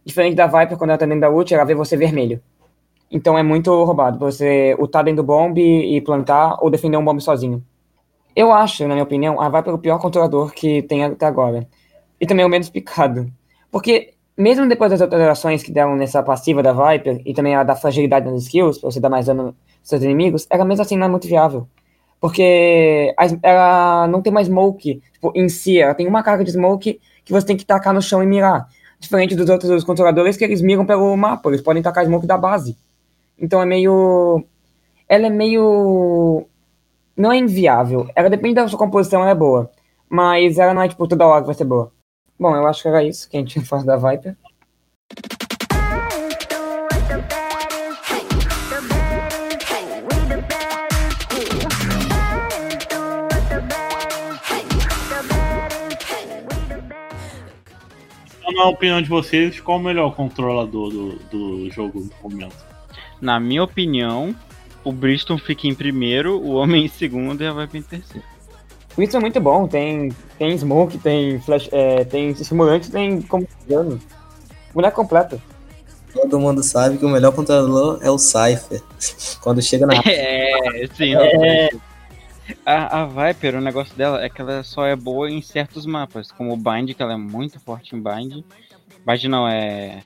Diferente 0.05 0.35
da 0.35 0.45
Viper, 0.45 0.77
quando 0.77 0.89
ela 0.89 0.99
tá 0.99 1.05
dentro 1.05 1.21
da 1.21 1.29
ult, 1.29 1.53
ela 1.53 1.63
vê 1.63 1.73
você 1.73 1.95
vermelho. 1.95 2.41
Então 3.09 3.37
é 3.37 3.43
muito 3.43 3.71
roubado 3.85 4.19
você 4.19 4.75
ultar 4.77 5.05
dentro 5.05 5.23
do 5.23 5.25
bomb 5.25 5.57
e 5.57 6.01
plantar 6.01 6.57
ou 6.61 6.69
defender 6.69 6.97
um 6.97 7.05
bomb 7.05 7.21
sozinho. 7.21 7.63
Eu 8.35 8.51
acho, 8.51 8.83
na 8.87 8.95
minha 8.95 9.03
opinião, 9.03 9.39
a 9.39 9.47
Viper 9.47 9.71
é 9.71 9.75
o 9.75 9.79
pior 9.79 9.99
controlador 9.99 10.51
que 10.51 10.81
tem 10.81 11.05
até 11.05 11.25
agora. 11.25 11.65
E 12.19 12.25
também 12.25 12.45
o 12.45 12.49
menos 12.49 12.69
picado. 12.69 13.31
Porque, 13.71 14.13
mesmo 14.37 14.67
depois 14.67 14.91
das 14.91 15.01
alterações 15.01 15.63
que 15.63 15.71
deram 15.71 15.95
nessa 15.95 16.21
passiva 16.23 16.63
da 16.63 16.73
Viper, 16.73 17.21
e 17.25 17.33
também 17.33 17.55
a 17.55 17.63
da 17.63 17.75
fragilidade 17.75 18.29
nas 18.29 18.43
skills, 18.43 18.77
pra 18.77 18.91
você 18.91 18.99
dar 18.99 19.09
mais 19.09 19.25
dano 19.25 19.43
nos 19.43 19.55
seus 19.81 20.01
inimigos, 20.03 20.47
ela 20.49 20.63
mesmo 20.63 20.81
assim 20.81 20.97
não 20.97 21.07
é 21.07 21.09
muito 21.09 21.27
viável. 21.27 21.67
Porque 22.19 23.13
ela 23.41 24.07
não 24.07 24.21
tem 24.21 24.31
mais 24.31 24.47
smoke 24.47 25.01
tipo, 25.11 25.31
em 25.35 25.49
si, 25.49 25.79
ela 25.79 25.93
tem 25.93 26.07
uma 26.07 26.23
carga 26.23 26.43
de 26.43 26.51
smoke 26.51 26.99
que 27.25 27.33
você 27.33 27.45
tem 27.45 27.57
que 27.57 27.65
tacar 27.65 27.93
no 27.93 28.01
chão 28.01 28.23
e 28.23 28.25
mirar. 28.25 28.67
Diferente 28.99 29.35
dos 29.35 29.49
outros 29.49 29.83
controladores 29.83 30.37
que 30.37 30.43
eles 30.45 30.61
miram 30.61 30.85
pelo 30.85 31.15
mapa, 31.17 31.49
eles 31.49 31.61
podem 31.61 31.83
tacar 31.83 32.05
smoke 32.05 32.25
da 32.25 32.37
base. 32.37 32.77
Então 33.37 33.61
é 33.61 33.65
meio. 33.65 34.41
Ela 35.09 35.27
é 35.27 35.29
meio. 35.29 36.45
Não 37.17 37.31
é 37.31 37.37
inviável. 37.37 38.07
Ela 38.15 38.29
depende 38.29 38.55
da 38.55 38.67
sua 38.67 38.79
composição, 38.79 39.21
ela 39.21 39.31
é 39.31 39.35
boa. 39.35 39.69
Mas 40.09 40.57
ela 40.57 40.73
não 40.73 40.81
é 40.81 40.87
tipo 40.87 41.07
toda 41.07 41.27
hora 41.27 41.41
que 41.41 41.47
vai 41.47 41.55
ser 41.55 41.65
boa. 41.65 41.91
Bom, 42.43 42.57
eu 42.57 42.67
acho 42.67 42.81
que 42.81 42.89
era 42.89 43.01
isso 43.01 43.29
que 43.29 43.37
a 43.37 43.39
gente 43.39 43.53
tinha 43.53 43.63
falado 43.63 43.85
da 43.85 43.95
Viper. 43.95 44.35
Então, 58.37 58.51
na 58.53 58.65
opinião 58.65 59.01
de 59.01 59.07
vocês, 59.07 59.61
qual 59.61 59.77
o 59.77 59.81
melhor 59.81 60.13
controlador 60.13 60.89
do, 60.89 61.15
do 61.31 61.71
jogo 61.71 62.01
no 62.01 62.29
momento? 62.29 62.57
Na 63.21 63.39
minha 63.39 63.63
opinião, 63.63 64.35
o 64.83 64.91
Bristol 64.91 65.37
fica 65.37 65.65
em 65.65 65.73
primeiro, 65.73 66.41
o 66.41 66.55
Homem 66.55 66.83
em 66.83 66.89
segundo 66.89 67.41
e 67.41 67.47
a 67.47 67.53
Viper 67.53 67.79
em 67.79 67.83
terceiro. 67.83 68.32
Isso 68.97 69.17
é 69.17 69.19
muito 69.19 69.39
bom. 69.39 69.67
Tem, 69.67 70.11
tem 70.37 70.57
smoke, 70.57 70.97
tem 70.97 71.39
flash, 71.41 71.69
é, 71.71 72.03
tem 72.03 72.29
estimulante, 72.29 72.91
tem 72.91 73.21
como 73.21 73.47
dano. 73.67 73.99
Boneco 74.73 74.95
completo. 74.95 75.41
todo 76.13 76.39
mundo 76.39 76.63
sabe 76.63 76.97
que 76.97 77.05
o 77.05 77.09
melhor 77.09 77.33
controlador 77.33 77.99
é 78.01 78.09
o 78.09 78.17
Cypher. 78.17 78.81
Quando 79.41 79.61
chega 79.61 79.85
na 79.85 79.93
É, 80.05 80.87
sim. 80.95 81.15
É. 81.15 81.69
A, 82.65 83.01
a 83.01 83.05
Viper, 83.05 83.55
o 83.55 83.61
negócio 83.61 83.95
dela 83.95 84.23
é 84.23 84.29
que 84.29 84.41
ela 84.41 84.63
só 84.63 84.85
é 84.85 84.95
boa 84.95 85.29
em 85.29 85.41
certos 85.41 85.85
mapas, 85.85 86.31
como 86.31 86.53
o 86.53 86.57
Bind, 86.57 86.93
que 86.93 87.01
ela 87.01 87.13
é 87.13 87.17
muito 87.17 87.59
forte 87.59 87.95
em 87.95 88.01
Bind. 88.01 88.43
Bind 89.05 89.23
não, 89.25 89.47
é. 89.47 90.03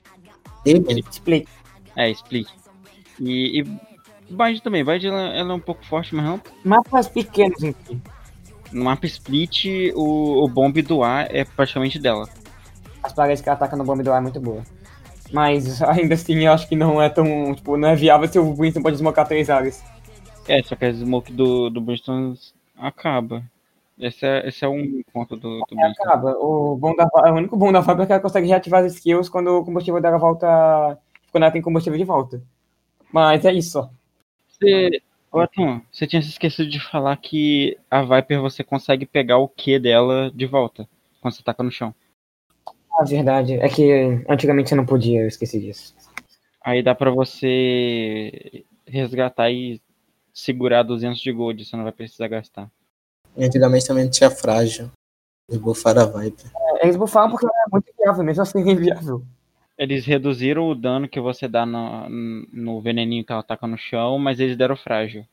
ele, 0.64 1.04
Split. 1.10 1.48
É, 1.96 2.10
Split. 2.10 2.48
E, 3.20 3.60
e 3.60 3.62
Bind 4.30 4.60
também. 4.62 4.84
Bind 4.84 5.04
ela, 5.04 5.34
ela 5.34 5.52
é 5.52 5.54
um 5.54 5.60
pouco 5.60 5.84
forte, 5.84 6.14
mas 6.14 6.24
não. 6.24 6.40
Mapas 6.64 7.08
pequenos 7.08 7.58
si. 7.58 8.00
No 8.72 8.84
mapa 8.84 9.06
Split, 9.06 9.92
o, 9.94 10.44
o 10.44 10.48
bomb 10.48 10.80
do 10.82 11.02
ar 11.02 11.34
é 11.34 11.44
praticamente 11.44 11.98
dela. 11.98 12.28
As 13.02 13.12
paredes 13.12 13.42
que 13.42 13.48
ela 13.48 13.56
ataca 13.56 13.76
no 13.76 13.84
bomb 13.84 14.02
do 14.02 14.12
ar 14.12 14.18
é 14.18 14.22
muito 14.22 14.40
boa. 14.40 14.62
Mas 15.32 15.80
ainda 15.82 16.14
assim 16.14 16.44
eu 16.44 16.52
acho 16.52 16.68
que 16.68 16.76
não 16.76 17.00
é 17.00 17.08
tão. 17.08 17.54
Tipo, 17.54 17.76
não 17.76 17.88
é 17.88 17.94
viável 17.94 18.28
se 18.28 18.38
o 18.38 18.54
Winston 18.54 18.82
pode 18.82 18.96
desmocar 18.96 19.26
três 19.26 19.48
áreas. 19.50 19.82
É, 20.46 20.62
só 20.62 20.74
que 20.74 20.84
a 20.84 20.92
smoke 20.92 21.32
do, 21.32 21.68
do 21.70 21.80
Brimstone 21.80 22.38
acaba. 22.76 23.42
Esse 23.98 24.24
é, 24.24 24.48
esse 24.48 24.64
é 24.64 24.68
um 24.68 25.02
ponto 25.12 25.36
do, 25.36 25.60
do 25.60 25.80
É, 25.80 25.86
acaba. 25.86 26.32
O, 26.38 26.76
bom 26.76 26.94
da, 26.94 27.06
o 27.06 27.32
único 27.34 27.56
bom 27.56 27.72
da 27.72 27.82
fábrica 27.82 28.04
é 28.04 28.06
que 28.06 28.12
ela 28.12 28.22
consegue 28.22 28.46
reativar 28.46 28.84
as 28.84 28.94
skills 28.94 29.28
quando 29.28 29.48
o 29.48 29.64
combustível 29.64 30.00
dela 30.00 30.18
volta. 30.18 30.98
Quando 31.30 31.42
ela 31.42 31.52
tem 31.52 31.60
combustível 31.60 31.98
de 31.98 32.04
volta. 32.04 32.40
Mas 33.12 33.44
é 33.44 33.52
isso. 33.52 33.88
Você, 34.48 35.02
Atum, 35.32 35.80
você 35.92 36.06
tinha 36.06 36.22
se 36.22 36.28
esquecido 36.28 36.68
de 36.70 36.80
falar 36.80 37.16
que 37.16 37.76
a 37.90 38.02
Viper 38.02 38.40
você 38.40 38.64
consegue 38.64 39.04
pegar 39.04 39.38
o 39.38 39.48
Q 39.48 39.78
dela 39.78 40.30
de 40.34 40.46
volta 40.46 40.88
quando 41.20 41.34
você 41.34 41.42
taca 41.42 41.62
no 41.62 41.70
chão. 41.70 41.94
A 42.98 43.04
verdade 43.04 43.54
é 43.54 43.68
que 43.68 44.24
antigamente 44.28 44.70
você 44.70 44.74
não 44.74 44.86
podia, 44.86 45.20
eu 45.20 45.28
esqueci 45.28 45.60
disso. 45.60 45.94
Aí 46.64 46.82
dá 46.82 46.94
pra 46.94 47.10
você 47.10 48.64
resgatar 48.86 49.50
e 49.50 49.80
segurar 50.32 50.82
200 50.82 51.20
de 51.20 51.32
gold, 51.32 51.64
você 51.64 51.76
não 51.76 51.84
vai 51.84 51.92
precisar 51.92 52.28
gastar. 52.28 52.70
antigamente 53.38 53.86
também 53.86 54.08
tinha 54.08 54.30
frágil. 54.30 54.90
Eles 55.48 55.60
bufaram 55.60 56.02
a 56.02 56.04
Viper. 56.06 56.50
É, 56.56 56.84
Eles 56.84 56.96
bufaram 56.96 57.30
porque 57.30 57.46
ela 57.46 57.54
é 57.66 57.70
muito 57.70 57.92
viável, 57.98 58.24
mesmo 58.24 58.42
assim 58.42 58.58
é 58.68 58.72
inviável. 58.72 59.24
Eles 59.78 60.04
reduziram 60.04 60.68
o 60.68 60.74
dano 60.74 61.08
que 61.08 61.20
você 61.20 61.46
dá 61.46 61.64
no, 61.64 62.08
no 62.52 62.80
veneninho 62.80 63.24
que 63.24 63.30
ela 63.30 63.44
taca 63.44 63.64
no 63.64 63.78
chão, 63.78 64.18
mas 64.18 64.40
eles 64.40 64.56
deram 64.56 64.76
frágil. 64.76 65.24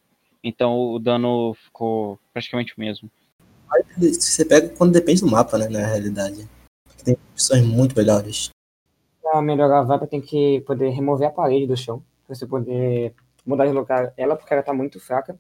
Então 0.44 0.78
o 0.78 1.00
dano 1.00 1.56
ficou 1.56 2.20
praticamente 2.32 2.74
o 2.78 2.80
mesmo. 2.80 3.10
Você 3.98 4.46
pega 4.46 4.70
quando 4.70 4.94
depende 4.94 5.22
do 5.22 5.28
mapa, 5.28 5.58
né? 5.58 5.68
Na 5.68 5.86
realidade. 5.86 6.48
Tem 7.04 7.18
opções 7.34 7.66
muito 7.66 7.96
melhores. 7.98 8.50
pra 9.24 9.42
melhorar 9.42 9.80
a 9.80 9.84
Viper 9.84 10.08
tem 10.08 10.22
que 10.22 10.62
poder 10.62 10.90
remover 10.90 11.28
a 11.28 11.32
parede 11.32 11.66
do 11.66 11.76
chão. 11.76 12.04
Pra 12.28 12.36
você 12.36 12.46
poder 12.46 13.16
mudar 13.44 13.66
de 13.66 13.72
lugar 13.72 14.14
ela, 14.16 14.36
porque 14.36 14.54
ela 14.54 14.62
tá 14.62 14.74
muito 14.74 15.00
fraca. 15.00 15.36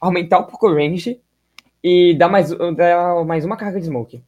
Aumentar 0.00 0.38
um 0.38 0.44
pouco 0.44 0.68
o 0.68 0.74
range 0.74 1.20
e 1.84 2.14
dar 2.14 2.28
mais, 2.30 2.50
dar 2.74 3.24
mais 3.26 3.44
uma 3.44 3.56
carga 3.56 3.78
de 3.78 3.86
smoke. 3.86 4.22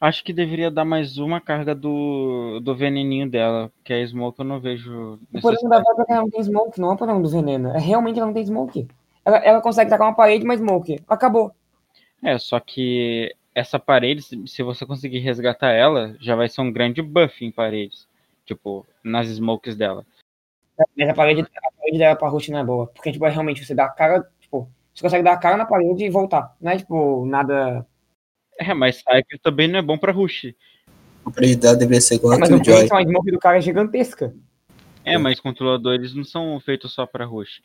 Acho 0.00 0.22
que 0.22 0.32
deveria 0.32 0.70
dar 0.70 0.84
mais 0.84 1.18
uma 1.18 1.40
carga 1.40 1.74
do, 1.74 2.60
do 2.60 2.74
veneninho 2.74 3.28
dela, 3.28 3.72
que 3.82 3.92
a 3.92 4.06
Smoke 4.06 4.38
eu 4.38 4.44
não 4.44 4.60
vejo. 4.60 5.18
O 5.34 5.40
problema 5.40 5.68
da 5.68 5.78
Viper 5.78 6.00
é 6.00 6.04
que 6.04 6.12
ela 6.12 6.22
não 6.22 6.30
tem 6.30 6.44
smoke, 6.44 6.80
não 6.80 6.90
é 6.90 6.94
o 6.94 6.96
problema 6.96 7.20
do 7.20 7.28
veneno. 7.28 7.70
É 7.70 7.80
realmente 7.80 8.18
ela 8.18 8.26
não 8.26 8.34
tem 8.34 8.46
smoke. 8.46 8.86
Ela, 9.24 9.38
ela 9.38 9.60
consegue 9.60 9.90
tacar 9.90 10.06
uma 10.06 10.14
parede, 10.14 10.44
mas 10.44 10.60
smoke. 10.60 11.02
Acabou. 11.08 11.52
É, 12.22 12.38
só 12.38 12.60
que 12.60 13.34
essa 13.54 13.78
parede, 13.78 14.22
se 14.22 14.46
se 14.46 14.62
você 14.62 14.86
conseguir 14.86 15.18
resgatar 15.18 15.72
ela, 15.72 16.14
já 16.20 16.36
vai 16.36 16.48
ser 16.48 16.60
um 16.60 16.72
grande 16.72 17.02
buff 17.02 17.44
em 17.44 17.50
paredes. 17.50 18.06
Tipo, 18.44 18.86
nas 19.02 19.26
smokes 19.26 19.76
dela. 19.76 20.06
Mas 20.96 21.08
a 21.08 21.14
parede, 21.14 21.42
a 21.42 21.72
parede 21.76 21.98
dela 21.98 22.16
pra 22.16 22.28
rush 22.28 22.48
não 22.50 22.60
é 22.60 22.64
boa. 22.64 22.86
Porque, 22.86 23.10
tipo, 23.10 23.26
é 23.26 23.30
realmente 23.30 23.64
você 23.64 23.74
dá 23.74 23.86
a 23.86 23.90
cara, 23.90 24.26
tipo, 24.40 24.70
você 24.94 25.02
consegue 25.02 25.24
dar 25.24 25.32
a 25.32 25.38
cara 25.38 25.56
na 25.56 25.66
parede 25.66 26.04
e 26.04 26.10
voltar. 26.10 26.54
Não 26.60 26.70
é, 26.70 26.76
tipo, 26.76 27.26
nada. 27.26 27.84
É, 28.58 28.74
mas 28.74 28.96
Cypher 28.96 29.38
também 29.42 29.68
não 29.68 29.78
é 29.78 29.82
bom 29.82 29.96
pra 29.96 30.12
rush. 30.12 30.52
A 31.24 31.30
prioridade 31.30 31.78
deveria 31.78 32.00
ser 32.00 32.16
igual 32.16 32.34
a 32.34 32.38
mas 32.38 32.50
o 32.50 32.54
Killjoy. 32.60 32.74
preço, 32.88 32.94
a 32.94 33.02
smoke 33.02 33.30
do 33.30 33.38
cara 33.38 33.58
é 33.58 33.60
gigantesca. 33.60 34.34
É, 35.04 35.16
mas 35.16 35.40
controladores 35.40 36.14
não 36.14 36.24
são 36.24 36.58
feitos 36.60 36.92
só 36.92 37.06
pra 37.06 37.24
rush. 37.24 37.62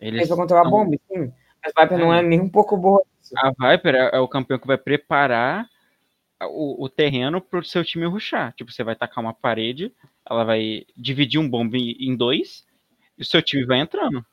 Eles 0.00 0.18
Eles 0.20 0.28
vão 0.28 0.38
controlar 0.38 0.62
são- 0.64 0.70
bomba, 0.70 0.96
sim. 1.08 1.32
Mas 1.64 1.72
Viper 1.78 1.98
não 1.98 2.12
é 2.12 2.20
nem 2.22 2.40
um 2.40 2.48
pouco 2.48 2.76
boa. 2.76 3.00
A 3.36 3.50
Viper 3.70 3.94
é, 3.94 4.10
é 4.16 4.18
o 4.18 4.26
campeão 4.28 4.58
que 4.58 4.66
vai 4.66 4.76
preparar 4.76 5.66
o, 6.42 6.84
o 6.84 6.88
terreno 6.88 7.40
pro 7.40 7.64
seu 7.64 7.84
time 7.84 8.04
rushar. 8.06 8.52
Tipo, 8.54 8.72
você 8.72 8.82
vai 8.82 8.96
tacar 8.96 9.22
uma 9.22 9.32
parede, 9.32 9.92
ela 10.28 10.42
vai 10.44 10.84
dividir 10.96 11.38
um 11.38 11.48
bombe 11.48 11.96
em 12.00 12.16
dois, 12.16 12.64
e 13.16 13.22
o 13.22 13.24
seu 13.24 13.40
time 13.40 13.64
vai 13.64 13.78
entrando. 13.78 14.24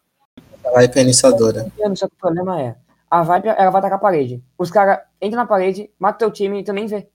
A 0.65 0.81
Viper 0.81 0.97
é 0.97 1.01
iniciadora. 1.03 1.71
Só 1.95 2.07
que 2.07 2.15
o 2.15 2.17
problema 2.17 2.59
é, 2.59 2.75
a 3.09 3.23
Viper, 3.23 3.55
ela 3.57 3.69
vai 3.71 3.79
atacar 3.79 3.97
a 3.97 4.01
parede. 4.01 4.43
Os 4.57 4.69
caras 4.71 4.99
entram 5.21 5.41
na 5.41 5.47
parede, 5.47 5.89
matam 5.99 6.19
teu 6.19 6.31
time 6.31 6.59
e 6.59 6.63
tu 6.63 6.73
nem 6.73 6.85
vê. 6.85 7.07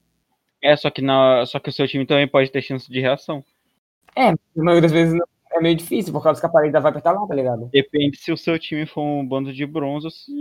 É, 0.62 0.74
só 0.76 0.90
que, 0.90 1.02
na, 1.02 1.44
só 1.46 1.58
que 1.58 1.68
o 1.68 1.72
seu 1.72 1.86
time 1.86 2.06
também 2.06 2.26
pode 2.26 2.50
ter 2.50 2.62
chance 2.62 2.90
de 2.90 3.00
reação. 3.00 3.44
É, 4.16 4.30
na 4.30 4.36
maioria 4.56 4.82
das 4.82 4.92
vezes 4.92 5.14
não- 5.14 5.26
é 5.52 5.60
meio 5.60 5.76
difícil, 5.76 6.12
por 6.12 6.20
causa 6.22 6.40
que 6.40 6.46
a 6.46 6.48
parede 6.48 6.72
da 6.72 6.80
Viper 6.80 7.00
tá 7.00 7.12
lá, 7.12 7.24
tá 7.28 7.34
ligado? 7.34 7.68
Depende 7.72 8.16
se 8.16 8.32
o 8.32 8.36
seu 8.36 8.58
time 8.58 8.86
for 8.86 9.02
um 9.02 9.24
bando 9.24 9.52
de 9.52 9.64
bronze 9.64 10.06
ou 10.06 10.10
se 10.10 10.32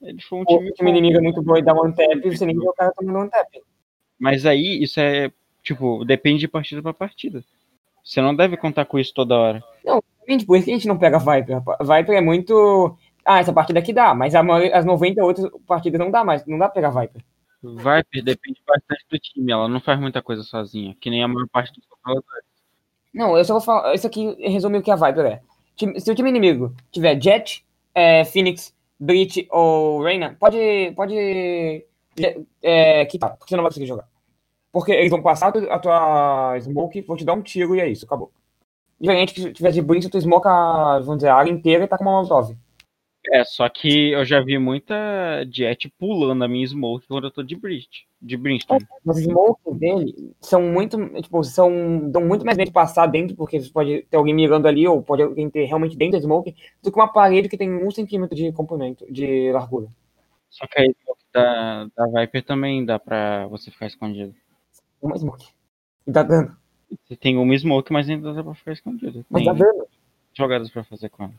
ele 0.00 0.22
for 0.22 0.36
um 0.36 0.42
O 0.42 0.44
time. 0.46 0.72
time 0.72 0.90
inimigo 0.90 1.18
é 1.18 1.20
muito 1.20 1.42
bom 1.42 1.56
e 1.58 1.62
dá 1.62 1.74
one 1.74 1.94
tap, 1.94 2.22
você 2.24 2.46
nem 2.46 2.58
vê 2.58 2.66
o 2.66 2.72
cara 2.72 2.90
tomando 2.96 3.18
one 3.18 3.30
tap. 3.30 3.48
Mas 4.18 4.46
aí, 4.46 4.82
isso 4.82 4.98
é, 4.98 5.30
tipo, 5.62 6.04
depende 6.06 6.40
de 6.40 6.48
partida 6.48 6.80
pra 6.80 6.94
partida. 6.94 7.44
Você 8.02 8.22
não 8.22 8.34
deve 8.34 8.56
contar 8.56 8.86
com 8.86 8.98
isso 8.98 9.12
toda 9.12 9.36
hora. 9.36 9.62
Gente, 10.28 10.46
por 10.46 10.56
isso 10.56 10.64
que 10.64 10.70
a 10.72 10.74
gente 10.74 10.88
não 10.88 10.98
pega 10.98 11.18
Viper. 11.18 11.60
Viper 11.80 12.16
é 12.16 12.20
muito. 12.20 12.96
Ah, 13.26 13.40
essa 13.40 13.52
partida 13.52 13.80
aqui 13.80 13.92
dá, 13.92 14.14
mas 14.14 14.34
maioria- 14.34 14.76
as 14.76 14.84
90 14.84 15.24
outras 15.24 15.50
partidas 15.66 15.98
não 15.98 16.10
dá 16.10 16.22
mais. 16.24 16.46
Não 16.46 16.58
dá 16.58 16.66
pra 16.68 16.74
pegar 16.74 16.90
Viper. 16.90 17.22
Viper 17.62 18.22
depende 18.24 18.60
bastante 18.66 19.04
do 19.10 19.18
time, 19.18 19.50
ela 19.50 19.68
não 19.68 19.80
faz 19.80 19.98
muita 19.98 20.22
coisa 20.22 20.42
sozinha, 20.44 20.94
que 21.00 21.10
nem 21.10 21.24
a 21.24 21.28
maior 21.28 21.48
parte 21.48 21.72
dos 21.72 21.84
controladores. 21.88 22.46
Não, 23.12 23.36
eu 23.36 23.44
só 23.44 23.54
vou 23.54 23.62
falar. 23.62 23.94
Isso 23.94 24.06
aqui 24.06 24.36
resume 24.48 24.78
o 24.78 24.82
que 24.82 24.90
a 24.90 24.96
Viper 24.96 25.24
é. 25.26 25.40
Se 25.98 26.10
o 26.10 26.14
time 26.14 26.28
inimigo 26.30 26.72
tiver 26.92 27.20
Jet, 27.20 27.64
é, 27.94 28.24
Phoenix, 28.24 28.72
Breach 29.00 29.46
ou 29.50 30.02
Reina, 30.02 30.36
pode. 30.38 30.92
Pode. 30.94 31.84
É, 32.62 33.04
quitar, 33.06 33.30
porque 33.36 33.50
você 33.50 33.56
não 33.56 33.62
vai 33.62 33.70
conseguir 33.70 33.86
jogar. 33.86 34.06
Porque 34.72 34.92
eles 34.92 35.10
vão 35.10 35.20
passar 35.22 35.48
a 35.48 35.78
tua- 35.78 36.58
smoke, 36.60 37.00
vão 37.02 37.16
te 37.16 37.24
dar 37.24 37.34
um 37.34 37.42
tiro 37.42 37.74
e 37.74 37.80
é 37.80 37.88
isso, 37.88 38.04
acabou. 38.06 38.30
Diferente 39.00 39.34
que 39.34 39.40
se 39.42 39.52
tivesse 39.52 39.82
Breach, 39.82 40.08
tu 40.08 40.20
smoke 40.20 40.46
a, 40.48 40.98
vamos 41.00 41.16
dizer, 41.16 41.28
a 41.28 41.36
área 41.36 41.50
inteira 41.50 41.84
e 41.84 41.88
tá 41.88 41.98
com 41.98 42.04
uma 42.04 42.12
Molotov. 42.12 42.56
É, 43.32 43.44
só 43.44 43.68
que 43.68 44.12
eu 44.12 44.24
já 44.24 44.40
vi 44.40 44.58
muita 44.58 44.94
Jet 45.50 45.88
pulando 45.98 46.44
a 46.44 46.48
minha 46.48 46.66
smoke 46.66 47.06
quando 47.06 47.24
eu 47.24 47.30
tô 47.30 47.42
de 47.42 47.56
Bridge. 47.56 48.06
De 48.20 48.36
Brimstone. 48.36 48.86
Os 49.04 49.18
smokes 49.18 49.78
dele 49.78 50.34
são 50.40 50.62
muito, 50.62 50.96
tipo, 51.20 51.42
são, 51.44 52.10
dão 52.10 52.24
muito 52.24 52.44
mais 52.44 52.56
medo 52.56 52.68
de 52.68 52.72
passar 52.72 53.06
dentro, 53.06 53.36
porque 53.36 53.60
você 53.60 53.70
pode 53.70 54.02
ter 54.02 54.16
alguém 54.16 54.34
mirando 54.34 54.66
ali, 54.66 54.86
ou 54.86 55.02
pode 55.02 55.22
alguém 55.22 55.50
ter 55.50 55.64
realmente 55.64 55.96
dentro 55.96 56.18
da 56.18 56.22
smoke, 56.22 56.54
do 56.82 56.90
que 56.92 56.98
uma 56.98 57.12
parede 57.12 57.48
que 57.48 57.58
tem 57.58 57.72
um 57.72 57.90
centímetro 57.90 58.36
de 58.36 58.52
comprimento, 58.52 59.04
de 59.10 59.50
largura. 59.52 59.88
Só 60.50 60.66
que 60.66 60.80
a 60.80 60.84
smoke 60.84 61.24
da, 61.32 61.88
da 61.96 62.06
Viper 62.20 62.44
também 62.44 62.84
dá 62.84 62.98
pra 62.98 63.46
você 63.48 63.70
ficar 63.70 63.86
escondido. 63.86 64.34
Uma 65.02 65.18
smoke. 65.18 65.48
E 66.06 66.12
dá 66.12 66.22
dano. 66.22 66.56
Você 67.04 67.16
tem 67.16 67.36
uma 67.36 67.58
smoke, 67.58 67.92
mas 67.92 68.08
ainda 68.08 68.32
dá 68.32 68.42
pra 68.42 68.54
ficar 68.54 68.72
escondido. 68.72 69.24
Mas 69.28 69.44
Tem 69.44 69.52
dá 69.52 69.58
dano. 69.58 69.86
jogadas 70.32 70.70
pra 70.70 70.84
fazer 70.84 71.08
com 71.08 71.24
ela. 71.24 71.34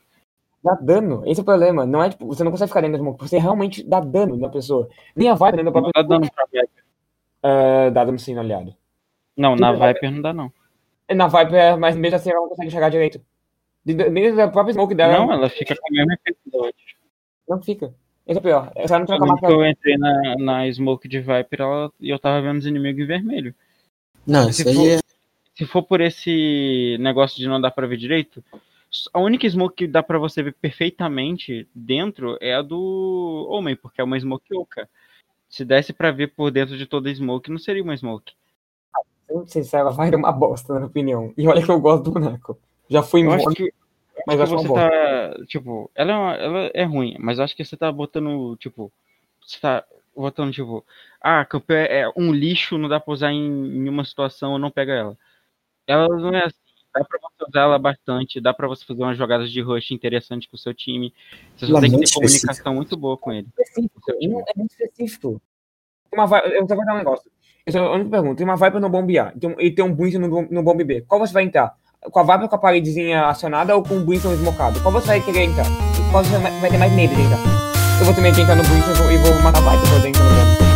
Dá 0.64 0.74
dano. 0.76 1.24
Esse 1.26 1.40
é 1.40 1.44
o 1.44 1.46
problema. 1.46 1.86
Não 1.86 2.04
é, 2.04 2.10
tipo, 2.10 2.26
você 2.26 2.44
não 2.44 2.52
consegue 2.52 2.70
ficar 2.70 2.82
dentro 2.82 2.98
da 2.98 3.04
smoke, 3.04 3.22
você 3.28 3.38
realmente 3.38 3.84
dá 3.84 4.00
dano 4.00 4.36
na 4.38 4.50
pessoa. 4.50 4.90
Nem 5.16 5.30
a 5.30 5.34
Viper 5.34 5.56
dentro 5.58 5.72
da 5.72 5.82
Não 5.82 5.92
própria 5.92 6.04
dá 6.04 6.08
dano 6.10 6.32
pra 6.34 6.46
Viper. 6.46 6.84
É, 7.44 7.90
dá 7.92 8.04
dano 8.06 8.20
sim 8.20 8.34
no 8.34 8.42
aliado. 8.42 8.76
Não, 9.38 9.56
na 9.56 9.72
Então, 9.74 9.88
Viper 9.88 10.12
não 10.12 10.22
dá, 10.22 10.34
não. 10.34 10.52
Na 11.14 11.28
Viper, 11.28 11.78
mas 11.78 11.96
mesmo 11.96 12.16
assim 12.16 12.32
ela 12.32 12.42
não 12.42 12.50
consegue 12.50 12.72
chegar 12.72 12.90
direito. 12.90 13.22
Dentro 13.86 14.36
da 14.36 14.48
própria 14.50 14.74
smoke 14.74 14.94
dela, 14.94 15.14
Não, 15.20 15.32
ela 15.32 15.48
fica 15.50 15.74
com 15.76 15.88
o 15.90 15.94
mesmo 15.96 16.12
efeito 16.14 16.40
da 16.52 16.70
não 17.48 17.62
fica. 17.62 17.94
Esse 18.28 18.38
é 18.38 18.42
o 18.42 18.44
pior. 18.44 18.72
Ela 18.76 19.00
não 19.00 19.06
troca 19.06 19.26
marca. 19.26 19.48
eu 19.48 19.66
entrei 19.66 19.96
na, 19.98 20.36
na 20.38 20.70
Smoke 20.70 21.08
de 21.08 21.20
Viper 21.22 21.62
ela- 21.62 21.90
e 22.02 22.10
eu 22.10 22.20
tava 22.20 22.42
vendo 22.42 22.58
os 22.58 22.66
inimigos 22.66 23.02
em 23.02 23.08
vermelho. 23.08 23.56
Não, 24.26 24.52
Se 24.52 24.64
isso 24.64 24.70
aí 24.70 24.76
for- 24.76 24.88
é. 24.90 25.00
Se 25.56 25.66
for 25.66 25.82
por 25.84 26.02
esse 26.02 26.98
negócio 27.00 27.38
de 27.40 27.48
não 27.48 27.62
dar 27.62 27.72
pra 27.72 27.88
ver 27.88 27.96
direito, 27.98 28.44
a 29.14 29.20
única 29.20 29.50
smoke 29.50 29.76
que 29.76 29.88
dá 29.88 30.02
pra 30.02 30.18
você 30.18 30.42
ver 30.42 30.54
perfeitamente 30.54 31.68
dentro 31.74 32.38
é 32.42 32.54
a 32.56 32.62
do 32.62 33.48
Homem, 33.50 33.76
porque 33.76 34.02
é 34.02 34.04
uma 34.04 34.20
smoke 34.20 34.56
oca. 34.56 34.90
Se 35.50 35.64
desse 35.64 35.94
pra 35.94 36.12
ver 36.12 36.28
por 36.28 36.52
dentro 36.52 36.78
de 36.78 36.86
toda 36.86 37.10
a 37.10 37.14
smoke, 37.16 37.50
não 37.52 37.60
seria 37.60 37.84
uma 37.84 37.96
smoke. 37.96 38.34
Sendo 39.28 39.48
sincero, 39.48 39.88
a 39.90 39.92
Viper 39.92 40.14
é 40.14 40.18
uma 40.18 40.32
bosta, 40.32 40.74
na 40.74 40.80
minha 40.80 40.88
opinião. 40.90 41.34
E 41.38 41.48
olha 41.48 41.64
que 41.64 41.70
eu 41.72 41.80
gosto 41.80 42.04
do 42.04 42.12
boneco. 42.12 42.58
Já 42.90 43.04
fui 43.04 43.26
Eu 43.26 43.32
acho 43.32 43.50
que, 43.50 43.74
mas 44.26 44.40
acho 44.40 44.56
que 44.56 44.62
você 44.62 44.68
bosta. 44.68 44.90
tá. 44.90 45.46
Tipo, 45.46 45.92
ela 45.94 46.12
é, 46.12 46.16
uma- 46.16 46.36
ela 46.36 46.72
é 46.74 46.84
ruim, 46.84 47.16
mas 47.20 47.40
acho 47.40 47.56
que 47.56 47.64
você 47.66 47.76
tá 47.76 47.92
botando, 47.92 48.56
tipo. 48.58 48.92
Você 49.46 49.60
tá 49.60 49.84
botando, 50.16 50.52
tipo. 50.54 50.86
Ah, 51.22 51.44
campeã 51.46 51.84
é 51.84 52.10
um 52.16 52.32
lixo, 52.32 52.78
não 52.78 52.88
dá 52.88 53.00
pra 53.00 53.14
usar 53.14 53.32
em, 53.32 53.46
em 53.46 53.90
uma 53.90 54.06
situação, 54.06 54.54
eu 54.54 54.60
não 54.60 54.72
pega 54.72 54.94
ela. 54.94 55.18
Ela 55.86 56.08
não 56.08 56.34
é 56.34 56.46
assim. 56.46 56.58
Dá 57.00 57.06
pra 57.06 57.20
você 57.20 57.50
usar 57.50 57.62
ela 57.62 57.80
bastante, 57.80 58.40
dá 58.42 58.54
pra 58.54 58.68
você 58.68 58.86
fazer 58.86 59.02
umas 59.04 59.18
jogadas 59.18 59.52
de 59.52 59.62
rush 59.62 59.92
interessantes 59.92 60.48
com 60.50 60.56
o 60.56 60.60
seu 60.60 60.74
time. 60.74 61.14
Você 61.56 61.68
só 61.68 61.80
tem 61.80 61.92
que 61.92 61.98
ter 62.00 62.14
comunicação 62.14 62.74
muito 62.76 62.98
boa 62.98 63.18
com 63.18 63.32
ele. 63.32 63.48
específico. 63.60 64.02
Não, 64.22 64.40
é 64.42 64.54
muito 64.56 64.72
específico. 64.72 65.42
Uma 66.14 66.26
Viper, 66.26 66.52
eu 66.52 66.68
só 66.68 66.76
vou 66.76 66.86
dar 66.86 66.94
um 66.94 66.98
negócio. 66.98 67.30
Essa 67.66 67.80
é 67.80 67.82
a 67.82 67.92
única 67.92 68.10
pergunta. 68.10 68.36
Tem 68.38 68.46
uma 68.46 68.56
Viper 68.56 68.80
no 68.80 68.90
bombe 68.90 69.20
A 69.20 69.34
e 69.36 69.40
tem 69.40 69.50
um- 69.50 69.62
e 69.62 69.72
tem 69.72 69.84
um 69.86 69.94
Brimstone 69.94 70.28
no, 70.28 70.42
no 70.50 70.64
bombe 70.64 70.84
B. 70.84 71.02
Qual 71.08 71.20
você 71.20 71.34
vai 71.34 71.44
entrar? 71.44 71.76
Com 72.02 72.20
a 72.20 72.24
Viper 72.24 72.48
com 72.48 72.56
a 72.56 72.60
paredezinha 72.60 73.26
acionada 73.26 73.76
ou 73.76 73.84
com 73.84 73.98
o 73.98 74.06
Brimstone 74.06 74.36
esmocado? 74.36 74.80
Qual 74.82 74.92
você 74.94 75.08
vai 75.08 75.22
querer 75.22 75.44
entrar? 75.44 75.66
Qual 76.12 76.24
você 76.24 76.38
vai 76.38 76.52
vai 76.62 76.70
ter 76.70 76.78
mais 76.78 76.94
medo 76.94 77.14
de 77.14 77.22
entrar? 77.22 77.40
Eu 78.00 78.06
vou 78.06 78.14
de 78.14 78.42
entrar 78.42 78.56
no 78.56 78.64
Brimstone 78.64 79.14
e 79.14 79.18
vou- 79.18 79.42
matar 79.44 79.60
a 79.68 79.76
Viper 79.76 79.90
por 79.94 80.02
dentro 80.02 80.22
do 80.24 80.30
bombe. 80.30 80.67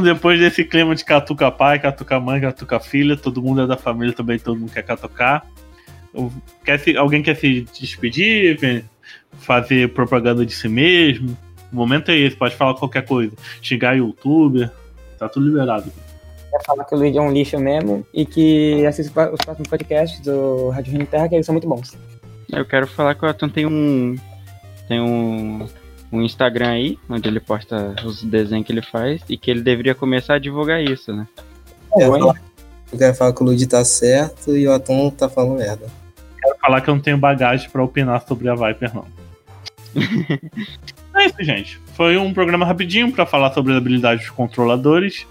Então, 0.00 0.14
depois 0.14 0.40
desse 0.40 0.64
clima 0.64 0.94
de 0.94 1.04
catuca 1.04 1.50
pai, 1.50 1.78
catuca 1.78 2.18
mãe, 2.18 2.40
catuca 2.40 2.80
filha, 2.80 3.18
todo 3.18 3.42
mundo 3.42 3.60
é 3.60 3.66
da 3.66 3.76
família 3.76 4.14
também, 4.14 4.38
todo 4.38 4.58
mundo 4.58 4.72
quer 4.72 4.82
catucar. 4.82 5.44
Quer 6.64 6.80
se, 6.80 6.96
alguém 6.96 7.22
quer 7.22 7.36
se 7.36 7.66
despedir, 7.78 8.58
vem 8.58 8.82
fazer 9.40 9.92
propaganda 9.92 10.46
de 10.46 10.54
si 10.54 10.68
mesmo? 10.68 11.36
O 11.70 11.76
momento 11.76 12.10
é 12.10 12.16
esse, 12.16 12.34
pode 12.34 12.56
falar 12.56 12.74
qualquer 12.74 13.04
coisa. 13.04 13.32
Xingar 13.60 13.94
youtuber, 13.94 14.70
tá 15.18 15.28
tudo 15.28 15.46
liberado. 15.46 15.92
Quer 16.50 16.64
falar 16.64 16.84
que 16.84 16.94
o 16.94 16.98
Luigi 16.98 17.18
é 17.18 17.20
um 17.20 17.30
lixo 17.30 17.58
mesmo 17.58 18.06
e 18.14 18.24
que 18.24 18.86
assista 18.86 19.30
os 19.30 19.38
próximos 19.44 19.68
podcasts 19.68 20.18
do 20.20 20.70
Rádio 20.70 20.96
Rio 20.96 21.06
Terra, 21.06 21.28
que 21.28 21.34
eles 21.34 21.44
são 21.44 21.52
muito 21.52 21.68
bons. 21.68 21.96
Eu 22.50 22.64
quero 22.64 22.86
falar 22.86 23.14
que 23.14 23.24
o 23.24 23.28
Atom 23.28 23.50
tem 23.50 23.66
um. 23.66 24.16
Tem 24.88 24.98
um. 24.98 25.68
Um 26.12 26.22
Instagram 26.22 26.70
aí, 26.70 26.98
onde 27.08 27.28
ele 27.28 27.38
posta 27.40 27.94
os 28.04 28.22
desenhos 28.22 28.66
que 28.66 28.72
ele 28.72 28.82
faz, 28.82 29.22
e 29.28 29.36
que 29.36 29.50
ele 29.50 29.60
deveria 29.60 29.94
começar 29.94 30.34
a 30.34 30.38
divulgar 30.38 30.82
isso, 30.82 31.12
né? 31.14 31.26
Eu 31.36 31.90
Bom, 31.90 31.98
quero 31.98 32.18
falar- 32.18 32.40
eu 32.92 32.98
quero 32.98 33.14
falar 33.14 33.32
que 33.32 33.42
o 33.42 33.44
Luigi 33.46 33.66
tá 33.66 33.84
certo 33.84 34.56
e 34.56 34.66
o 34.66 34.72
Atom 34.72 35.10
tá 35.10 35.28
falando 35.28 35.58
merda. 35.58 35.86
Quero 36.42 36.56
falar 36.58 36.80
que 36.80 36.90
eu 36.90 36.94
não 36.94 37.02
tenho 37.02 37.16
bagagem 37.18 37.70
pra 37.70 37.84
opinar 37.84 38.24
sobre 38.26 38.48
a 38.48 38.54
Viper, 38.54 38.92
não. 38.94 39.06
é 41.14 41.26
isso, 41.26 41.42
gente. 41.42 41.80
Foi 41.94 42.16
um 42.16 42.32
programa 42.32 42.66
rapidinho 42.66 43.12
pra 43.12 43.26
falar 43.26 43.52
sobre 43.52 43.72
as 43.72 43.78
habilidades 43.78 44.24
dos 44.26 44.34
controladores. 44.34 45.26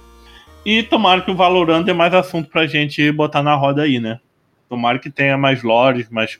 E 0.66 0.84
tomara 0.84 1.22
que 1.22 1.32
o 1.32 1.36
Valorant 1.36 1.84
dê 1.84 1.94
mais 1.94 2.14
assunto 2.14 2.50
pra 2.50 2.68
gente 2.68 3.12
botar 3.12 3.42
na 3.42 3.56
roda 3.56 3.84
aí, 3.84 4.00
né? 4.00 4.20
Tomara 4.68 5.00
que 5.00 5.10
tenha 5.10 5.38
mais 5.38 5.64
lores, 5.64 6.10
mais 6.10 6.40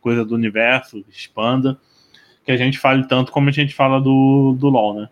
coisa 0.00 0.24
do 0.24 0.34
universo, 0.34 1.04
expanda. 1.08 1.78
Que 2.50 2.54
a 2.54 2.56
gente 2.56 2.80
fale 2.80 3.06
tanto 3.06 3.30
como 3.30 3.48
a 3.48 3.52
gente 3.52 3.72
fala 3.72 4.00
do, 4.00 4.56
do 4.58 4.68
LoL, 4.68 5.02
né? 5.02 5.08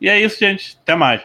E 0.00 0.08
é 0.08 0.20
isso, 0.20 0.38
gente. 0.38 0.78
Até 0.80 0.94
mais. 0.94 1.20